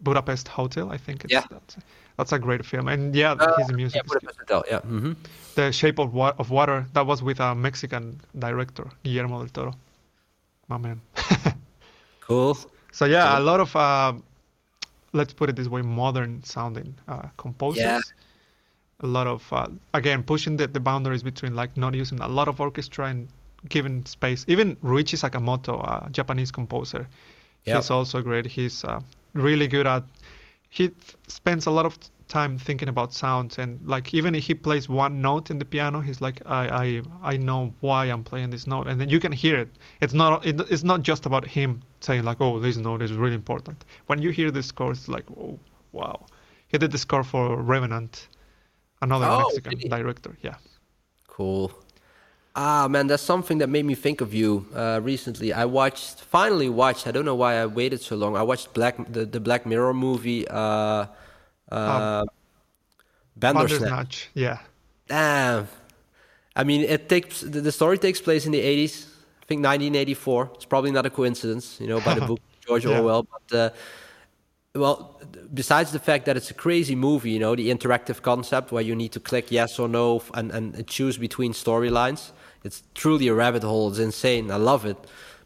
[0.00, 1.24] Budapest Hotel, I think.
[1.24, 1.44] It's, yeah.
[1.48, 1.76] That's,
[2.16, 4.02] that's a great film, and yeah, uh, his music.
[4.02, 4.64] Yeah, Budapest Hotel.
[4.68, 4.78] Yeah.
[4.78, 5.12] Mm-hmm.
[5.54, 6.86] The Shape of, Wa- of Water.
[6.94, 9.74] That was with a Mexican director, Guillermo del Toro.
[10.66, 11.00] My man.
[12.20, 12.58] cool.
[12.92, 14.12] So yeah, a lot of uh,
[15.12, 17.82] let's put it this way, modern sounding uh, composers.
[17.82, 18.00] Yeah.
[19.00, 22.46] A lot of uh, again pushing the, the boundaries between like not using a lot
[22.48, 23.28] of orchestra and
[23.68, 24.44] giving space.
[24.46, 27.08] Even Ryuichi Sakamoto, a Japanese composer,
[27.64, 27.76] yep.
[27.76, 28.46] he's also great.
[28.46, 29.00] He's uh,
[29.32, 30.04] really good at.
[30.68, 30.90] He
[31.26, 31.98] spends a lot of
[32.32, 36.00] time thinking about sounds and like even if he plays one note in the piano,
[36.00, 36.86] he's like, I I
[37.32, 39.70] I know why I'm playing this note, and then you can hear it.
[40.00, 43.38] It's not it, it's not just about him saying like, oh, this note is really
[43.44, 43.84] important.
[44.08, 45.58] When you hear the score, it's like, oh,
[45.92, 46.16] wow.
[46.70, 47.44] He did the score for
[47.74, 48.28] Revenant,
[49.02, 49.88] another oh, Mexican really?
[49.96, 50.32] director.
[50.48, 50.56] Yeah.
[51.28, 51.70] Cool.
[52.54, 55.48] Ah man, that's something that made me think of you uh, recently.
[55.62, 57.06] I watched, finally watched.
[57.06, 58.36] I don't know why I waited so long.
[58.42, 60.42] I watched Black the, the Black Mirror movie.
[60.48, 61.06] Uh,
[61.72, 62.28] uh, um,
[63.36, 64.28] Bandersnatch.
[64.34, 64.58] Yeah.
[65.08, 65.68] Damn.
[66.54, 69.06] I mean, it takes the, story takes place in the eighties.
[69.42, 70.50] I think 1984.
[70.54, 72.98] It's probably not a coincidence, you know, by the book George yeah.
[72.98, 73.26] Orwell.
[73.26, 73.70] But uh,
[74.74, 75.20] well,
[75.52, 78.94] besides the fact that it's a crazy movie, you know, the interactive concept where you
[78.94, 82.32] need to click yes or no and, and choose between storylines.
[82.64, 83.90] It's truly a rabbit hole.
[83.90, 84.50] It's insane.
[84.50, 84.96] I love it.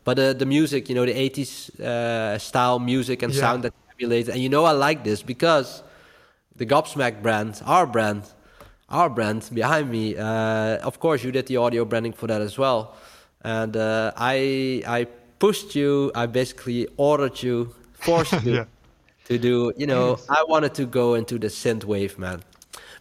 [0.04, 3.40] But uh, the music, you know, the 80s uh, style music and yeah.
[3.40, 4.28] sound that emulates.
[4.28, 5.82] And you know, I like this because
[6.56, 8.22] the Gobsmack brand, our brand,
[8.88, 12.56] our brand behind me, uh, of course, you did the audio branding for that as
[12.58, 12.96] well.
[13.42, 15.04] And uh, I, I
[15.38, 18.64] pushed you, I basically ordered you, forced you yeah.
[19.26, 20.26] to do, you know, yes.
[20.28, 22.42] I wanted to go into the synthwave, man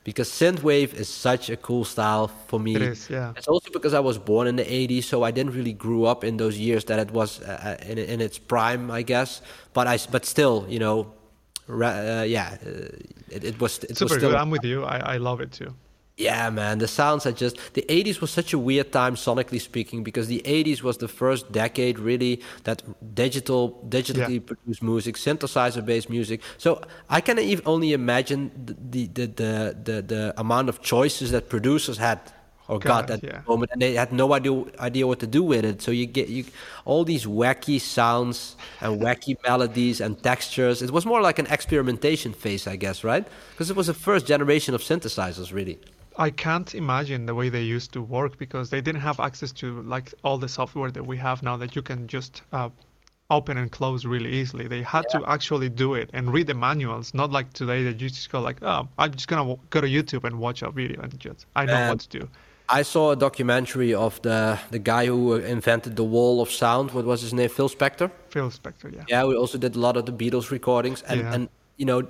[0.06, 2.76] because synthwave is such a cool style for me.
[2.76, 3.34] It is, yeah.
[3.36, 6.23] It's also because I was born in the '80s, so I didn't really grew up
[6.23, 9.41] in those years that it was uh, uh in, in its prime, I guess.
[9.73, 11.11] But I, but still, you know,
[11.69, 12.69] uh, yeah, uh,
[13.29, 13.79] it, it, was.
[13.83, 14.35] It Super was still, good.
[14.35, 14.83] I'm with you.
[14.83, 15.73] I, I love it too.
[16.17, 20.01] Yeah, man, the sounds are just the 80s was such a weird time sonically speaking
[20.01, 22.83] because the 80s was the first decade really that
[23.13, 24.47] digital digitally yeah.
[24.47, 26.39] produced music, synthesizer based music.
[26.57, 31.49] So I can even only imagine the the the the, the amount of choices that
[31.49, 32.19] producers had
[32.67, 33.41] or God, got at yeah.
[33.41, 35.81] the moment and they had no idea idea what to do with it.
[35.81, 36.45] So you get you
[36.85, 40.81] all these wacky sounds and wacky melodies and textures.
[40.81, 43.25] It was more like an experimentation phase, I guess, right?
[43.51, 45.79] Because it was the first generation of synthesizers really.
[46.17, 49.81] I can't imagine the way they used to work because they didn't have access to
[49.81, 52.69] like all the software that we have now that you can just uh,
[53.29, 54.67] open and close really easily.
[54.67, 55.19] They had yeah.
[55.19, 58.39] to actually do it and read the manuals, not like today that you just go
[58.39, 61.65] like, oh, I'm just gonna go to YouTube and watch a video and just I
[61.65, 62.29] know what to do.
[62.69, 66.91] I saw a documentary of the the guy who invented the wall of sound.
[66.91, 67.49] What was his name?
[67.49, 68.09] Phil Spector.
[68.29, 69.03] Phil Spector, yeah.
[69.07, 71.33] Yeah, we also did a lot of the Beatles recordings, and yeah.
[71.33, 72.07] and you know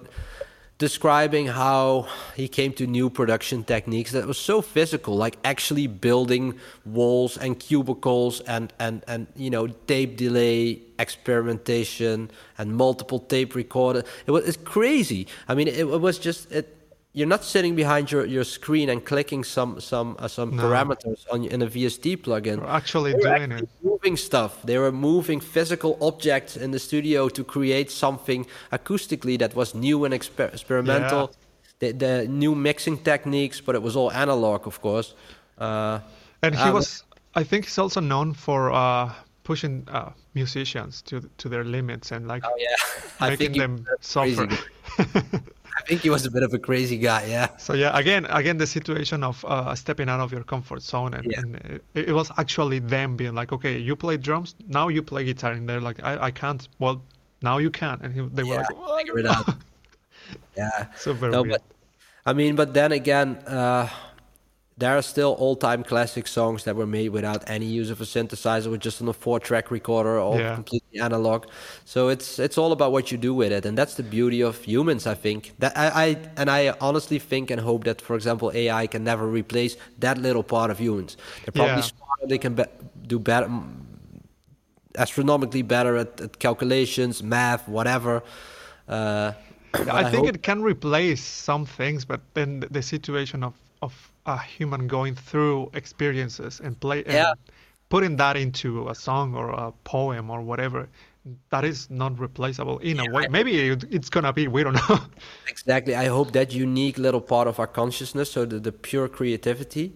[0.77, 2.05] describing how
[2.35, 6.53] he came to new production techniques that was so physical like actually building
[6.85, 14.03] walls and cubicles and and and you know tape delay experimentation and multiple tape recorder
[14.25, 16.74] it was it's crazy i mean it, it was just it
[17.15, 20.63] you're not sitting behind your, your screen and clicking some some uh, some no.
[20.63, 22.59] parameters on in a VST plugin.
[22.59, 23.83] We're actually they doing actually it.
[23.83, 24.61] Moving stuff.
[24.63, 30.03] They were moving physical objects in the studio to create something acoustically that was new
[30.03, 31.31] and exper- experimental.
[31.31, 31.37] Yeah.
[31.79, 35.13] The, the, new mixing techniques, but it was all analog, of course.
[35.57, 35.99] Uh,
[36.41, 37.03] and he um, was,
[37.35, 39.11] I think, he's also known for uh,
[39.43, 43.29] pushing uh, musicians to to their limits and like oh, yeah.
[43.29, 44.49] making them suffer.
[45.85, 47.57] I think he was a bit of a crazy guy, yeah.
[47.57, 51.25] So yeah, again, again, the situation of uh, stepping out of your comfort zone, and,
[51.29, 51.39] yeah.
[51.39, 51.55] and
[51.93, 55.51] it, it, was actually them being like, okay, you play drums, now you play guitar,
[55.51, 56.67] and they're like, I, I can't.
[56.79, 57.03] Well,
[57.43, 59.47] now you can, and he, they were yeah, like, figure it out.
[60.57, 60.87] yeah.
[60.97, 61.51] So very no, weird.
[61.51, 61.61] But,
[62.25, 63.87] I mean, but then again, uh,
[64.77, 68.69] there are still all-time classic songs that were made without any use of a synthesizer,
[68.69, 70.55] with just on a four-track recorder or yeah.
[70.55, 71.45] completely analog.
[71.85, 74.61] So it's it's all about what you do with it, and that's the beauty of
[74.61, 75.07] humans.
[75.07, 78.87] I think that I, I and I honestly think and hope that, for example, AI
[78.87, 81.15] can never replace that little part of humans.
[81.45, 81.81] They're probably yeah.
[81.81, 82.27] smarter.
[82.27, 82.63] They can be,
[83.07, 83.49] do better,
[84.97, 88.23] astronomically better at, at calculations, math, whatever.
[88.89, 89.31] Uh,
[89.73, 90.35] I, I think hope...
[90.35, 95.69] it can replace some things, but then the situation of of a human going through
[95.73, 97.31] experiences and play yeah.
[97.31, 97.39] and
[97.89, 100.87] putting that into a song or a poem or whatever
[101.49, 103.27] that is not replaceable in yeah, a way.
[103.29, 104.47] Maybe it's gonna be.
[104.47, 104.99] We don't know.
[105.47, 105.95] exactly.
[105.95, 109.93] I hope that unique little part of our consciousness, so the, the pure creativity,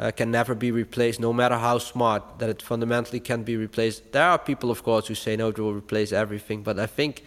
[0.00, 4.12] uh, can never be replaced, no matter how smart, that it fundamentally can be replaced.
[4.12, 6.62] There are people, of course, who say no, it will replace everything.
[6.62, 7.24] But I think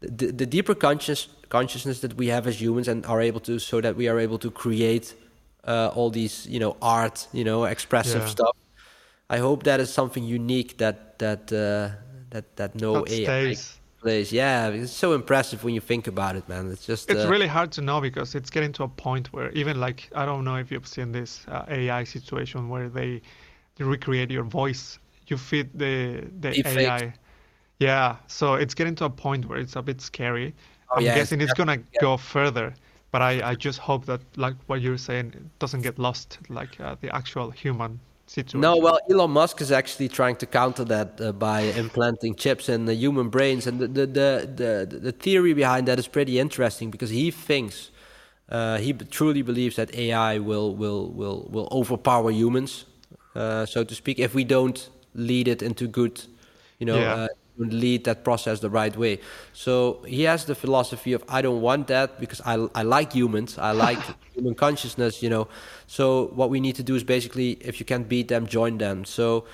[0.00, 3.80] the, the deeper conscious, consciousness that we have as humans and are able to, so
[3.80, 5.14] that we are able to create
[5.64, 8.28] uh, all these, you know, art, you know, expressive yeah.
[8.28, 8.56] stuff.
[9.28, 11.96] I hope that is something unique that that uh,
[12.30, 13.56] that that no that AI
[14.00, 14.32] plays.
[14.32, 16.70] Yeah, it's so impressive when you think about it, man.
[16.70, 19.50] It's just it's uh, really hard to know because it's getting to a point where
[19.52, 23.22] even like I don't know if you've seen this uh, AI situation where they,
[23.76, 27.14] they recreate your voice, you feed the the AI.
[27.78, 30.54] Yeah, so it's getting to a point where it's a bit scary.
[30.90, 32.00] Oh, I'm yeah, guessing it's, it's gonna yeah.
[32.00, 32.74] go further,
[33.10, 36.96] but I, I just hope that like what you're saying doesn't get lost, like uh,
[37.00, 38.60] the actual human situation.
[38.60, 42.84] No, well, Elon Musk is actually trying to counter that uh, by implanting chips in
[42.84, 46.90] the human brains, and the the, the the the theory behind that is pretty interesting
[46.90, 47.90] because he thinks
[48.48, 52.84] uh, he truly believes that AI will will will will overpower humans,
[53.34, 56.22] uh, so to speak, if we don't lead it into good,
[56.78, 57.00] you know.
[57.00, 57.26] Yeah.
[57.60, 59.20] Lead that process the right way.
[59.52, 63.58] So he has the philosophy of I don't want that because I, I like humans,
[63.58, 63.98] I like
[64.34, 65.48] human consciousness, you know.
[65.86, 69.04] So what we need to do is basically if you can't beat them, join them.
[69.04, 69.44] So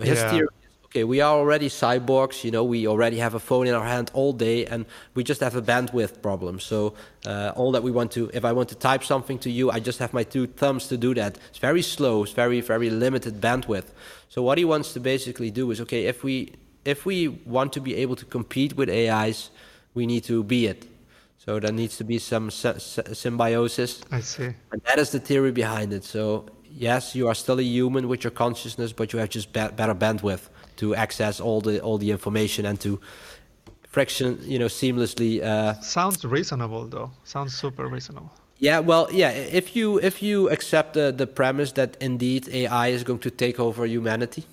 [0.00, 0.30] his yeah.
[0.30, 0.48] theory
[0.90, 4.10] okay, we are already cyborgs, you know, we already have a phone in our hand
[4.12, 6.58] all day and we just have a bandwidth problem.
[6.58, 6.94] So
[7.24, 9.78] uh, all that we want to, if I want to type something to you, I
[9.78, 11.38] just have my two thumbs to do that.
[11.50, 13.92] It's very slow, it's very, very limited bandwidth.
[14.28, 17.80] So what he wants to basically do is, okay, if we if we want to
[17.80, 19.50] be able to compete with AIs,
[19.94, 20.86] we need to be it.
[21.38, 24.02] So there needs to be some symbiosis.
[24.10, 24.50] I see.
[24.72, 26.04] And that is the theory behind it.
[26.04, 29.68] So yes, you are still a human with your consciousness, but you have just be-
[29.68, 33.00] better bandwidth to access all the all the information and to
[33.88, 35.42] friction, you know, seamlessly.
[35.42, 37.10] Uh, Sounds reasonable, though.
[37.24, 38.30] Sounds super reasonable.
[38.58, 39.30] Yeah, well, yeah.
[39.30, 43.58] If you if you accept the the premise that indeed AI is going to take
[43.58, 44.44] over humanity,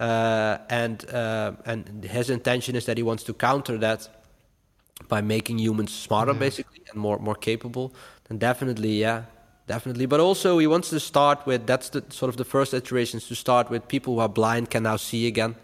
[0.00, 4.08] uh, and uh, and his intention is that he wants to counter that
[5.08, 6.38] by making humans smarter, yeah.
[6.38, 7.94] basically, and more more capable.
[8.30, 9.24] And definitely, yeah,
[9.66, 10.06] definitely.
[10.06, 13.34] But also, he wants to start with that's the sort of the first iterations to
[13.34, 15.54] start with people who are blind can now see again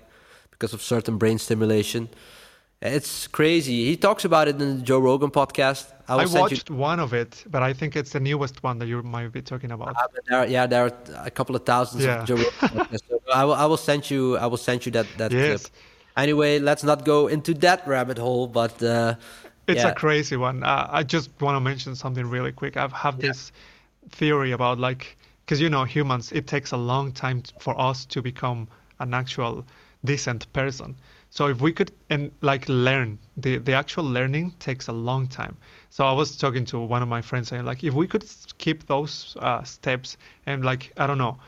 [0.51, 2.09] because of certain brain stimulation.
[2.83, 3.85] It's crazy.
[3.85, 5.93] He talks about it in the Joe Rogan podcast.
[6.09, 6.77] I, I watched you...
[6.77, 9.71] one of it, but I think it's the newest one that you might be talking
[9.71, 9.97] about.
[9.97, 10.93] Uh, there, yeah, there are
[11.27, 12.23] a couple of thousands yeah.
[12.23, 15.07] of Joe Rogan so I will, I will send you, I will send you that
[15.19, 15.67] that yes.
[15.67, 15.73] clip.
[16.17, 19.15] Anyway, let's not go into that rabbit hole, but uh,
[19.67, 19.89] it's yeah.
[19.89, 20.63] a crazy one.
[20.63, 22.79] Uh, I just want to mention something really quick.
[22.79, 23.29] I have yeah.
[23.29, 23.53] this
[24.09, 28.23] theory about like, because you know, humans, it takes a long time for us to
[28.23, 28.69] become
[29.01, 29.67] an actual
[30.03, 30.97] decent person.
[31.31, 35.57] So if we could and like learn, the the actual learning takes a long time.
[35.89, 38.87] So I was talking to one of my friends saying like if we could skip
[38.87, 40.17] those uh, steps
[40.47, 41.39] and like I don't know,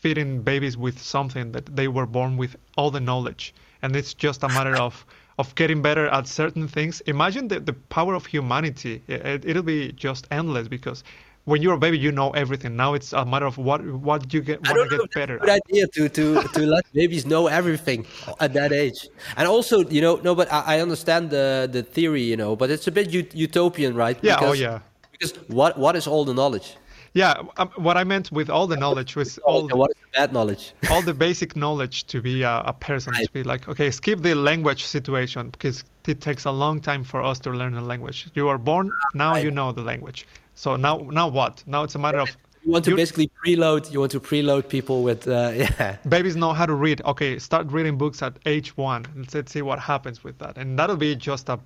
[0.00, 4.42] feeding babies with something that they were born with all the knowledge, and it's just
[4.42, 5.06] a matter of
[5.38, 7.00] of getting better at certain things.
[7.06, 9.02] Imagine the, the power of humanity.
[9.08, 11.02] It, it'll be just endless because
[11.44, 12.76] when you're a baby, you know everything.
[12.76, 15.38] Now it's a matter of what what you get want to get better.
[15.38, 18.06] Good idea to to to let babies know everything
[18.40, 19.08] at that age.
[19.36, 22.70] And also, you know, no, but I, I understand the the theory, you know, but
[22.70, 24.18] it's a bit utopian, right?
[24.22, 24.36] Yeah.
[24.36, 24.78] Oh, because, oh, yeah.
[25.12, 26.76] Because what what is all the knowledge?
[27.12, 30.18] Yeah, um, what I meant with all the knowledge was all the, what is the
[30.18, 30.74] bad knowledge?
[30.90, 33.26] all the basic knowledge to be a, a person right.
[33.26, 37.20] to be like, okay, skip the language situation because it takes a long time for
[37.20, 38.30] us to learn a language.
[38.34, 39.44] You are born, now right.
[39.44, 40.24] you know the language.
[40.60, 41.64] So now, now what?
[41.66, 42.28] Now it's a matter of
[42.62, 43.90] you want to basically preload.
[43.90, 45.96] You want to preload people with uh, yeah.
[46.06, 47.00] Babies know how to read.
[47.06, 49.06] Okay, start reading books at age one.
[49.16, 51.58] Let's, let's see what happens with that, and that'll be just a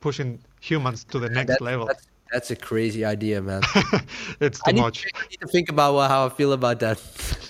[0.00, 1.86] pushing humans to the next that's, level.
[1.86, 3.62] That's, that's, a crazy idea, man.
[4.40, 5.06] it's too I much.
[5.14, 7.00] I need to think about how I feel about that.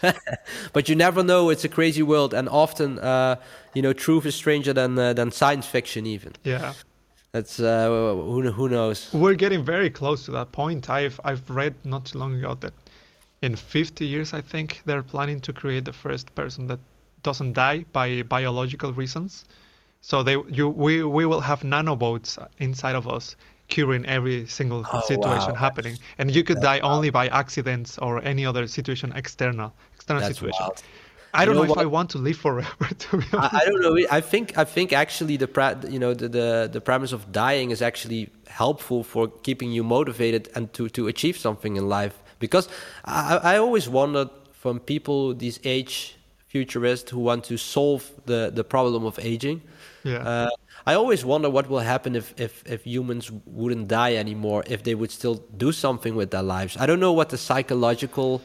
[0.74, 1.49] but you never know.
[1.49, 3.37] It's a crazy world, and often, uh,
[3.73, 6.35] you know, truth is stranger than uh, than science fiction, even.
[6.45, 6.74] Yeah
[7.32, 9.12] that's uh, who who knows.
[9.12, 10.90] We're getting very close to that point.
[10.90, 12.73] I've I've read not too long ago that
[13.43, 16.81] in 50 years, I think they're planning to create the first person that
[17.23, 19.44] doesn't die by biological reasons.
[20.01, 23.36] So they you we we will have nanobots inside of us
[23.69, 25.59] curing every single oh, situation wow.
[25.66, 26.93] happening, and you could die wild.
[26.93, 30.59] only by accidents or any other situation external external that's situation.
[30.62, 30.82] Wild.
[31.32, 32.89] I don't you know, know if I want to live forever.
[32.98, 33.55] To be honest.
[33.55, 33.97] I, I, don't know.
[34.11, 35.48] I think I think actually the
[35.89, 40.48] you know the, the the premise of dying is actually helpful for keeping you motivated
[40.55, 42.16] and to to achieve something in life.
[42.39, 42.69] Because
[43.05, 46.16] I, I always wondered from people these age
[46.48, 49.62] futurists who want to solve the the problem of aging.
[50.05, 50.19] Yeah.
[50.19, 50.51] Uh,
[50.86, 54.94] I always wonder what will happen if, if, if humans wouldn't die anymore, if they
[54.94, 56.77] would still do something with their lives.
[56.78, 58.40] I don't know what the psychological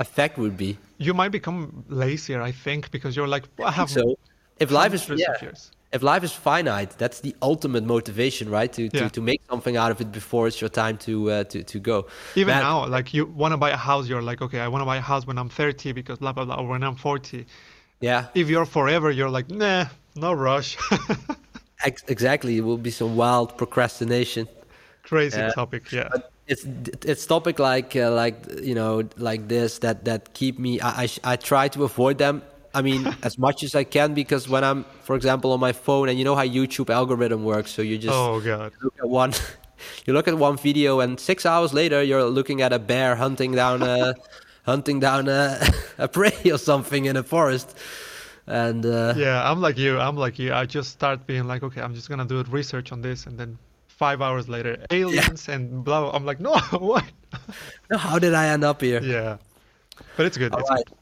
[0.00, 0.76] effect would be?
[0.98, 4.18] You might become lazier, I think, because you're like, well, I have so.
[4.58, 5.52] If life is yeah,
[5.92, 8.72] if life is finite, that's the ultimate motivation, right?
[8.72, 9.08] To to, yeah.
[9.08, 12.06] to make something out of it before it's your time to uh, to to go.
[12.34, 14.82] Even Man, now, like you want to buy a house, you're like, okay, I want
[14.82, 17.46] to buy a house when I'm 30 because blah blah blah, or when I'm 40.
[18.00, 18.26] Yeah.
[18.34, 20.76] If you're forever, you're like, nah, no rush.
[22.08, 24.48] exactly, it will be some wild procrastination.
[25.02, 26.08] Crazy uh, topic, yeah.
[26.50, 26.64] It's
[27.06, 30.80] it's topic like uh, like you know like this that that keep me.
[30.80, 32.42] I, I I try to avoid them
[32.74, 36.08] I mean, as much as I can because when I'm, for example, on my phone,
[36.08, 39.32] and you know how YouTube algorithm works, so you just oh god look at one,
[40.06, 43.52] you look at one video, and six hours later you're looking at a bear hunting
[43.52, 44.14] down a
[44.64, 45.58] hunting down a,
[45.98, 47.76] a prey or something in a forest.
[48.46, 49.98] And uh, yeah, I'm like you.
[49.98, 50.52] I'm like you.
[50.52, 53.58] I just start being like, okay, I'm just gonna do research on this, and then
[54.00, 55.54] five hours later, aliens yeah.
[55.54, 56.16] and blah, blah.
[56.16, 56.54] I'm like, no,
[56.90, 57.04] what?
[57.90, 59.02] no, how did I end up here?
[59.02, 59.36] Yeah,
[60.16, 60.52] but it's good.
[60.52, 60.86] All it's right.
[60.86, 60.96] good.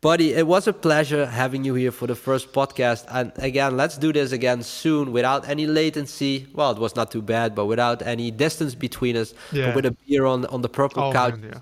[0.00, 3.04] Buddy, it was a pleasure having you here for the first podcast.
[3.08, 6.48] And again, let's do this again soon without any latency.
[6.54, 9.32] Well, it was not too bad, but without any distance between us.
[9.52, 9.72] Yeah.
[9.76, 11.36] with a beer on on the purple oh, couch.
[11.36, 11.60] Man, yeah.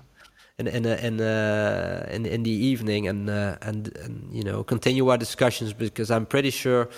[0.57, 5.07] In in in, uh, in in the evening and, uh, and and you know continue
[5.11, 6.89] our discussions because I'm pretty sure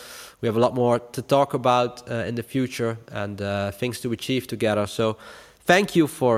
[0.44, 4.02] we have a lot more to talk about uh, in the future and uh, things
[4.02, 4.88] to achieve together.
[4.88, 5.18] So,
[5.66, 6.36] thank you for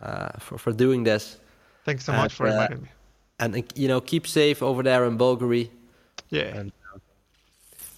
[0.00, 1.38] uh, for for doing this.
[1.84, 2.88] Thanks so much for uh, inviting me
[3.42, 5.66] and you know keep safe over there in Bulgaria.
[6.30, 6.58] Yeah.
[6.58, 6.98] And, uh,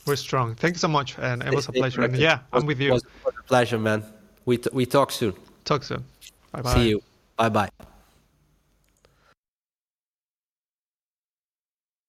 [0.06, 0.54] we're strong.
[0.54, 2.02] Thank you so much, and it was a pleasure.
[2.02, 2.88] And yeah, I'm with you.
[2.88, 4.02] It was a pleasure, man.
[4.44, 5.34] We t- we talk soon.
[5.64, 6.04] Talk soon.
[6.52, 6.74] Bye bye.
[6.74, 7.02] See you.
[7.36, 7.93] Bye bye.